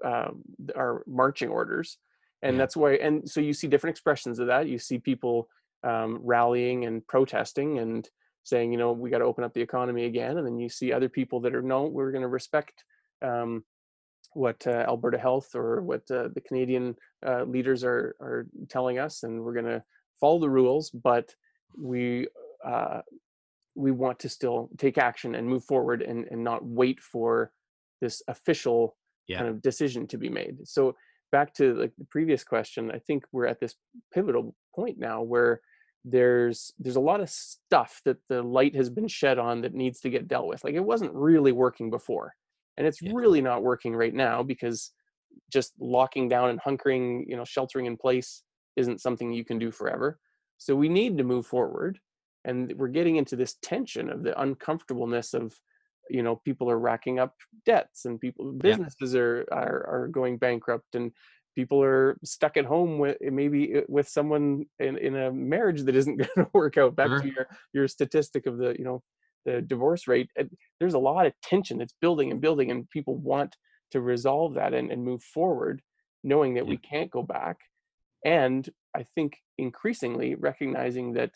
um, 0.04 0.44
our 0.76 1.04
marching 1.08 1.50
orders," 1.50 1.98
and 2.44 2.54
yeah. 2.54 2.60
that's 2.60 2.78
why. 2.78 2.92
And 2.94 3.28
so 3.28 3.40
you 3.42 3.54
see 3.54 3.68
different 3.68 3.96
expressions 3.96 4.38
of 4.38 4.46
that. 4.46 4.68
You 4.68 4.78
see 4.78 5.00
people 5.00 5.50
um, 5.84 6.20
rallying 6.22 6.86
and 6.86 7.06
protesting 7.08 7.80
and 7.80 8.08
saying, 8.44 8.72
you 8.72 8.78
know, 8.78 8.92
we 8.92 9.10
got 9.10 9.20
to 9.20 9.26
open 9.26 9.44
up 9.44 9.56
the 9.56 9.62
economy 9.62 10.06
again. 10.06 10.38
And 10.38 10.46
then 10.46 10.60
you 10.60 10.70
see 10.70 10.94
other 10.94 11.10
people 11.10 11.40
that 11.42 11.56
are 11.56 11.64
no, 11.64 11.86
we're 11.86 12.12
going 12.12 12.22
to 12.22 12.28
respect 12.28 12.84
um, 13.24 13.64
what 14.36 14.68
uh, 14.68 14.84
Alberta 14.88 15.18
Health 15.18 15.56
or 15.56 15.82
what 15.82 16.10
uh, 16.12 16.28
the 16.34 16.42
Canadian 16.42 16.96
uh, 17.26 17.44
leaders 17.44 17.84
are 17.84 18.16
are 18.20 18.48
telling 18.70 19.00
us, 19.00 19.24
and 19.24 19.42
we're 19.42 19.54
going 19.54 19.66
to 19.66 19.84
follow 20.20 20.40
the 20.40 20.50
rules. 20.50 20.90
But 20.92 21.34
we 21.78 22.28
uh, 22.64 23.02
we 23.76 23.92
want 23.92 24.20
to 24.20 24.30
still 24.30 24.70
take 24.78 24.98
action 24.98 25.36
and 25.36 25.48
move 25.48 25.64
forward, 25.64 26.02
and 26.02 26.26
and 26.30 26.44
not 26.44 26.66
wait 26.66 27.00
for 27.00 27.52
this 28.02 28.22
official 28.28 28.98
yeah. 29.28 29.38
kind 29.38 29.50
of 29.50 29.62
decision 29.62 30.06
to 30.08 30.18
be 30.18 30.30
made. 30.30 30.58
So 30.68 30.96
back 31.32 31.54
to 31.56 31.74
like 31.76 31.94
the 31.98 32.06
previous 32.06 32.44
question, 32.44 32.92
I 32.92 33.00
think 33.00 33.24
we're 33.32 33.48
at 33.48 33.62
this 33.62 33.76
pivotal 34.14 34.54
point 34.76 35.00
now 35.00 35.22
where 35.22 35.62
there's 36.04 36.74
there's 36.78 36.98
a 36.98 37.00
lot 37.00 37.22
of 37.22 37.30
stuff 37.30 38.02
that 38.04 38.18
the 38.28 38.44
light 38.44 38.76
has 38.76 38.90
been 38.90 39.08
shed 39.08 39.40
on 39.40 39.62
that 39.62 39.74
needs 39.74 40.02
to 40.02 40.10
get 40.10 40.28
dealt 40.28 40.48
with. 40.48 40.64
Like 40.66 40.76
it 40.76 40.84
wasn't 40.84 41.14
really 41.14 41.54
working 41.54 41.90
before 41.90 42.36
and 42.78 42.86
it's 42.86 43.02
yeah. 43.02 43.12
really 43.14 43.42
not 43.42 43.64
working 43.64 43.96
right 43.96 44.14
now 44.14 44.44
because 44.44 44.92
just 45.52 45.74
locking 45.80 46.30
down 46.30 46.50
and 46.50 46.62
hunkering 46.62 47.24
you 47.28 47.36
know 47.36 47.46
sheltering 47.46 47.86
in 47.86 47.98
place 47.98 48.44
isn't 48.76 49.02
something 49.02 49.32
you 49.32 49.46
can 49.46 49.60
do 49.60 49.72
forever 49.72 50.20
so 50.58 50.76
we 50.76 50.90
need 50.90 51.18
to 51.18 51.24
move 51.24 51.46
forward 51.46 52.00
and 52.46 52.74
we're 52.78 52.88
getting 52.88 53.16
into 53.16 53.36
this 53.36 53.56
tension 53.62 54.10
of 54.10 54.24
the 54.24 54.40
uncomfortableness 54.42 55.34
of 55.34 55.54
you 56.10 56.22
know 56.22 56.36
people 56.46 56.70
are 56.70 56.80
racking 56.80 57.20
up 57.20 57.34
debts 57.66 58.06
and 58.06 58.20
people 58.20 58.52
businesses 58.54 59.14
yeah. 59.14 59.20
are, 59.20 59.46
are 59.52 59.88
are 59.88 60.08
going 60.08 60.38
bankrupt 60.38 60.96
and 60.96 61.12
people 61.56 61.82
are 61.82 62.18
stuck 62.24 62.58
at 62.58 62.66
home 62.66 63.00
with 63.00 63.18
maybe 63.22 63.78
uh, 63.78 63.82
with 63.88 64.08
someone 64.08 64.66
in, 64.80 64.98
in 64.98 65.16
a 65.16 65.32
marriage 65.32 65.84
that 65.84 65.96
isn't 65.96 66.18
going 66.36 66.46
to 66.46 66.48
work 66.54 66.78
out 66.78 66.96
back 66.96 67.08
sure. 67.08 67.22
to 67.22 67.28
your 67.28 67.48
your 67.74 67.88
statistic 67.88 68.46
of 68.46 68.58
the 68.58 68.76
you 68.78 68.86
know 68.86 69.02
the 69.46 69.62
divorce 69.62 70.08
rate, 70.08 70.30
there's 70.80 70.94
a 70.94 71.00
lot 71.00 71.26
of 71.26 71.34
tension 71.42 71.78
that's 71.78 71.96
building 72.02 72.32
and 72.32 72.42
building, 72.42 72.72
and 72.72 72.90
people 72.90 73.16
want 73.18 73.56
to 73.92 74.02
resolve 74.02 74.56
that 74.56 74.74
and, 74.74 74.92
and 74.92 75.04
move 75.04 75.24
forward, 75.24 75.82
knowing 76.24 76.56
that 76.56 76.66
yeah. 76.66 76.70
we 76.70 76.78
can't 76.78 77.12
go 77.12 77.24
back. 77.24 77.58
And 78.26 78.68
I 78.96 79.04
think 79.04 79.38
increasingly 79.58 80.36
recognizing 80.36 81.14
that 81.14 81.32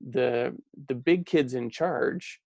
the 0.00 0.54
the 0.88 0.94
big 0.94 1.26
kids 1.26 1.54
in 1.54 1.70
charge 1.70 2.40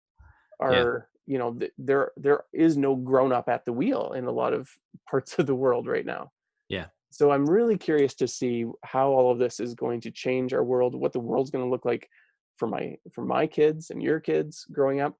are 0.60 1.08
yeah. 1.26 1.32
you 1.32 1.38
know 1.38 1.52
th- 1.52 1.72
there 1.78 2.12
there 2.16 2.44
is 2.52 2.76
no 2.76 2.96
grown 2.96 3.32
up 3.32 3.48
at 3.48 3.64
the 3.64 3.72
wheel 3.72 4.12
in 4.16 4.24
a 4.24 4.30
lot 4.30 4.52
of 4.52 4.68
parts 5.10 5.38
of 5.38 5.46
the 5.46 5.54
world 5.54 5.86
right 5.86 6.06
now 6.06 6.30
yeah 6.68 6.86
so 7.10 7.30
i'm 7.30 7.48
really 7.48 7.76
curious 7.76 8.14
to 8.14 8.26
see 8.26 8.64
how 8.84 9.10
all 9.10 9.30
of 9.30 9.38
this 9.38 9.60
is 9.60 9.74
going 9.74 10.00
to 10.00 10.10
change 10.10 10.54
our 10.54 10.64
world 10.64 10.94
what 10.94 11.12
the 11.12 11.20
world's 11.20 11.50
going 11.50 11.64
to 11.64 11.70
look 11.70 11.84
like 11.84 12.08
for 12.56 12.68
my 12.68 12.96
for 13.12 13.24
my 13.24 13.46
kids 13.46 13.90
and 13.90 14.02
your 14.02 14.20
kids 14.20 14.66
growing 14.70 15.00
up. 15.00 15.16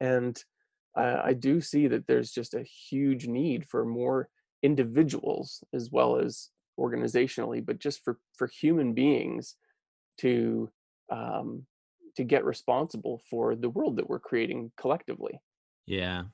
And 0.00 0.42
I, 0.96 1.28
I 1.28 1.32
do 1.34 1.60
see 1.60 1.86
that 1.88 2.06
there's 2.06 2.30
just 2.30 2.54
a 2.54 2.62
huge 2.62 3.26
need 3.26 3.66
for 3.66 3.84
more 3.84 4.28
individuals 4.62 5.62
as 5.72 5.90
well 5.90 6.16
as 6.16 6.50
organizationally 6.78 7.64
but 7.64 7.78
just 7.78 8.02
for 8.04 8.18
for 8.36 8.46
human 8.46 8.92
beings 8.92 9.56
to 10.18 10.70
um 11.10 11.64
to 12.16 12.24
get 12.24 12.44
responsible 12.44 13.20
for 13.30 13.54
the 13.54 13.70
world 13.70 13.96
that 13.96 14.08
we're 14.08 14.18
creating 14.18 14.70
collectively. 14.76 15.40
Yeah. 15.86 16.24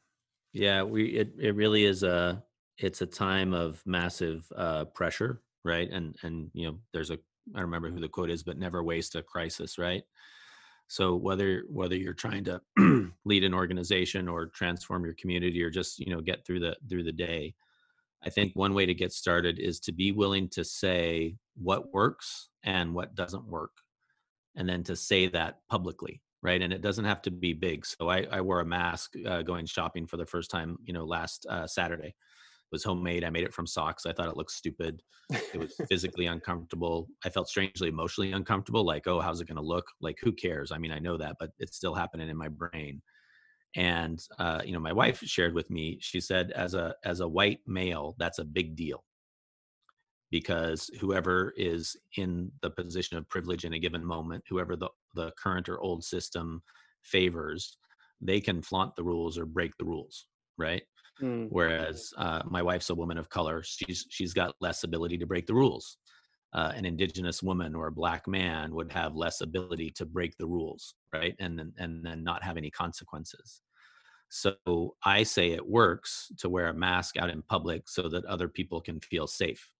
Yeah 0.53 0.83
we 0.83 1.07
it, 1.07 1.33
it 1.39 1.55
really 1.55 1.85
is 1.85 2.03
a 2.03 2.43
it's 2.79 3.03
a 3.03 3.07
time 3.07 3.55
of 3.55 3.83
massive 3.87 4.47
uh 4.57 4.87
pressure 4.87 5.43
right? 5.67 5.91
And 5.91 6.17
and 6.23 6.49
you 6.55 6.69
know 6.69 6.79
there's 6.95 7.11
a 7.11 7.19
I 7.55 7.59
don't 7.59 7.67
remember 7.67 7.91
who 7.91 8.01
the 8.01 8.09
quote 8.09 8.31
is, 8.31 8.43
but 8.43 8.59
never 8.59 8.83
waste 8.83 9.15
a 9.15 9.23
crisis, 9.23 9.79
right? 9.79 10.03
So 10.89 11.17
whether 11.17 11.65
whether 11.69 11.97
you're 11.97 12.15
trying 12.15 12.45
to 12.45 12.61
lead 13.25 13.45
an 13.45 13.55
organization 13.55 14.29
or 14.29 14.47
transform 14.47 15.05
your 15.05 15.15
community 15.15 15.63
or 15.63 15.71
just 15.71 15.99
you 15.99 16.15
know 16.15 16.21
get 16.21 16.47
through 16.47 16.61
the 16.61 16.77
through 16.89 17.05
the 17.05 17.13
day, 17.13 17.55
I 18.25 18.31
think 18.31 18.53
one 18.55 18.75
way 18.75 18.87
to 18.87 18.95
get 18.95 19.13
started 19.13 19.59
is 19.59 19.81
to 19.81 19.93
be 19.93 20.13
willing 20.13 20.49
to 20.51 20.65
say 20.65 21.37
what 21.57 21.93
works 21.93 22.51
and 22.63 22.95
what 22.95 23.15
doesn't 23.15 23.47
work, 23.47 23.73
and 24.57 24.69
then 24.69 24.85
to 24.85 24.97
say 24.97 25.27
that 25.29 25.61
publicly, 25.69 26.23
right? 26.43 26.63
And 26.63 26.73
it 26.73 26.83
doesn't 26.83 27.05
have 27.05 27.23
to 27.23 27.31
be 27.31 27.53
big. 27.53 27.85
So 27.85 28.09
I, 28.09 28.27
I 28.31 28.41
wore 28.41 28.61
a 28.61 28.65
mask 28.65 29.15
uh, 29.27 29.43
going 29.43 29.67
shopping 29.67 30.07
for 30.07 30.17
the 30.17 30.27
first 30.27 30.51
time, 30.51 30.77
you 30.85 30.93
know, 30.93 31.05
last 31.05 31.47
uh, 31.51 31.67
Saturday 31.67 32.15
was 32.73 32.85
homemade. 32.85 33.25
I 33.25 33.31
made 33.31 33.45
it 33.45 33.55
from 33.55 33.67
socks. 33.67 34.07
I 34.07 34.13
thought 34.13 34.29
it 34.29 34.37
looked 34.37 34.51
stupid. 34.51 35.03
It 35.31 35.59
was 35.59 35.75
physically 35.89 36.27
uncomfortable. 36.27 37.09
I 37.25 37.31
felt 37.31 37.49
strangely 37.49 37.89
emotionally 37.89 38.33
uncomfortable. 38.33 38.85
Like, 38.85 39.07
oh, 39.07 39.21
how's 39.21 39.41
it 39.41 39.49
going 39.49 39.57
to 39.57 39.63
look? 39.63 39.87
Like, 40.01 40.19
who 40.23 40.33
cares? 40.33 40.73
I 40.73 40.79
mean, 40.79 40.93
I 40.93 40.99
know 40.99 41.17
that, 41.17 41.37
but 41.39 41.51
it's 41.59 41.77
still 41.77 41.95
happening 41.95 42.29
in 42.29 42.37
my 42.37 42.49
brain. 42.49 43.03
And 43.77 44.19
uh, 44.39 44.63
you 44.65 44.73
know, 44.73 44.81
my 44.81 44.93
wife 44.93 45.21
shared 45.21 45.55
with 45.55 45.71
me. 45.71 45.99
She 46.01 46.21
said, 46.21 46.51
as 46.53 46.75
a 46.75 46.95
as 47.05 47.21
a 47.21 47.29
white 47.29 47.61
male, 47.67 48.15
that's 48.19 48.39
a 48.39 48.45
big 48.45 48.75
deal 48.75 49.05
because 50.31 50.91
whoever 51.01 51.53
is 51.57 51.97
in 52.17 52.51
the 52.63 52.71
position 52.71 53.17
of 53.17 53.29
privilege 53.29 53.65
in 53.65 53.75
a 53.75 53.79
given 53.79 54.05
moment, 54.05 54.45
whoever 54.49 54.77
the 54.77 54.89
the 55.15 55.33
current 55.43 55.69
or 55.69 55.81
old 55.81 56.05
system 56.05 56.63
favors, 57.03 57.79
they 58.21 58.41
can 58.41 58.63
flaunt 58.63 58.95
the 58.97 59.05
rules 59.05 59.39
or 59.39 59.47
break 59.47 59.77
the 59.79 59.85
rules, 59.85 60.27
right? 60.59 60.83
Mm. 61.23 61.51
Whereas 61.51 62.13
uh, 62.19 62.43
my 62.47 62.63
wife's 62.63 62.91
a 62.91 62.95
woman 62.95 63.19
of 63.19 63.29
color, 63.29 63.63
she's 63.63 64.07
she's 64.11 64.35
got 64.35 64.55
less 64.61 64.85
ability 64.85 65.19
to 65.19 65.27
break 65.27 65.47
the 65.47 65.55
rules. 65.55 65.99
uh, 66.55 66.73
an 66.77 66.87
indigenous 66.87 67.43
woman 67.43 67.75
or 67.75 67.89
a 67.89 67.93
black 67.93 68.27
man 68.29 68.75
would 68.75 68.93
have 68.93 69.15
less 69.17 69.43
ability 69.43 69.91
to 69.93 70.07
break 70.07 70.37
the 70.39 70.47
rules 70.47 70.95
right 71.15 71.37
and 71.41 71.59
then 71.59 71.73
and 71.79 72.05
then 72.05 72.25
not 72.25 72.43
have 72.45 72.57
any 72.57 72.71
consequences 72.71 73.63
so 74.29 74.97
i 75.05 75.23
say 75.23 75.53
it 75.53 75.67
works 75.67 76.33
to 76.39 76.49
wear 76.49 76.69
a 76.69 76.75
mask 76.75 77.17
out 77.17 77.31
in 77.31 77.43
public 77.43 77.89
so 77.89 78.09
that 78.09 78.25
other 78.27 78.49
people 78.49 78.81
can 78.81 79.01
feel 79.01 79.27
safe 79.27 79.71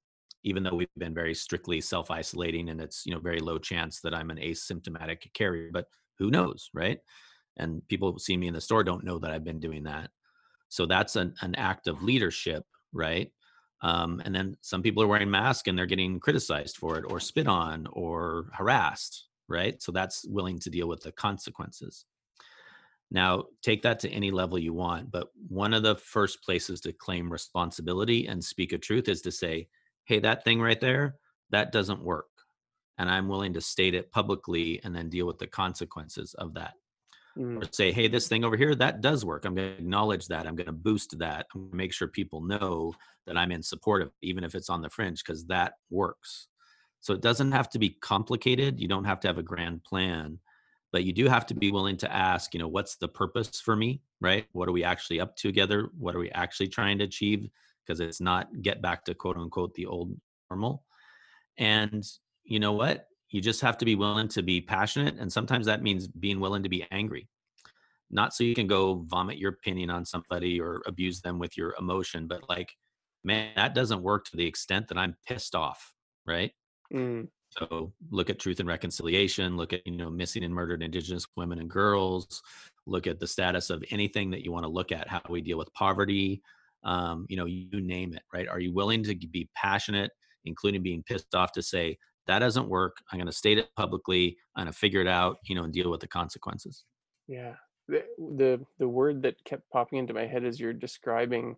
even 0.45 0.63
though 0.63 0.75
we've 0.75 0.89
been 0.99 1.15
very 1.15 1.35
strictly 1.35 1.81
self-isolating 1.81 2.69
and 2.71 2.81
it's 2.81 3.05
you 3.07 3.15
know 3.15 3.21
very 3.21 3.41
low 3.41 3.59
chance 3.59 4.01
that 4.01 4.15
i'm 4.15 4.31
an 4.31 4.39
asymptomatic 4.39 5.33
carrier 5.35 5.71
but 5.73 5.87
who 6.19 6.31
knows 6.31 6.71
right 6.75 7.01
and 7.59 7.87
people 7.89 8.19
see 8.19 8.37
me 8.37 8.49
in 8.49 8.55
the 8.55 8.61
store 8.61 8.85
don't 8.85 9.05
know 9.05 9.19
that 9.19 9.33
i've 9.33 9.45
been 9.45 9.61
doing 9.61 9.85
that 9.85 10.11
so 10.69 10.87
that's 10.87 11.17
an, 11.17 11.35
an 11.41 11.55
act 11.55 11.87
of 11.87 12.03
leadership 12.03 12.65
right 12.93 13.31
um, 13.83 14.23
and 14.25 14.35
then 14.35 14.57
some 14.63 14.83
people 14.83 15.03
are 15.03 15.07
wearing 15.07 15.31
masks 15.31 15.69
and 15.69 15.79
they're 15.79 15.87
getting 15.87 16.19
criticized 16.19 16.77
for 16.77 16.99
it 16.99 17.05
or 17.09 17.21
spit 17.21 17.47
on 17.47 17.87
or 17.93 18.47
harassed, 18.53 19.29
right? 19.49 19.81
So 19.83 19.93
that's 19.93 20.25
willing 20.27 20.59
to 20.61 20.71
deal 20.71 20.89
with 20.89 21.03
the 21.03 21.13
consequences. 21.13 22.05
Now, 23.11 23.45
take 23.63 23.83
that 23.83 24.01
to 24.01 24.11
any 24.11 24.31
level 24.31 24.59
you 24.59 24.73
want, 24.73 25.13
but 25.13 25.29
one 25.49 25.75
of 25.75 25.83
the 25.83 25.95
first 25.97 26.43
places 26.43 26.81
to 26.81 26.93
claim 26.93 27.31
responsibility 27.31 28.27
and 28.27 28.43
speak 28.43 28.73
a 28.73 28.79
truth 28.79 29.09
is 29.09 29.21
to 29.23 29.31
say, 29.31 29.69
hey, 30.05 30.19
that 30.21 30.43
thing 30.43 30.61
right 30.61 30.81
there, 30.81 31.17
that 31.51 31.71
doesn't 31.71 32.03
work. 32.03 32.27
And 32.99 33.09
I'm 33.11 33.29
willing 33.29 33.53
to 33.53 33.61
state 33.61 33.95
it 33.95 34.11
publicly 34.11 34.81
and 34.83 34.97
then 34.97 35.11
deal 35.11 35.27
with 35.27 35.39
the 35.39 35.47
consequences 35.47 36.35
of 36.35 36.55
that 36.55 36.73
mm. 37.37 37.63
or 37.63 37.69
say, 37.73 37.93
hey, 37.93 38.09
this 38.09 38.29
thing 38.29 38.45
over 38.45 38.57
here, 38.57 38.75
that 38.75 39.01
does 39.01 39.25
work. 39.25 39.45
I'm 39.45 39.55
going 39.55 39.73
to 39.73 39.79
acknowledge 39.79 40.27
that. 40.29 40.47
I'm 40.47 40.57
going 40.57 40.67
to 40.67 40.73
boost 40.73 41.19
that. 41.19 41.47
I'm 41.55 41.63
going 41.63 41.71
to 41.71 41.77
make 41.77 41.93
sure 41.93 42.09
people 42.09 42.41
know 42.41 42.95
that 43.27 43.37
I'm 43.37 43.53
in 43.53 43.63
support 43.63 44.03
of, 44.03 44.11
even 44.23 44.45
if 44.45 44.55
it's 44.55 44.71
on 44.71 44.83
the 44.83 44.91
fringe, 44.91 45.23
because 45.25 45.45
that 45.47 45.75
works. 45.91 46.49
So 47.01 47.15
it 47.15 47.21
doesn't 47.21 47.53
have 47.53 47.69
to 47.71 47.79
be 47.79 47.91
complicated. 47.91 48.81
You 48.81 48.89
don't 48.89 49.05
have 49.05 49.21
to 49.21 49.29
have 49.29 49.39
a 49.39 49.43
grand 49.43 49.85
plan, 49.85 50.39
but 50.93 51.05
you 51.05 51.13
do 51.13 51.29
have 51.29 51.47
to 51.47 51.55
be 51.55 51.71
willing 51.71 51.97
to 51.99 52.13
ask, 52.13 52.55
you 52.55 52.61
know, 52.61 52.69
what's 52.69 52.97
the 52.97 53.09
purpose 53.09 53.61
for 53.61 53.77
me, 53.77 54.01
right? 54.21 54.47
What 54.53 54.69
are 54.69 54.73
we 54.73 54.85
actually 54.85 55.21
up 55.21 55.37
together? 55.37 55.91
What 55.99 56.15
are 56.15 56.19
we 56.19 56.31
actually 56.31 56.69
trying 56.69 56.99
to 56.99 57.05
achieve? 57.05 57.49
Because 57.87 58.01
it's 58.01 58.21
not 58.21 58.49
get 58.63 58.83
back 58.83 59.05
to 59.05 59.15
quote 59.15 59.37
unquote 59.37 59.75
the 59.75 59.87
old 59.87 60.17
normal. 60.51 60.83
And 61.59 62.05
you 62.45 62.61
know 62.61 62.73
what? 62.73 63.07
You 63.31 63.41
just 63.41 63.61
have 63.61 63.79
to 63.79 63.85
be 63.85 63.95
willing 63.95 64.29
to 64.29 64.43
be 64.43 64.61
passionate 64.61 65.17
and 65.19 65.33
sometimes 65.33 65.67
that 65.67 65.83
means 65.83 66.07
being 66.07 66.41
willing 66.41 66.63
to 66.63 66.69
be 66.69 66.87
angry. 66.91 67.29
Not 68.11 68.35
so 68.35 68.45
you 68.45 68.55
can 68.55 68.69
go 68.69 69.05
vomit 69.07 69.37
your 69.37 69.51
opinion 69.51 69.91
on 69.91 70.05
somebody 70.05 70.61
or 70.61 70.83
abuse 70.87 71.21
them 71.21 71.39
with 71.39 71.57
your 71.57 71.75
emotion 71.79 72.27
but 72.29 72.49
like 72.49 72.73
man 73.27 73.51
that 73.57 73.75
doesn't 73.75 74.03
work 74.03 74.25
to 74.25 74.37
the 74.37 74.47
extent 74.47 74.89
that 74.89 74.97
i'm 74.97 75.15
pissed 75.27 75.55
off 75.55 75.93
right? 76.27 76.53
Mm. 76.95 77.29
so 77.51 77.93
look 78.11 78.31
at 78.31 78.39
truth 78.39 78.61
and 78.61 78.69
reconciliation 78.69 79.57
look 79.57 79.73
at 79.73 79.85
you 79.85 79.97
know 79.97 80.09
missing 80.09 80.45
and 80.45 80.55
murdered 80.55 80.85
indigenous 80.85 81.27
women 81.37 81.59
and 81.59 81.69
girls 81.69 82.41
look 82.87 83.09
at 83.09 83.19
the 83.19 83.27
status 83.27 83.71
of 83.71 83.83
anything 83.91 84.31
that 84.31 84.45
you 84.45 84.53
want 84.53 84.63
to 84.63 84.69
look 84.69 84.93
at 84.93 85.09
how 85.09 85.21
we 85.29 85.41
deal 85.41 85.59
with 85.59 85.73
poverty 85.75 86.41
um, 86.85 87.27
you 87.29 87.37
know 87.37 87.47
you 87.47 87.81
name 87.81 88.15
it 88.15 88.23
right? 88.33 88.47
Are 88.47 88.61
you 88.61 88.73
willing 88.73 89.03
to 89.03 89.15
be 89.17 89.49
passionate 89.57 90.13
including 90.45 90.83
being 90.83 91.03
pissed 91.03 91.35
off 91.35 91.51
to 91.53 91.63
say 91.63 91.99
that 92.27 92.41
doesn't 92.41 92.69
work 92.69 92.99
i'm 93.11 93.19
going 93.19 93.27
to 93.27 93.33
state 93.33 93.59
it 93.59 93.69
publicly 93.77 94.37
i'm 94.57 94.65
going 94.65 94.73
to 94.73 94.79
figure 94.79 95.01
it 95.01 95.09
out 95.09 95.39
you 95.45 95.55
know 95.55 95.65
and 95.65 95.73
deal 95.73 95.91
with 95.91 96.01
the 96.01 96.09
consequences 96.09 96.85
yeah 97.29 97.55
the, 97.89 98.05
the 98.19 98.61
the 98.79 98.89
word 98.89 99.23
that 99.23 99.43
kept 99.45 99.69
popping 99.71 99.99
into 99.99 100.15
my 100.15 100.27
head 100.27 100.45
as 100.45 100.59
you're 100.59 100.73
describing 100.73 101.57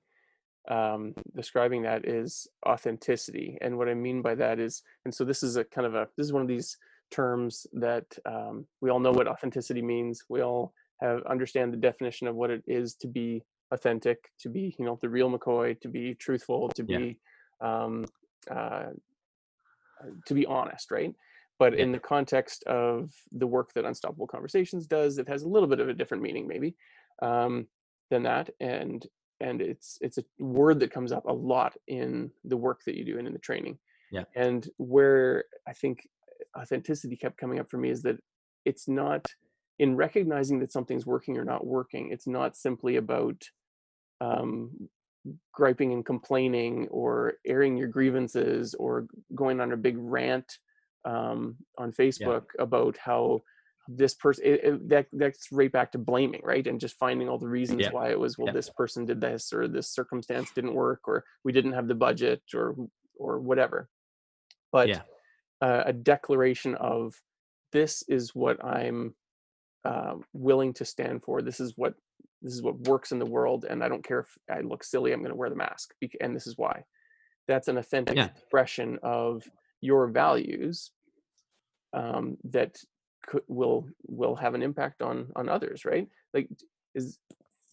um, 0.70 1.14
describing 1.34 1.82
that 1.82 2.06
is 2.06 2.46
authenticity 2.66 3.56
and 3.62 3.76
what 3.76 3.88
i 3.88 3.94
mean 3.94 4.20
by 4.20 4.34
that 4.34 4.58
is 4.58 4.82
and 5.04 5.14
so 5.14 5.24
this 5.24 5.42
is 5.42 5.56
a 5.56 5.64
kind 5.64 5.86
of 5.86 5.94
a 5.94 6.08
this 6.16 6.26
is 6.26 6.32
one 6.32 6.42
of 6.42 6.48
these 6.48 6.76
terms 7.10 7.66
that 7.72 8.04
um, 8.26 8.66
we 8.82 8.90
all 8.90 9.00
know 9.00 9.12
what 9.12 9.28
authenticity 9.28 9.80
means 9.80 10.24
we 10.28 10.42
all 10.42 10.72
have 11.00 11.22
understand 11.24 11.72
the 11.72 11.76
definition 11.76 12.26
of 12.26 12.34
what 12.34 12.50
it 12.50 12.62
is 12.66 12.94
to 12.94 13.06
be 13.06 13.42
authentic 13.72 14.30
to 14.38 14.48
be 14.48 14.74
you 14.78 14.84
know 14.84 14.98
the 15.00 15.08
real 15.08 15.30
mccoy 15.30 15.78
to 15.80 15.88
be 15.88 16.14
truthful 16.14 16.68
to 16.70 16.82
be 16.82 17.18
yeah. 17.62 17.84
um, 17.84 18.04
uh, 18.50 18.86
to 20.26 20.34
be 20.34 20.46
honest, 20.46 20.90
right? 20.90 21.14
But 21.58 21.74
in 21.74 21.90
the 21.90 21.98
context 21.98 22.62
of 22.64 23.12
the 23.32 23.46
work 23.46 23.72
that 23.74 23.84
Unstoppable 23.84 24.28
Conversations 24.28 24.86
does, 24.86 25.18
it 25.18 25.28
has 25.28 25.42
a 25.42 25.48
little 25.48 25.68
bit 25.68 25.80
of 25.80 25.88
a 25.88 25.94
different 25.94 26.22
meaning, 26.22 26.46
maybe, 26.46 26.76
um, 27.20 27.66
than 28.10 28.22
that. 28.22 28.50
And 28.60 29.04
and 29.40 29.60
it's 29.60 29.98
it's 30.00 30.18
a 30.18 30.24
word 30.38 30.80
that 30.80 30.92
comes 30.92 31.12
up 31.12 31.24
a 31.26 31.32
lot 31.32 31.76
in 31.86 32.30
the 32.44 32.56
work 32.56 32.82
that 32.86 32.96
you 32.96 33.04
do 33.04 33.18
and 33.18 33.26
in 33.26 33.32
the 33.32 33.38
training. 33.38 33.78
Yeah. 34.10 34.24
And 34.34 34.68
where 34.78 35.44
I 35.66 35.72
think 35.72 36.08
authenticity 36.56 37.16
kept 37.16 37.38
coming 37.38 37.58
up 37.58 37.70
for 37.70 37.78
me 37.78 37.90
is 37.90 38.02
that 38.02 38.18
it's 38.64 38.88
not 38.88 39.26
in 39.78 39.96
recognizing 39.96 40.58
that 40.60 40.72
something's 40.72 41.06
working 41.06 41.36
or 41.36 41.44
not 41.44 41.66
working. 41.66 42.10
It's 42.10 42.26
not 42.26 42.56
simply 42.56 42.96
about 42.96 43.42
um, 44.20 44.88
griping 45.52 45.92
and 45.92 46.04
complaining 46.04 46.88
or 46.90 47.34
airing 47.46 47.76
your 47.76 47.88
grievances 47.88 48.74
or 48.74 49.06
going 49.34 49.60
on 49.60 49.72
a 49.72 49.76
big 49.76 49.96
rant 49.98 50.58
um, 51.04 51.56
on 51.76 51.92
Facebook 51.92 52.44
yeah. 52.56 52.62
about 52.62 52.96
how 52.98 53.40
this 53.88 54.14
person 54.14 54.42
that 54.88 55.06
that's 55.12 55.48
right 55.50 55.72
back 55.72 55.90
to 55.90 55.98
blaming 55.98 56.42
right 56.44 56.66
and 56.66 56.78
just 56.78 56.98
finding 56.98 57.26
all 57.26 57.38
the 57.38 57.48
reasons 57.48 57.80
yeah. 57.80 57.90
why 57.90 58.10
it 58.10 58.20
was 58.20 58.36
well 58.36 58.48
yeah. 58.48 58.52
this 58.52 58.68
person 58.68 59.06
did 59.06 59.18
this 59.18 59.50
or 59.50 59.66
this 59.66 59.90
circumstance 59.90 60.50
didn't 60.54 60.74
work 60.74 61.00
or 61.06 61.24
we 61.42 61.52
didn't 61.52 61.72
have 61.72 61.88
the 61.88 61.94
budget 61.94 62.42
or 62.54 62.76
or 63.18 63.40
whatever 63.40 63.88
but 64.72 64.88
uh, 65.62 65.84
a 65.86 65.92
declaration 65.92 66.74
of 66.74 67.14
this 67.72 68.04
is 68.08 68.34
what 68.34 68.62
i'm 68.62 69.14
uh, 69.86 70.14
willing 70.34 70.74
to 70.74 70.84
stand 70.84 71.22
for 71.24 71.40
this 71.40 71.58
is 71.58 71.72
what 71.76 71.94
this 72.42 72.54
is 72.54 72.62
what 72.62 72.78
works 72.88 73.12
in 73.12 73.18
the 73.18 73.26
world 73.26 73.64
and 73.68 73.82
i 73.82 73.88
don't 73.88 74.04
care 74.04 74.20
if 74.20 74.38
i 74.50 74.60
look 74.60 74.84
silly 74.84 75.12
i'm 75.12 75.20
going 75.20 75.30
to 75.30 75.36
wear 75.36 75.50
the 75.50 75.56
mask 75.56 75.92
and 76.20 76.34
this 76.34 76.46
is 76.46 76.56
why 76.56 76.82
that's 77.46 77.68
an 77.68 77.78
authentic 77.78 78.16
yeah. 78.16 78.26
expression 78.26 78.98
of 79.02 79.42
your 79.80 80.08
values 80.08 80.90
um, 81.94 82.36
that 82.44 82.76
could, 83.26 83.42
will 83.48 83.88
will 84.06 84.36
have 84.36 84.54
an 84.54 84.62
impact 84.62 85.02
on 85.02 85.28
on 85.34 85.48
others 85.48 85.84
right 85.84 86.08
like 86.34 86.48
is 86.94 87.18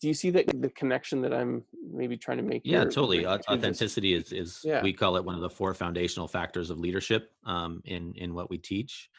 do 0.01 0.07
you 0.07 0.13
see 0.13 0.29
that 0.29 0.45
the 0.61 0.69
connection 0.69 1.21
that 1.21 1.33
i'm 1.33 1.63
maybe 1.91 2.17
trying 2.17 2.37
to 2.37 2.43
make 2.43 2.61
yeah 2.65 2.79
here? 2.79 2.91
totally 2.91 3.25
authenticity 3.25 4.13
is 4.13 4.31
is 4.31 4.61
yeah. 4.63 4.81
we 4.81 4.93
call 4.93 5.17
it 5.17 5.25
one 5.25 5.35
of 5.35 5.41
the 5.41 5.49
four 5.49 5.73
foundational 5.73 6.27
factors 6.27 6.69
of 6.69 6.79
leadership 6.79 7.31
um, 7.45 7.81
in 7.85 8.13
in 8.15 8.33
what 8.33 8.49
we 8.49 8.57
teach 8.57 9.09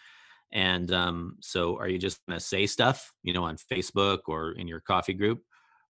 and 0.53 0.93
um, 0.93 1.37
so, 1.41 1.77
are 1.79 1.89
you 1.89 1.99
just 1.99 2.21
going 2.29 2.39
to 2.39 2.45
say 2.45 2.67
stuff, 2.67 3.13
you 3.23 3.33
know, 3.33 3.45
on 3.45 3.57
Facebook 3.57 4.21
or 4.27 4.53
in 4.53 4.69
your 4.69 4.81
coffee 4.81 5.15
group? 5.15 5.41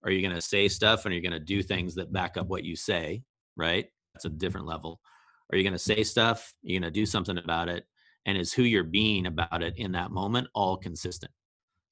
Are 0.05 0.11
you 0.11 0.23
going 0.23 0.35
to 0.35 0.43
say 0.43 0.69
stuff 0.69 1.05
and 1.05 1.13
are 1.13 1.17
you 1.17 1.23
going 1.23 1.33
to 1.33 1.41
do 1.41 1.63
things 1.63 1.95
that 1.97 2.13
back 2.13 2.37
up 2.37 2.47
what 2.47 2.65
you 2.65 2.77
say? 2.77 3.23
Right? 3.57 3.87
That's 4.15 4.25
a 4.25 4.31
different 4.31 4.67
level. 4.67 5.01
Are 5.53 5.57
you 5.57 5.63
going 5.63 5.73
to 5.73 5.79
say 5.79 6.03
stuff? 6.03 6.53
Are 6.65 6.69
you 6.69 6.81
going 6.81 6.91
to 6.91 7.01
do 7.01 7.07
something 7.07 7.39
about 7.39 7.69
it? 7.69 7.85
And 8.25 8.37
is 8.37 8.53
who 8.53 8.63
you're 8.63 8.85
being 8.85 9.27
about 9.27 9.63
it 9.63 9.75
in 9.77 9.93
that 9.93 10.11
moment 10.11 10.49
all 10.55 10.77
consistent? 10.77 11.33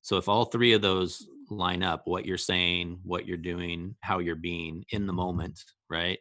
So, 0.02 0.16
if 0.16 0.28
all 0.28 0.46
three 0.46 0.72
of 0.72 0.82
those 0.82 1.26
line 1.50 1.82
up, 1.82 2.02
what 2.06 2.26
you're 2.26 2.38
saying, 2.38 2.98
what 3.04 3.26
you're 3.26 3.36
doing, 3.36 3.94
how 4.00 4.18
you're 4.18 4.34
being 4.34 4.84
in 4.90 5.06
the 5.06 5.12
moment, 5.12 5.62
right? 5.90 6.18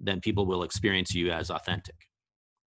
Then 0.00 0.20
people 0.20 0.46
will 0.46 0.62
experience 0.62 1.14
you 1.14 1.30
as 1.30 1.50
authentic. 1.50 1.96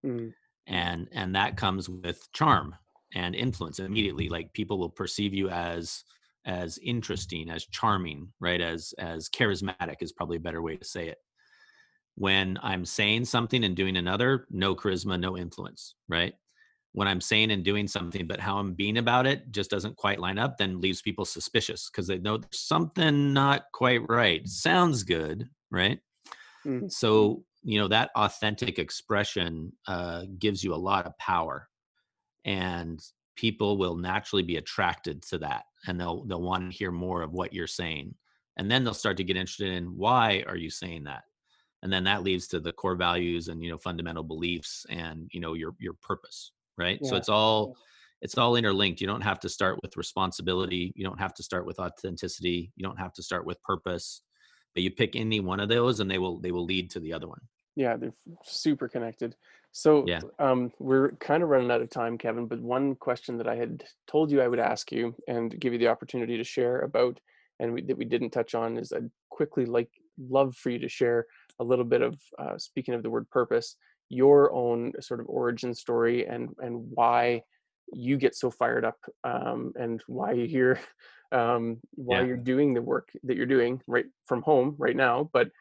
Mm. 0.06 0.34
And 0.68 1.08
and 1.12 1.36
that 1.36 1.58
comes 1.58 1.90
with 1.90 2.28
charm, 2.34 2.76
and 3.14 3.36
influence 3.36 3.80
immediately 3.80 4.30
like 4.30 4.54
people 4.54 4.78
will 4.78 4.90
perceive 4.90 5.34
you 5.34 5.50
as 5.50 6.04
as 6.46 6.80
interesting 6.80 7.50
as 7.50 7.66
charming 7.66 8.28
right? 8.40 8.62
As 8.62 8.94
as 8.98 9.30
charismatic 9.30 9.98
is 10.02 10.12
probably 10.12 10.38
a 10.38 10.42
better 10.42 10.62
way 10.62 10.78
to 10.78 10.86
say 10.86 11.08
it. 11.08 11.18
When 12.16 12.58
i'm 12.62 12.86
saying 12.86 13.26
something 13.26 13.64
and 13.64 13.76
doing 13.76 13.98
another 13.98 14.46
no 14.50 14.76
charisma 14.76 15.20
no 15.20 15.38
influence 15.38 15.96
right? 16.08 16.34
When 16.94 17.08
i'm 17.08 17.22
saying 17.22 17.52
and 17.52 17.64
doing 17.64 17.88
something 17.88 18.28
but 18.28 18.40
how 18.40 18.58
i'm 18.58 18.74
being 18.74 18.98
about 18.98 19.26
it 19.26 19.52
just 19.52 19.70
doesn't 19.70 19.96
quite 19.96 20.20
line 20.20 20.40
up 20.40 20.58
then 20.58 20.82
leaves 20.82 21.02
people 21.02 21.26
suspicious 21.26 21.90
because 21.90 22.08
they 22.08 22.18
know 22.18 22.40
something 22.52 23.34
not 23.34 23.66
quite 23.74 24.02
right. 24.10 24.48
Sounds 24.48 25.04
good 25.04 25.50
right? 25.72 26.00
Mm-hmm. 26.66 26.90
so 26.90 27.44
you 27.64 27.80
know 27.80 27.88
that 27.88 28.10
authentic 28.16 28.80
expression 28.80 29.72
uh, 29.88 30.24
gives 30.40 30.62
you 30.62 30.74
a 30.74 30.76
lot 30.76 31.06
of 31.06 31.18
power 31.18 31.69
and 32.46 33.04
people 33.36 33.78
will 33.78 33.96
naturally 33.96 34.44
be 34.44 34.58
attracted 34.58 35.22
to 35.24 35.38
that 35.38 35.64
and 35.88 36.00
they'll 36.00 36.26
they'll 36.26 36.42
want 36.42 36.70
to 36.70 36.78
hear 36.78 36.92
more 36.92 37.22
of 37.22 37.32
what 37.32 37.54
you're 37.54 37.68
saying 37.68 38.14
and 38.60 38.70
then 38.70 38.84
they'll 38.84 38.94
start 38.94 39.16
to 39.16 39.24
get 39.24 39.38
interested 39.38 39.72
in 39.72 39.96
why 39.96 40.44
are 40.46 40.58
you 40.58 40.70
saying 40.70 41.06
that? 41.06 41.24
And 41.82 41.92
then 41.92 42.04
that 42.04 42.24
leads 42.24 42.46
to 42.50 42.60
the 42.60 42.74
core 42.74 42.96
values 42.96 43.48
and 43.48 43.64
you 43.64 43.72
know 43.72 43.78
fundamental 43.78 44.24
beliefs 44.24 44.86
and 44.90 45.30
you 45.32 45.40
know 45.40 45.54
your 45.54 45.76
your 45.80 45.94
purpose 46.02 46.52
right? 46.78 47.00
Yeah. 47.02 47.10
so 47.10 47.16
it's 47.16 47.30
all 47.30 47.78
it's 48.22 48.38
all 48.38 48.58
interlinked. 48.58 49.00
You 49.00 49.08
don't 49.08 49.22
have 49.22 49.40
to 49.42 49.50
start 49.50 49.80
with 49.82 49.96
responsibility 49.96 50.92
you 50.96 51.06
don't 51.06 51.20
have 51.20 51.34
to 51.36 51.44
start 51.44 51.66
with 51.66 51.80
authenticity 51.80 52.72
you 52.76 52.84
don't 52.84 53.00
have 53.00 53.14
to 53.14 53.24
start 53.24 53.46
with 53.46 53.64
purpose 53.64 54.22
but 54.76 54.84
you 54.84 54.92
pick 54.92 55.16
any 55.16 55.40
one 55.40 55.62
of 55.62 55.70
those 55.70 56.02
and 56.02 56.12
they 56.12 56.18
will 56.18 56.40
they 56.42 56.52
will 56.52 56.66
lead 56.66 56.92
to 56.92 57.00
the 57.00 57.14
other 57.14 57.30
one 57.30 57.42
yeah 57.80 57.96
they're 57.96 58.14
super 58.44 58.88
connected 58.88 59.36
So 59.72 60.06
Yeah. 60.08 60.22
um, 60.40 60.72
we're 60.80 61.12
kind 61.20 61.44
of 61.44 61.50
running 61.50 61.72
out 61.72 61.82
of 61.82 61.90
time, 61.90 62.18
Kevin, 62.18 62.48
but 62.48 62.60
one 62.60 62.96
question 62.96 63.38
that 63.38 63.48
I 63.48 63.56
had 63.56 63.84
told 64.12 64.32
you 64.32 64.42
I 64.42 64.48
would 64.48 64.60
ask 64.60 64.92
you 64.92 65.16
and 65.28 65.58
give 65.62 65.74
you 65.74 65.80
the 65.80 65.92
opportunity 65.94 66.38
to 66.38 66.44
share 66.44 66.80
about, 66.82 67.20
and 67.60 67.74
we, 67.74 67.82
that 67.84 67.98
we 67.98 68.06
didn't 68.06 68.32
touch 68.32 68.56
on, 68.56 68.78
is 68.78 68.92
I'd 68.92 69.12
quickly 69.30 69.66
like 69.78 69.92
love 70.18 70.56
for 70.56 70.72
you 70.72 70.80
to 70.80 70.90
share 70.90 71.28
a 71.60 71.64
little 71.64 71.86
bit 71.86 72.02
of 72.02 72.20
uh, 72.42 72.58
speaking 72.58 72.96
of 72.96 73.04
the 73.04 73.12
word 73.12 73.30
purpose, 73.30 73.78
your 74.10 74.52
own 74.54 74.92
sort 75.02 75.20
of 75.20 75.28
origin 75.30 75.74
story 75.76 76.26
and 76.26 76.50
and 76.66 76.76
why 76.98 77.44
you 77.94 78.18
get 78.18 78.36
so 78.36 78.50
fired 78.50 78.86
up 78.86 79.00
um, 79.24 79.72
and 79.76 80.02
why 80.08 80.32
you're 80.34 80.80
um, 81.32 81.80
why 81.94 82.22
Yeah. 82.22 82.28
you're 82.28 82.38
doing 82.54 82.74
the 82.74 82.82
work 82.82 83.08
that 83.24 83.38
you're 83.38 83.46
doing 83.58 83.82
right 83.86 84.08
from 84.26 84.42
home 84.42 84.76
right 84.80 84.96
now, 84.96 85.30
but 85.32 85.52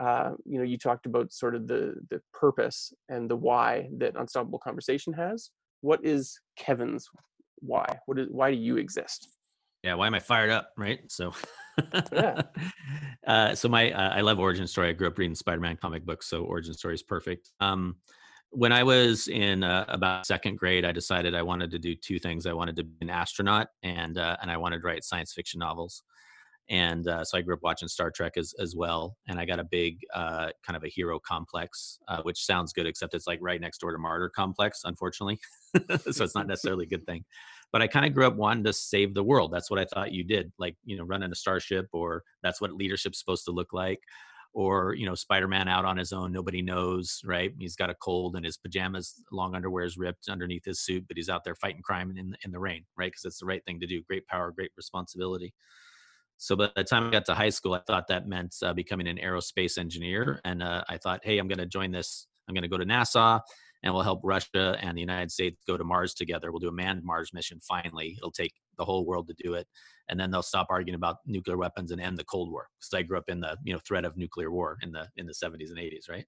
uh, 0.00 0.32
you 0.44 0.58
know, 0.58 0.64
you 0.64 0.78
talked 0.78 1.06
about 1.06 1.32
sort 1.32 1.54
of 1.54 1.66
the 1.66 1.94
the 2.10 2.20
purpose 2.32 2.92
and 3.08 3.30
the 3.30 3.36
why 3.36 3.88
that 3.98 4.16
Unstoppable 4.16 4.58
Conversation 4.58 5.12
has. 5.14 5.50
What 5.80 6.04
is 6.04 6.38
Kevin's 6.56 7.08
why? 7.60 7.86
What 8.06 8.18
is 8.18 8.28
why 8.30 8.50
do 8.50 8.56
you 8.56 8.76
exist? 8.76 9.28
Yeah, 9.82 9.94
why 9.94 10.06
am 10.06 10.14
I 10.14 10.20
fired 10.20 10.50
up, 10.50 10.70
right? 10.76 11.00
So, 11.08 11.32
Yeah. 12.12 12.42
uh, 13.26 13.54
so 13.54 13.68
my 13.68 13.92
uh, 13.92 14.10
I 14.16 14.20
love 14.20 14.38
origin 14.38 14.66
story. 14.66 14.88
I 14.88 14.92
grew 14.92 15.06
up 15.06 15.18
reading 15.18 15.34
Spider-Man 15.34 15.76
comic 15.76 16.04
books, 16.04 16.26
so 16.26 16.42
origin 16.44 16.74
story 16.74 16.94
is 16.94 17.02
perfect. 17.02 17.52
Um, 17.60 17.96
when 18.50 18.72
I 18.72 18.82
was 18.82 19.28
in 19.28 19.62
uh, 19.62 19.84
about 19.88 20.26
second 20.26 20.58
grade, 20.58 20.84
I 20.84 20.92
decided 20.92 21.34
I 21.34 21.42
wanted 21.42 21.70
to 21.72 21.78
do 21.78 21.94
two 21.94 22.18
things. 22.18 22.46
I 22.46 22.52
wanted 22.52 22.76
to 22.76 22.84
be 22.84 22.96
an 23.02 23.10
astronaut, 23.10 23.68
and 23.82 24.18
uh, 24.18 24.36
and 24.40 24.50
I 24.50 24.56
wanted 24.56 24.80
to 24.80 24.86
write 24.86 25.04
science 25.04 25.32
fiction 25.32 25.60
novels. 25.60 26.02
And 26.68 27.06
uh, 27.06 27.24
so 27.24 27.38
I 27.38 27.42
grew 27.42 27.54
up 27.54 27.62
watching 27.62 27.88
Star 27.88 28.10
Trek 28.10 28.32
as 28.36 28.52
as 28.58 28.74
well, 28.74 29.16
and 29.28 29.38
I 29.38 29.44
got 29.44 29.60
a 29.60 29.64
big 29.64 30.00
uh, 30.14 30.48
kind 30.66 30.76
of 30.76 30.82
a 30.82 30.88
hero 30.88 31.20
complex, 31.20 31.98
uh, 32.08 32.22
which 32.22 32.44
sounds 32.44 32.72
good, 32.72 32.86
except 32.86 33.14
it's 33.14 33.26
like 33.28 33.38
right 33.40 33.60
next 33.60 33.78
door 33.78 33.92
to 33.92 33.98
martyr 33.98 34.28
complex, 34.28 34.80
unfortunately. 34.84 35.38
so 36.10 36.24
it's 36.24 36.34
not 36.34 36.46
necessarily 36.48 36.84
a 36.84 36.88
good 36.88 37.06
thing 37.06 37.24
but 37.72 37.82
I 37.82 37.86
kind 37.86 38.06
of 38.06 38.14
grew 38.14 38.26
up 38.26 38.36
wanting 38.36 38.64
to 38.64 38.72
save 38.72 39.14
the 39.14 39.22
world. 39.24 39.52
That's 39.52 39.70
what 39.70 39.80
I 39.80 39.84
thought 39.84 40.12
you 40.12 40.24
did, 40.24 40.52
like 40.58 40.76
you 40.84 40.96
know, 40.96 41.04
running 41.04 41.32
a 41.32 41.34
starship, 41.34 41.88
or 41.92 42.22
that's 42.42 42.60
what 42.60 42.72
leadership's 42.72 43.18
supposed 43.18 43.44
to 43.46 43.50
look 43.50 43.72
like, 43.72 44.00
or 44.54 44.94
you 44.94 45.06
know, 45.06 45.14
Spider-Man 45.14 45.68
out 45.68 45.84
on 45.84 45.96
his 45.96 46.12
own, 46.12 46.32
nobody 46.32 46.62
knows, 46.62 47.20
right? 47.24 47.52
He's 47.58 47.76
got 47.76 47.90
a 47.90 47.94
cold 47.94 48.36
and 48.36 48.44
his 48.44 48.56
pajamas, 48.56 49.22
long 49.32 49.54
underwear 49.54 49.84
is 49.84 49.98
ripped 49.98 50.28
underneath 50.28 50.64
his 50.64 50.80
suit, 50.80 51.04
but 51.08 51.16
he's 51.16 51.28
out 51.28 51.44
there 51.44 51.54
fighting 51.54 51.82
crime 51.82 52.14
in 52.16 52.36
in 52.44 52.50
the 52.52 52.58
rain, 52.58 52.84
right? 52.96 53.10
Because 53.10 53.24
it's 53.24 53.40
the 53.40 53.46
right 53.46 53.64
thing 53.66 53.80
to 53.80 53.86
do. 53.86 54.02
Great 54.04 54.26
power, 54.26 54.52
great 54.52 54.70
responsibility. 54.76 55.52
So 56.38 56.56
by 56.56 56.70
the 56.76 56.84
time 56.84 57.08
I 57.08 57.10
got 57.10 57.24
to 57.26 57.34
high 57.34 57.48
school, 57.50 57.74
I 57.74 57.80
thought 57.86 58.08
that 58.08 58.28
meant 58.28 58.54
uh, 58.62 58.72
becoming 58.74 59.08
an 59.08 59.18
aerospace 59.18 59.78
engineer, 59.78 60.40
and 60.44 60.62
uh, 60.62 60.84
I 60.88 60.98
thought, 60.98 61.20
hey, 61.24 61.38
I'm 61.38 61.48
going 61.48 61.58
to 61.58 61.66
join 61.66 61.92
this. 61.92 62.26
I'm 62.48 62.54
going 62.54 62.62
to 62.62 62.68
go 62.68 62.78
to 62.78 62.84
NASA 62.84 63.40
and 63.82 63.94
we'll 63.94 64.02
help 64.02 64.20
Russia 64.24 64.76
and 64.80 64.96
the 64.96 65.00
United 65.00 65.30
States 65.30 65.62
go 65.66 65.76
to 65.76 65.84
Mars 65.84 66.12
together. 66.14 66.50
We'll 66.50 66.60
do 66.60 66.68
a 66.68 66.72
manned 66.72 67.04
Mars 67.04 67.30
mission 67.32 67.60
finally. 67.60 68.16
It'll 68.18 68.32
take 68.32 68.52
the 68.76 68.84
whole 68.84 69.06
world 69.06 69.28
to 69.28 69.34
do 69.42 69.54
it. 69.54 69.66
And 70.08 70.18
then 70.18 70.30
they'll 70.30 70.42
stop 70.42 70.66
arguing 70.70 70.96
about 70.96 71.18
nuclear 71.26 71.56
weapons 71.56 71.90
and 71.90 72.00
end 72.00 72.18
the 72.18 72.24
Cold 72.24 72.50
War. 72.50 72.68
Because 72.78 72.98
I 72.98 73.02
grew 73.02 73.16
up 73.16 73.28
in 73.28 73.40
the 73.40 73.56
you 73.64 73.72
know 73.72 73.80
threat 73.86 74.04
of 74.04 74.16
nuclear 74.16 74.50
war 74.50 74.78
in 74.82 74.92
the 74.92 75.08
in 75.16 75.26
the 75.26 75.32
70s 75.32 75.70
and 75.70 75.78
80s, 75.78 76.08
right? 76.10 76.26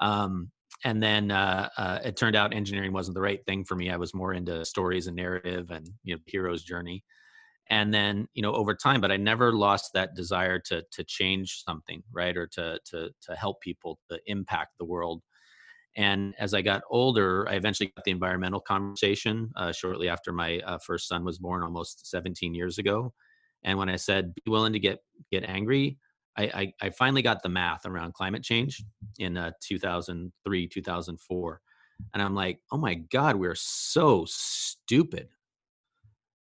Um, 0.00 0.50
and 0.84 1.02
then 1.02 1.30
uh, 1.30 1.68
uh, 1.78 2.00
it 2.04 2.16
turned 2.16 2.36
out 2.36 2.52
engineering 2.52 2.92
wasn't 2.92 3.14
the 3.14 3.22
right 3.22 3.44
thing 3.46 3.64
for 3.64 3.76
me. 3.76 3.90
I 3.90 3.96
was 3.96 4.12
more 4.12 4.34
into 4.34 4.64
stories 4.64 5.06
and 5.06 5.16
narrative 5.16 5.70
and 5.70 5.88
you 6.02 6.14
know 6.14 6.20
hero's 6.26 6.64
journey. 6.64 7.04
And 7.70 7.92
then 7.94 8.28
you 8.34 8.42
know 8.42 8.52
over 8.52 8.74
time, 8.74 9.00
but 9.00 9.10
I 9.12 9.16
never 9.16 9.52
lost 9.52 9.92
that 9.94 10.14
desire 10.14 10.58
to 10.66 10.84
to 10.92 11.04
change 11.04 11.62
something, 11.66 12.02
right, 12.12 12.36
or 12.36 12.46
to 12.48 12.78
to 12.90 13.10
to 13.22 13.36
help 13.36 13.60
people, 13.60 13.98
to 14.10 14.18
impact 14.26 14.72
the 14.78 14.84
world 14.84 15.22
and 15.96 16.34
as 16.38 16.54
I 16.54 16.62
got 16.62 16.82
older, 16.90 17.48
I 17.48 17.54
eventually 17.54 17.92
got 17.94 18.04
the 18.04 18.10
environmental 18.10 18.60
conversation 18.60 19.50
uh, 19.56 19.72
shortly 19.72 20.08
after 20.08 20.32
my 20.32 20.58
uh, 20.60 20.78
first 20.78 21.08
son 21.08 21.24
was 21.24 21.38
born, 21.38 21.62
almost 21.62 22.10
17 22.10 22.54
years 22.54 22.78
ago. 22.78 23.12
And 23.62 23.78
when 23.78 23.88
I 23.88 23.96
said, 23.96 24.34
"Be 24.34 24.42
willing 24.50 24.72
to 24.72 24.80
get 24.80 24.98
get 25.30 25.44
angry," 25.44 25.98
I, 26.36 26.44
I, 26.44 26.86
I 26.86 26.90
finally 26.90 27.22
got 27.22 27.42
the 27.42 27.48
math 27.48 27.86
around 27.86 28.14
climate 28.14 28.42
change 28.42 28.82
in 29.18 29.36
uh, 29.36 29.52
2003, 29.62 30.68
2004, 30.68 31.60
and 32.12 32.22
I'm 32.22 32.34
like, 32.34 32.58
"Oh 32.72 32.76
my 32.76 32.94
God, 32.94 33.36
we're 33.36 33.54
so 33.54 34.24
stupid." 34.28 35.28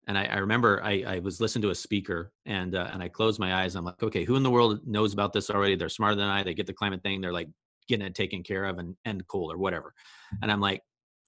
And 0.08 0.18
I, 0.18 0.26
I 0.26 0.38
remember 0.38 0.82
I, 0.84 1.04
I, 1.08 1.20
was 1.20 1.40
listening 1.40 1.62
to 1.62 1.70
a 1.70 1.76
speaker, 1.76 2.34
and 2.46 2.76
uh, 2.76 2.90
and 2.92 3.02
I 3.02 3.08
closed 3.08 3.40
my 3.40 3.64
eyes. 3.64 3.76
I'm 3.76 3.86
like, 3.86 4.04
"Okay, 4.04 4.26
who 4.26 4.36
in 4.36 4.44
the 4.44 4.50
world 4.50 4.86
knows 4.86 5.14
about 5.14 5.32
this 5.32 5.50
already? 5.50 5.76
They're 5.76 5.88
smarter 5.88 6.16
than 6.16 6.28
I. 6.28 6.44
They 6.44 6.54
get 6.54 6.68
the 6.68 6.74
climate 6.74 7.02
thing. 7.04 7.22
They're 7.22 7.32
like 7.32 7.48
getting 7.88 8.06
it 8.06 8.16
taken 8.16 8.44
care 8.44 8.66
of 8.66 8.80
and 8.80 8.96
end 9.06 9.26
cold 9.28 9.54
or 9.54 9.58
whatever. 9.58 9.94
And 10.42 10.52
I'm 10.52 10.62
like, 10.62 10.82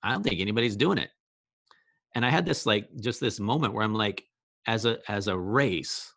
I 0.04 0.12
don't 0.12 0.24
think 0.24 0.40
anybody's 0.40 0.76
doing 0.76 0.98
it. 0.98 1.10
And 2.14 2.26
I 2.26 2.30
had 2.30 2.46
this 2.46 2.66
like 2.66 2.90
just 3.00 3.20
this 3.20 3.40
moment 3.40 3.74
where 3.74 3.84
I'm 3.84 3.94
like, 3.94 4.24
as 4.68 4.86
a 4.86 4.98
as 5.08 5.28
a 5.28 5.38
race, 5.38 6.14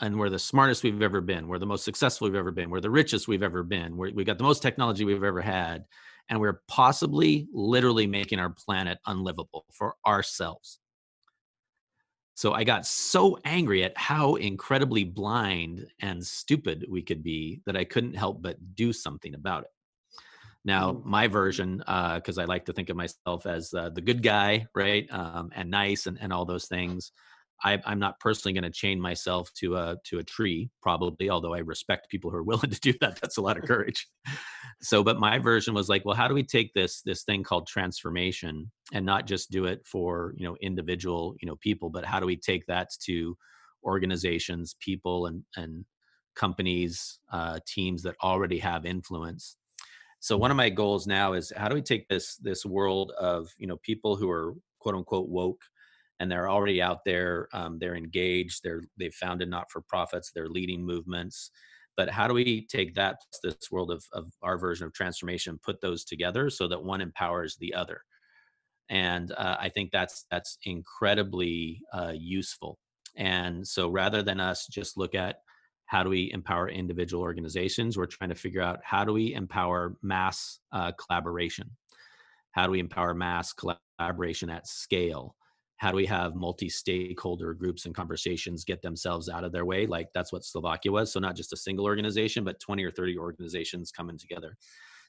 and 0.00 0.18
we're 0.18 0.30
the 0.30 0.38
smartest 0.38 0.82
we've 0.82 1.02
ever 1.02 1.20
been, 1.20 1.48
we're 1.48 1.58
the 1.58 1.66
most 1.66 1.84
successful 1.84 2.28
we've 2.28 2.36
ever 2.36 2.50
been, 2.50 2.70
we're 2.70 2.80
the 2.80 2.90
richest 2.90 3.28
we've 3.28 3.42
ever 3.42 3.62
been, 3.62 3.96
we're, 3.96 4.12
we 4.12 4.24
got 4.24 4.38
the 4.38 4.44
most 4.44 4.62
technology 4.62 5.04
we've 5.04 5.22
ever 5.22 5.40
had, 5.40 5.84
and 6.28 6.40
we're 6.40 6.62
possibly 6.68 7.48
literally 7.52 8.06
making 8.06 8.38
our 8.38 8.50
planet 8.50 8.98
unlivable 9.06 9.64
for 9.72 9.94
ourselves. 10.06 10.78
So 12.36 12.52
I 12.52 12.64
got 12.64 12.84
so 12.84 13.38
angry 13.46 13.82
at 13.82 13.96
how 13.96 14.34
incredibly 14.34 15.04
blind 15.04 15.86
and 16.00 16.24
stupid 16.24 16.84
we 16.86 17.00
could 17.00 17.22
be 17.22 17.62
that 17.64 17.78
I 17.78 17.84
couldn't 17.84 18.14
help 18.14 18.42
but 18.42 18.74
do 18.74 18.92
something 18.92 19.34
about 19.34 19.64
it. 19.64 19.70
Now, 20.62 20.92
Mm. 20.92 21.04
my 21.04 21.28
version, 21.28 21.78
because 21.78 22.36
I 22.36 22.44
like 22.44 22.66
to 22.66 22.74
think 22.74 22.90
of 22.90 22.96
myself 22.96 23.46
as 23.46 23.72
uh, 23.72 23.88
the 23.88 24.02
good 24.02 24.22
guy, 24.22 24.66
right, 24.74 25.06
um, 25.10 25.50
and 25.54 25.70
nice, 25.70 26.06
and, 26.06 26.18
and 26.20 26.30
all 26.30 26.44
those 26.44 26.66
things. 26.66 27.10
I, 27.64 27.80
I'm 27.86 27.98
not 27.98 28.20
personally 28.20 28.52
going 28.52 28.70
to 28.70 28.70
chain 28.70 29.00
myself 29.00 29.50
to 29.54 29.76
a 29.76 29.96
to 30.06 30.18
a 30.18 30.22
tree, 30.22 30.70
probably. 30.82 31.30
Although 31.30 31.54
I 31.54 31.58
respect 31.58 32.10
people 32.10 32.30
who 32.30 32.36
are 32.36 32.42
willing 32.50 32.70
to 32.70 32.80
do 32.80 32.92
that. 33.00 33.20
That's 33.20 33.38
a 33.38 33.42
lot 33.42 33.56
of 33.56 33.64
courage. 33.64 34.06
so, 34.82 35.02
but 35.02 35.18
my 35.18 35.38
version 35.38 35.74
was 35.74 35.88
like, 35.88 36.04
well, 36.04 36.16
how 36.16 36.28
do 36.28 36.34
we 36.34 36.42
take 36.42 36.72
this 36.74 37.02
this 37.02 37.24
thing 37.24 37.42
called 37.42 37.66
transformation 37.66 38.70
and 38.92 39.06
not 39.06 39.26
just 39.26 39.50
do 39.50 39.64
it 39.64 39.80
for 39.86 40.34
you 40.36 40.46
know 40.46 40.56
individual 40.60 41.34
you 41.40 41.46
know 41.46 41.56
people, 41.56 41.90
but 41.90 42.04
how 42.04 42.20
do 42.20 42.26
we 42.26 42.36
take 42.36 42.66
that 42.66 42.88
to 43.04 43.36
organizations, 43.84 44.76
people, 44.80 45.26
and 45.26 45.42
and 45.56 45.84
companies, 46.34 47.18
uh, 47.32 47.58
teams 47.66 48.02
that 48.02 48.14
already 48.22 48.58
have 48.58 48.84
influence 48.84 49.56
so 50.20 50.36
one 50.36 50.50
of 50.50 50.56
my 50.56 50.70
goals 50.70 51.06
now 51.06 51.34
is 51.34 51.52
how 51.56 51.68
do 51.68 51.74
we 51.74 51.82
take 51.82 52.08
this 52.08 52.36
this 52.36 52.64
world 52.64 53.12
of 53.18 53.48
you 53.58 53.66
know 53.66 53.76
people 53.82 54.16
who 54.16 54.28
are 54.30 54.54
quote 54.80 54.94
unquote 54.94 55.28
woke 55.28 55.62
and 56.20 56.30
they're 56.30 56.48
already 56.48 56.80
out 56.80 56.98
there 57.04 57.48
um, 57.52 57.78
they're 57.78 57.96
engaged 57.96 58.60
they're 58.62 58.82
they've 58.98 59.14
founded 59.14 59.48
not-for-profits 59.48 60.32
they're 60.34 60.48
leading 60.48 60.84
movements. 60.84 61.50
But 61.96 62.10
how 62.10 62.28
do 62.28 62.34
we 62.34 62.66
take 62.66 62.94
that 62.96 63.16
this 63.42 63.70
world 63.70 63.90
of, 63.90 64.04
of 64.12 64.30
our 64.42 64.58
version 64.58 64.86
of 64.86 64.92
transformation 64.92 65.58
put 65.64 65.80
those 65.80 66.04
together 66.04 66.50
so 66.50 66.68
that 66.68 66.84
one 66.84 67.00
empowers 67.00 67.56
the 67.56 67.72
other? 67.74 68.02
And 68.90 69.32
uh, 69.32 69.56
i 69.58 69.68
think 69.68 69.90
that's 69.90 70.26
that's 70.30 70.58
incredibly 70.64 71.82
uh, 71.92 72.12
useful. 72.14 72.78
And 73.16 73.66
so 73.66 73.88
rather 73.88 74.22
than 74.22 74.40
us 74.40 74.66
just 74.70 74.98
look 74.98 75.14
at 75.14 75.36
how 75.86 76.02
do 76.02 76.10
we 76.10 76.30
empower 76.32 76.68
individual 76.68 77.22
organizations 77.22 77.96
we're 77.96 78.06
trying 78.06 78.30
to 78.30 78.36
figure 78.36 78.60
out 78.60 78.80
how 78.82 79.04
do 79.04 79.12
we 79.12 79.34
empower 79.34 79.96
mass 80.02 80.58
uh, 80.72 80.92
collaboration? 80.92 81.70
How 82.52 82.66
do 82.66 82.72
we 82.72 82.80
empower 82.80 83.14
mass 83.14 83.52
collaboration 83.52 84.50
at 84.50 84.66
scale 84.66 85.36
how 85.78 85.90
do 85.90 85.96
we 85.96 86.06
have 86.06 86.34
multi-stakeholder 86.34 87.54
groups 87.54 87.84
and 87.86 87.94
conversations 87.94 88.64
get 88.64 88.80
themselves 88.82 89.28
out 89.28 89.44
of 89.44 89.52
their 89.52 89.64
way? 89.64 89.86
Like 89.86 90.08
that's 90.14 90.32
what 90.32 90.44
slovakia 90.44 90.92
was. 90.92 91.12
So 91.12 91.20
not 91.20 91.36
just 91.36 91.52
a 91.52 91.56
single 91.56 91.84
organization 91.84 92.44
but 92.44 92.60
20 92.60 92.84
or 92.84 92.90
30 92.90 93.18
organizations 93.18 93.90
coming 93.92 94.18
together. 94.18 94.56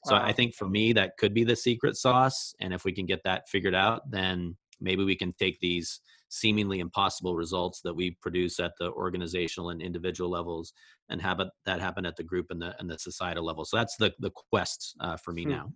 So 0.04 0.14
Wow. 0.14 0.24
i 0.24 0.32
think 0.32 0.54
for 0.54 0.68
me 0.68 0.92
that 0.94 1.16
could 1.18 1.34
be 1.34 1.44
the 1.44 1.56
secret 1.56 1.96
sauce. 1.96 2.54
And 2.60 2.72
if 2.74 2.84
we 2.84 2.92
can 2.92 3.06
get 3.06 3.22
that 3.24 3.48
figured 3.48 3.74
out 3.74 4.10
then 4.10 4.56
maybe 4.80 5.04
we 5.04 5.16
can 5.16 5.32
take 5.38 5.58
these 5.60 6.00
seemingly 6.30 6.78
impossible 6.80 7.34
results 7.34 7.80
that 7.82 7.94
we 7.94 8.10
produce 8.20 8.60
at 8.60 8.72
the 8.78 8.90
organizational 8.92 9.70
and 9.70 9.80
individual 9.80 10.30
levels 10.30 10.72
and 11.08 11.22
have 11.22 11.40
it, 11.40 11.48
that 11.64 11.80
happen 11.80 12.04
at 12.04 12.16
the 12.16 12.22
group 12.22 12.46
and 12.50 12.60
the 12.60 12.78
and 12.78 12.90
the 12.90 12.98
societal 12.98 13.44
level. 13.44 13.64
So 13.64 13.76
that's 13.78 13.96
the 13.96 14.12
the 14.20 14.30
quest 14.50 14.94
uh, 15.00 15.16
for 15.16 15.32
me 15.32 15.44
Hmm. 15.44 15.50
now. 15.50 15.72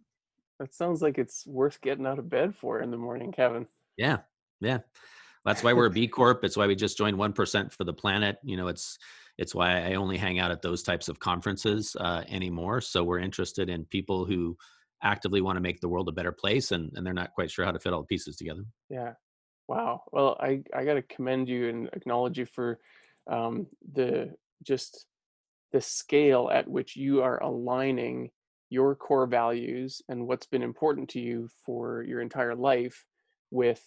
That 0.60 0.74
sounds 0.74 1.02
like 1.02 1.18
it's 1.18 1.46
worth 1.46 1.80
getting 1.80 2.06
out 2.06 2.18
of 2.18 2.28
bed 2.28 2.54
for 2.54 2.80
in 2.82 2.90
the 2.90 2.96
morning, 2.98 3.32
Kevin. 3.32 3.66
yeah 3.96 4.18
yeah. 4.62 4.78
That's 5.44 5.62
why 5.62 5.72
we're 5.72 5.86
a 5.86 5.90
b 5.90 6.06
corp. 6.06 6.44
It's 6.44 6.56
why 6.56 6.66
we 6.66 6.76
just 6.76 6.96
joined 6.96 7.16
1% 7.16 7.72
for 7.72 7.84
the 7.84 7.92
planet. 7.92 8.38
You 8.44 8.56
know 8.56 8.68
it's 8.68 8.98
it's 9.38 9.54
why 9.54 9.80
i 9.80 9.94
only 9.94 10.18
hang 10.18 10.38
out 10.38 10.50
at 10.50 10.60
those 10.60 10.82
types 10.82 11.08
of 11.08 11.18
conferences 11.18 11.96
uh, 11.98 12.22
anymore. 12.28 12.80
So 12.80 13.02
we're 13.02 13.18
interested 13.18 13.68
in 13.68 13.84
people 13.86 14.24
who 14.24 14.56
actively 15.02 15.40
want 15.40 15.56
to 15.56 15.60
make 15.60 15.80
the 15.80 15.88
world 15.88 16.08
a 16.08 16.12
better 16.12 16.32
place 16.32 16.70
and, 16.70 16.92
and 16.94 17.04
they're 17.04 17.12
not 17.12 17.32
quite 17.32 17.50
sure 17.50 17.64
how 17.64 17.72
to 17.72 17.80
fit 17.80 17.92
all 17.92 18.02
the 18.02 18.06
pieces 18.06 18.36
together. 18.36 18.62
Yeah. 18.88 19.14
Wow. 19.68 20.02
Well, 20.12 20.36
I 20.38 20.62
I 20.74 20.84
got 20.84 20.94
to 20.94 21.02
commend 21.02 21.48
you 21.48 21.68
and 21.68 21.88
acknowledge 21.92 22.38
you 22.38 22.46
for 22.46 22.78
um, 23.28 23.66
the 23.92 24.34
just 24.62 25.06
the 25.72 25.80
scale 25.80 26.50
at 26.52 26.68
which 26.68 26.96
you 26.96 27.22
are 27.22 27.42
aligning 27.42 28.30
your 28.68 28.94
core 28.94 29.26
values 29.26 30.02
and 30.08 30.26
what's 30.26 30.46
been 30.46 30.62
important 30.62 31.10
to 31.10 31.20
you 31.20 31.48
for 31.64 32.02
your 32.02 32.20
entire 32.20 32.54
life 32.54 33.04
with 33.50 33.82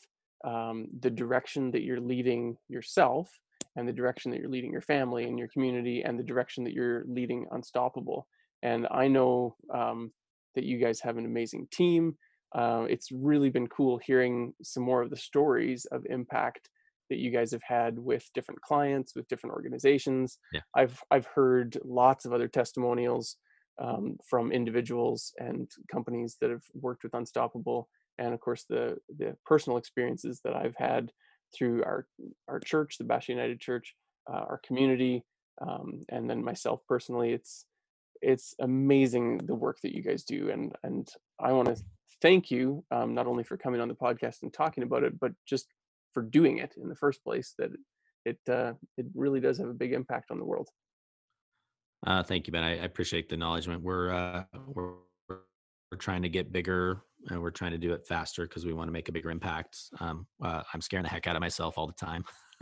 um, 0.46 0.88
the 1.00 1.10
direction 1.10 1.72
that 1.72 1.82
you're 1.82 2.00
leading 2.00 2.58
yourself 2.70 3.30
and 3.76 3.88
the 3.88 3.94
direction 3.94 4.32
that 4.32 4.40
you're 4.40 4.50
leading 4.50 4.72
your 4.72 4.82
family 4.82 5.26
and 5.26 5.38
your 5.38 5.48
community 5.50 6.04
and 6.04 6.18
the 6.18 6.24
direction 6.24 6.64
that 6.64 6.74
you're 6.74 7.04
leading 7.08 7.46
unstoppable. 7.52 8.28
And 8.64 8.88
i 8.92 9.08
know 9.08 9.56
um, 9.74 10.12
that 10.56 10.64
you 10.64 10.78
guys 10.78 11.00
have 11.02 11.18
an 11.18 11.26
amazing 11.26 11.68
team. 11.72 12.16
Uh, 12.54 12.86
it's 12.90 13.12
really 13.12 13.50
been 13.50 13.68
cool 13.68 14.00
hearing 14.06 14.54
some 14.64 14.84
more 14.84 15.02
of 15.02 15.10
the 15.10 15.18
stories 15.18 15.86
of 15.92 16.06
impact 16.10 16.70
that 17.10 17.20
you 17.20 17.30
guys 17.30 17.52
have 17.52 17.62
had 17.62 18.00
with 18.00 18.28
different 18.34 18.62
clients 18.62 19.16
with 19.16 19.28
different 19.28 19.54
organizations. 19.54 20.40
Yeah. 20.54 20.62
i've 20.76 21.00
i've 21.12 21.28
heard 21.28 21.78
lots 21.84 22.26
of 22.26 22.34
other 22.34 22.48
testimonials 22.48 23.38
um, 23.82 24.18
from 24.30 24.52
individuals 24.52 25.34
and 25.38 25.70
companies 25.92 26.38
that 26.40 26.50
have 26.50 26.64
worked 26.74 27.04
with 27.04 27.14
unstoppable 27.14 27.90
and 28.20 28.34
of 28.34 28.40
course 28.40 28.66
the 28.70 28.98
the 29.18 29.36
personal 29.46 29.78
experiences 29.78 30.42
that 30.44 30.56
i've 30.56 30.76
had 30.78 31.12
through 31.56 31.84
our 31.84 32.08
our 32.48 32.60
church 32.60 32.98
the 32.98 33.04
bashaw 33.04 33.30
united 33.30 33.60
church 33.60 33.96
uh, 34.32 34.46
our 34.50 34.60
community 34.66 35.24
um, 35.62 36.04
and 36.10 36.30
then 36.30 36.44
myself 36.44 36.82
personally 36.88 37.32
it's 37.32 37.66
it's 38.22 38.56
amazing 38.60 39.38
the 39.46 39.56
work 39.56 39.78
that 39.84 39.96
you 39.96 40.02
guys 40.02 40.24
do 40.24 40.50
and 40.50 40.74
and 40.84 41.08
i 41.40 41.52
want 41.52 41.68
to 41.68 41.82
thank 42.22 42.50
you 42.50 42.84
um, 42.92 43.14
not 43.14 43.28
only 43.28 43.44
for 43.44 43.58
coming 43.58 43.82
on 43.82 43.88
the 43.88 43.94
podcast 43.94 44.42
and 44.42 44.54
talking 44.54 44.84
about 44.84 45.04
it 45.04 45.20
but 45.20 45.32
just 45.48 45.68
for 46.14 46.24
doing 46.24 46.60
it 46.60 46.74
in 46.82 46.88
the 46.90 46.96
first 46.96 47.24
place 47.24 47.54
that 47.60 47.70
it 48.26 48.40
uh, 48.50 48.74
it 48.98 49.06
really 49.14 49.40
does 49.40 49.58
have 49.60 49.70
a 49.70 49.74
big 49.74 49.94
impact 49.94 50.32
on 50.32 50.40
the 50.40 50.46
world. 50.46 50.70
Uh, 52.06 52.24
thank 52.24 52.48
you 52.48 52.54
ben 52.54 52.64
I, 52.64 52.72
I, 52.72 52.86
appreciate 52.86 53.30
the 53.30 53.36
acknowledgement. 53.36 53.84
We're 53.84 54.12
uh, 54.12 54.44
we're 54.68 54.94
we're 55.30 55.98
trying 55.98 56.24
to 56.24 56.30
get 56.30 56.52
bigger 56.52 57.02
and 57.30 57.42
we're 57.42 57.52
trying 57.52 57.72
to 57.72 57.78
do 57.78 57.94
it 57.94 58.06
faster 58.08 58.48
because 58.48 58.66
we 58.66 58.74
want 58.74 58.88
to 58.88 58.92
make 58.92 59.10
a 59.10 59.12
bigger 59.12 59.32
impact 59.32 59.78
um, 60.00 60.26
uh, 60.44 60.62
i'm 60.74 60.82
scaring 60.82 61.04
the 61.04 61.10
heck 61.10 61.28
out 61.28 61.36
of 61.36 61.42
myself 61.42 61.78
all 61.78 61.88
the 61.88 61.94
time 61.94 62.24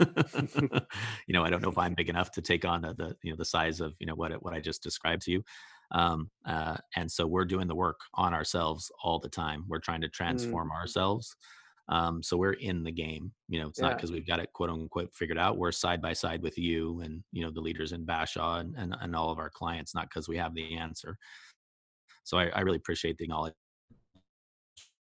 you 1.26 1.32
know 1.32 1.44
i 1.44 1.50
don't 1.50 1.62
know 1.62 1.70
if 1.70 1.78
i'm 1.78 1.94
big 1.94 2.08
enough 2.08 2.30
to 2.32 2.42
take 2.42 2.64
on 2.64 2.82
the, 2.82 2.94
the 2.94 3.16
you 3.22 3.30
know 3.30 3.36
the 3.36 3.44
size 3.44 3.80
of 3.80 3.94
you 4.00 4.06
know 4.06 4.14
what 4.14 4.32
what 4.42 4.54
i 4.54 4.60
just 4.60 4.82
described 4.82 5.22
to 5.22 5.32
you 5.32 5.42
um, 5.92 6.30
uh, 6.46 6.76
and 6.96 7.12
so 7.12 7.26
we're 7.26 7.44
doing 7.44 7.68
the 7.68 7.74
work 7.74 8.00
on 8.14 8.34
ourselves 8.34 8.90
all 9.02 9.18
the 9.18 9.28
time 9.28 9.64
we're 9.68 9.78
trying 9.78 10.00
to 10.00 10.08
transform 10.08 10.70
mm. 10.70 10.74
ourselves 10.74 11.36
um, 11.90 12.22
so 12.22 12.36
we're 12.36 12.54
in 12.54 12.82
the 12.82 12.90
game 12.90 13.30
you 13.48 13.60
know 13.60 13.68
it's 13.68 13.78
yeah. 13.78 13.88
not 13.88 13.96
because 13.96 14.10
we've 14.10 14.26
got 14.26 14.40
it 14.40 14.52
quote 14.52 14.70
unquote 14.70 15.14
figured 15.14 15.38
out 15.38 15.58
we're 15.58 15.70
side 15.70 16.00
by 16.00 16.12
side 16.12 16.42
with 16.42 16.58
you 16.58 17.00
and 17.00 17.22
you 17.30 17.44
know 17.44 17.50
the 17.50 17.60
leaders 17.60 17.92
in 17.92 18.04
bashaw 18.04 18.60
and, 18.60 18.74
and, 18.76 18.96
and 19.00 19.14
all 19.14 19.30
of 19.30 19.38
our 19.38 19.50
clients 19.50 19.94
not 19.94 20.08
because 20.08 20.28
we 20.28 20.36
have 20.36 20.54
the 20.54 20.76
answer 20.76 21.16
so 22.24 22.38
I, 22.38 22.46
I 22.48 22.60
really 22.60 22.78
appreciate 22.78 23.18
the 23.18 23.24
acknowledgement 23.24 23.58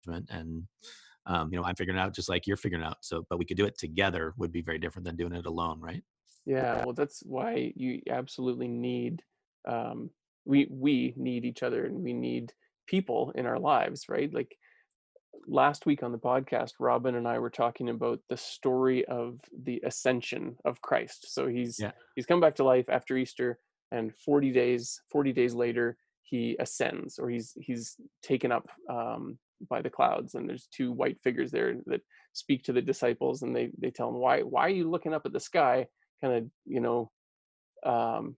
and 0.06 0.64
um, 1.26 1.50
you 1.52 1.60
know 1.60 1.66
i'm 1.66 1.76
figuring 1.76 2.00
out 2.00 2.14
just 2.14 2.30
like 2.30 2.48
you're 2.48 2.58
figuring 2.58 2.84
out 2.84 2.98
so 3.02 3.26
but 3.30 3.38
we 3.38 3.46
could 3.46 3.58
do 3.58 3.66
it 3.66 3.78
together 3.78 4.34
would 4.38 4.52
be 4.52 4.62
very 4.62 4.80
different 4.80 5.06
than 5.06 5.16
doing 5.16 5.34
it 5.34 5.46
alone 5.46 5.80
right? 5.80 6.04
Yeah 6.46 6.84
well 6.86 6.94
that's 6.94 7.22
why 7.26 7.74
you 7.76 8.02
absolutely 8.10 8.68
need 8.68 9.22
um, 9.68 10.10
we 10.46 10.68
we 10.70 11.14
need 11.18 11.44
each 11.44 11.62
other 11.62 11.86
and 11.86 12.02
we 12.02 12.14
need 12.14 12.54
people 12.88 13.34
in 13.36 13.46
our 13.46 13.60
lives 13.60 14.06
right? 14.08 14.34
Like 14.34 14.56
last 15.46 15.86
week 15.86 16.04
on 16.04 16.12
the 16.12 16.18
podcast 16.18 16.72
robin 16.80 17.16
and 17.16 17.28
i 17.28 17.40
were 17.40 17.50
talking 17.50 17.90
about 17.90 18.20
the 18.28 18.36
story 18.36 19.06
of 19.06 19.40
the 19.64 19.82
ascension 19.86 20.56
of 20.66 20.82
christ. 20.82 21.34
So 21.34 21.48
he's 21.48 21.78
yeah. 21.80 21.92
he's 22.16 22.26
come 22.26 22.40
back 22.40 22.56
to 22.56 22.64
life 22.64 22.86
after 22.90 23.18
easter 23.18 23.60
and 23.92 24.14
40 24.26 24.52
days 24.52 25.02
40 25.12 25.34
days 25.34 25.54
later 25.54 25.98
he 26.24 26.56
ascends 26.60 27.20
or 27.20 27.30
he's 27.30 27.54
he's 27.60 27.96
taken 28.22 28.52
up 28.52 28.68
um, 28.90 29.38
by 29.70 29.82
the 29.82 29.90
clouds 29.90 30.36
and 30.36 30.48
there's 30.48 30.68
two 30.72 30.92
white 30.92 31.20
figures 31.24 31.52
there 31.52 31.76
that 31.86 32.02
speak 32.34 32.64
to 32.64 32.74
the 32.74 32.82
disciples 32.82 33.42
and 33.42 33.56
they 33.56 33.72
they 33.78 33.90
tell 33.90 34.12
them 34.12 34.22
why 34.22 34.42
why 34.42 34.62
are 34.62 34.70
you 34.70 34.90
looking 34.90 35.14
up 35.14 35.26
at 35.26 35.34
the 35.34 35.40
sky? 35.40 35.88
Kind 36.22 36.34
of 36.34 36.46
you 36.66 36.80
know 36.80 37.12
um, 37.86 38.36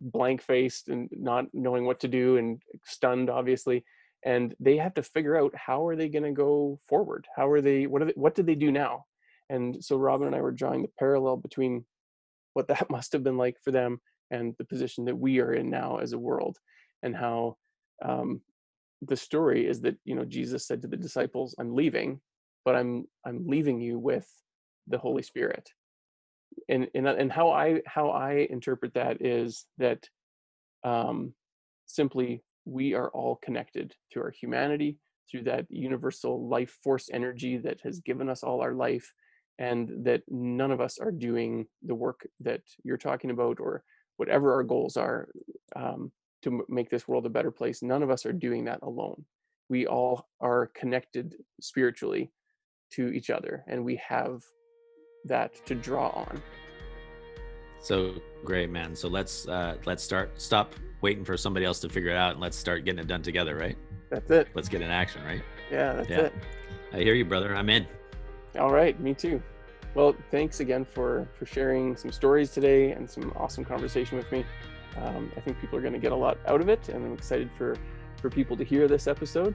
blank 0.00 0.42
faced 0.42 0.88
and 0.88 1.08
not 1.12 1.46
knowing 1.52 1.84
what 1.84 2.00
to 2.00 2.08
do 2.08 2.36
and 2.36 2.60
stunned 2.84 3.30
obviously 3.30 3.84
and 4.24 4.54
they 4.58 4.78
have 4.78 4.94
to 4.94 5.02
figure 5.02 5.36
out 5.36 5.54
how 5.54 5.86
are 5.86 5.96
they 5.96 6.08
going 6.08 6.24
to 6.24 6.32
go 6.32 6.78
forward? 6.88 7.26
How 7.36 7.50
are 7.50 7.60
they 7.60 7.86
what 7.86 8.02
are 8.02 8.06
they, 8.06 8.12
what 8.14 8.34
did 8.34 8.46
they 8.46 8.54
do 8.54 8.72
now? 8.72 9.04
And 9.50 9.84
so 9.84 9.96
robin 9.96 10.26
and 10.26 10.36
i 10.36 10.40
were 10.40 10.52
drawing 10.52 10.82
the 10.82 10.90
parallel 10.98 11.36
between 11.36 11.84
what 12.54 12.68
that 12.68 12.90
must 12.90 13.12
have 13.12 13.22
been 13.22 13.36
like 13.36 13.56
for 13.62 13.70
them 13.70 14.00
and 14.30 14.54
the 14.58 14.64
position 14.64 15.04
that 15.04 15.18
we 15.18 15.40
are 15.40 15.52
in 15.52 15.68
now 15.70 15.98
as 15.98 16.12
a 16.12 16.18
world 16.18 16.58
and 17.02 17.14
how 17.14 17.56
um, 18.02 18.40
the 19.08 19.16
story 19.16 19.66
is 19.66 19.80
that 19.80 19.96
you 20.04 20.14
know 20.14 20.24
jesus 20.24 20.66
said 20.66 20.82
to 20.82 20.88
the 20.88 20.96
disciples 20.96 21.54
i'm 21.58 21.74
leaving 21.74 22.20
but 22.64 22.74
i'm 22.74 23.06
i'm 23.26 23.46
leaving 23.46 23.80
you 23.80 23.98
with 23.98 24.28
the 24.86 24.98
holy 24.98 25.22
spirit. 25.22 25.70
And 26.68 26.88
and, 26.94 27.06
and 27.06 27.32
how 27.32 27.50
i 27.50 27.80
how 27.86 28.10
i 28.10 28.46
interpret 28.48 28.94
that 28.94 29.20
is 29.20 29.66
that 29.78 30.08
um 30.84 31.34
simply 31.86 32.42
we 32.64 32.94
are 32.94 33.10
all 33.10 33.36
connected 33.42 33.94
through 34.12 34.22
our 34.22 34.30
humanity 34.30 34.98
through 35.30 35.42
that 35.42 35.66
universal 35.68 36.48
life 36.48 36.78
force 36.82 37.10
energy 37.12 37.58
that 37.58 37.80
has 37.82 38.00
given 38.00 38.28
us 38.28 38.42
all 38.42 38.60
our 38.60 38.72
life 38.72 39.12
and 39.58 40.04
that 40.04 40.22
none 40.28 40.70
of 40.70 40.80
us 40.80 40.98
are 40.98 41.10
doing 41.10 41.66
the 41.82 41.94
work 41.94 42.26
that 42.40 42.62
you're 42.84 42.96
talking 42.96 43.30
about 43.30 43.58
or 43.60 43.82
whatever 44.16 44.54
our 44.54 44.62
goals 44.62 44.96
are 44.96 45.28
um, 45.74 46.12
to 46.44 46.64
make 46.68 46.90
this 46.90 47.08
world 47.08 47.26
a 47.26 47.30
better 47.30 47.50
place. 47.50 47.82
None 47.82 48.02
of 48.02 48.10
us 48.10 48.24
are 48.24 48.32
doing 48.32 48.64
that 48.66 48.80
alone. 48.82 49.24
We 49.68 49.86
all 49.86 50.28
are 50.40 50.70
connected 50.74 51.34
spiritually 51.60 52.30
to 52.92 53.08
each 53.08 53.30
other, 53.30 53.64
and 53.66 53.84
we 53.84 54.00
have 54.06 54.42
that 55.24 55.64
to 55.66 55.74
draw 55.74 56.08
on. 56.10 56.42
So 57.80 58.14
great, 58.44 58.70
man. 58.70 58.94
So 58.94 59.08
let's 59.08 59.48
uh, 59.48 59.76
let's 59.84 60.02
start. 60.02 60.40
Stop 60.40 60.74
waiting 61.00 61.24
for 61.24 61.36
somebody 61.36 61.66
else 61.66 61.80
to 61.80 61.88
figure 61.88 62.10
it 62.10 62.16
out, 62.16 62.32
and 62.32 62.40
let's 62.40 62.56
start 62.56 62.84
getting 62.84 63.00
it 63.00 63.08
done 63.08 63.22
together, 63.22 63.56
right? 63.56 63.76
That's 64.10 64.30
it. 64.30 64.48
Let's 64.54 64.68
get 64.68 64.80
in 64.82 64.90
action, 64.90 65.24
right? 65.24 65.42
Yeah, 65.70 65.94
that's 65.94 66.08
yeah. 66.08 66.20
it. 66.20 66.34
I 66.92 66.98
hear 66.98 67.14
you, 67.14 67.24
brother. 67.24 67.54
I'm 67.54 67.68
in. 67.68 67.86
All 68.58 68.70
right, 68.70 68.98
me 69.00 69.14
too. 69.14 69.42
Well, 69.94 70.14
thanks 70.30 70.60
again 70.60 70.84
for 70.84 71.28
for 71.38 71.46
sharing 71.46 71.96
some 71.96 72.12
stories 72.12 72.50
today 72.50 72.92
and 72.92 73.08
some 73.08 73.32
awesome 73.36 73.64
conversation 73.64 74.18
with 74.18 74.30
me. 74.30 74.44
Um, 74.96 75.32
I 75.36 75.40
think 75.40 75.60
people 75.60 75.78
are 75.78 75.82
going 75.82 75.94
to 75.94 75.98
get 75.98 76.12
a 76.12 76.16
lot 76.16 76.38
out 76.46 76.60
of 76.60 76.68
it, 76.68 76.88
and 76.88 77.04
I'm 77.04 77.12
excited 77.12 77.50
for 77.56 77.76
for 78.20 78.30
people 78.30 78.56
to 78.56 78.64
hear 78.64 78.88
this 78.88 79.06
episode. 79.06 79.54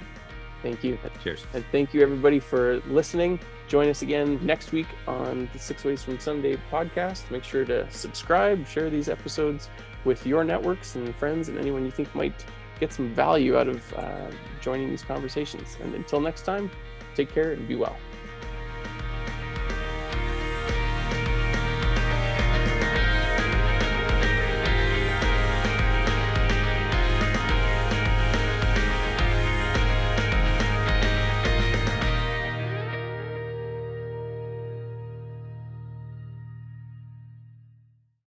Thank 0.63 0.83
you. 0.83 0.99
Cheers. 1.23 1.47
And 1.55 1.65
thank 1.71 1.95
you, 1.95 2.03
everybody, 2.03 2.41
for 2.41 2.81
listening. 2.89 3.39
Join 3.69 3.89
us 3.89 4.03
again 4.03 4.39
next 4.45 4.73
week 4.73 4.87
on 5.07 5.49
the 5.53 5.59
Six 5.59 5.85
Ways 5.85 6.03
from 6.03 6.19
Sunday 6.19 6.57
podcast. 6.71 7.31
Make 7.31 7.45
sure 7.45 7.65
to 7.65 7.91
subscribe, 7.91 8.67
share 8.67 8.91
these 8.91 9.09
episodes 9.09 9.69
with 10.05 10.25
your 10.27 10.45
networks 10.45 10.95
and 10.95 11.15
friends 11.17 11.49
and 11.49 11.59
anyone 11.59 11.85
you 11.85 11.91
think 11.91 12.15
might 12.15 12.45
get 12.81 12.93
some 12.93 13.13
value 13.15 13.57
out 13.57 13.69
of 13.69 13.95
uh, 13.95 14.31
joining 14.61 14.89
these 14.91 15.03
conversations. 15.03 15.77
And 15.83 15.95
until 15.95 16.21
next 16.21 16.43
time, 16.43 16.71
take 17.15 17.33
care 17.33 17.53
and 17.53 17.67
be 17.67 17.75
well. 17.75 17.97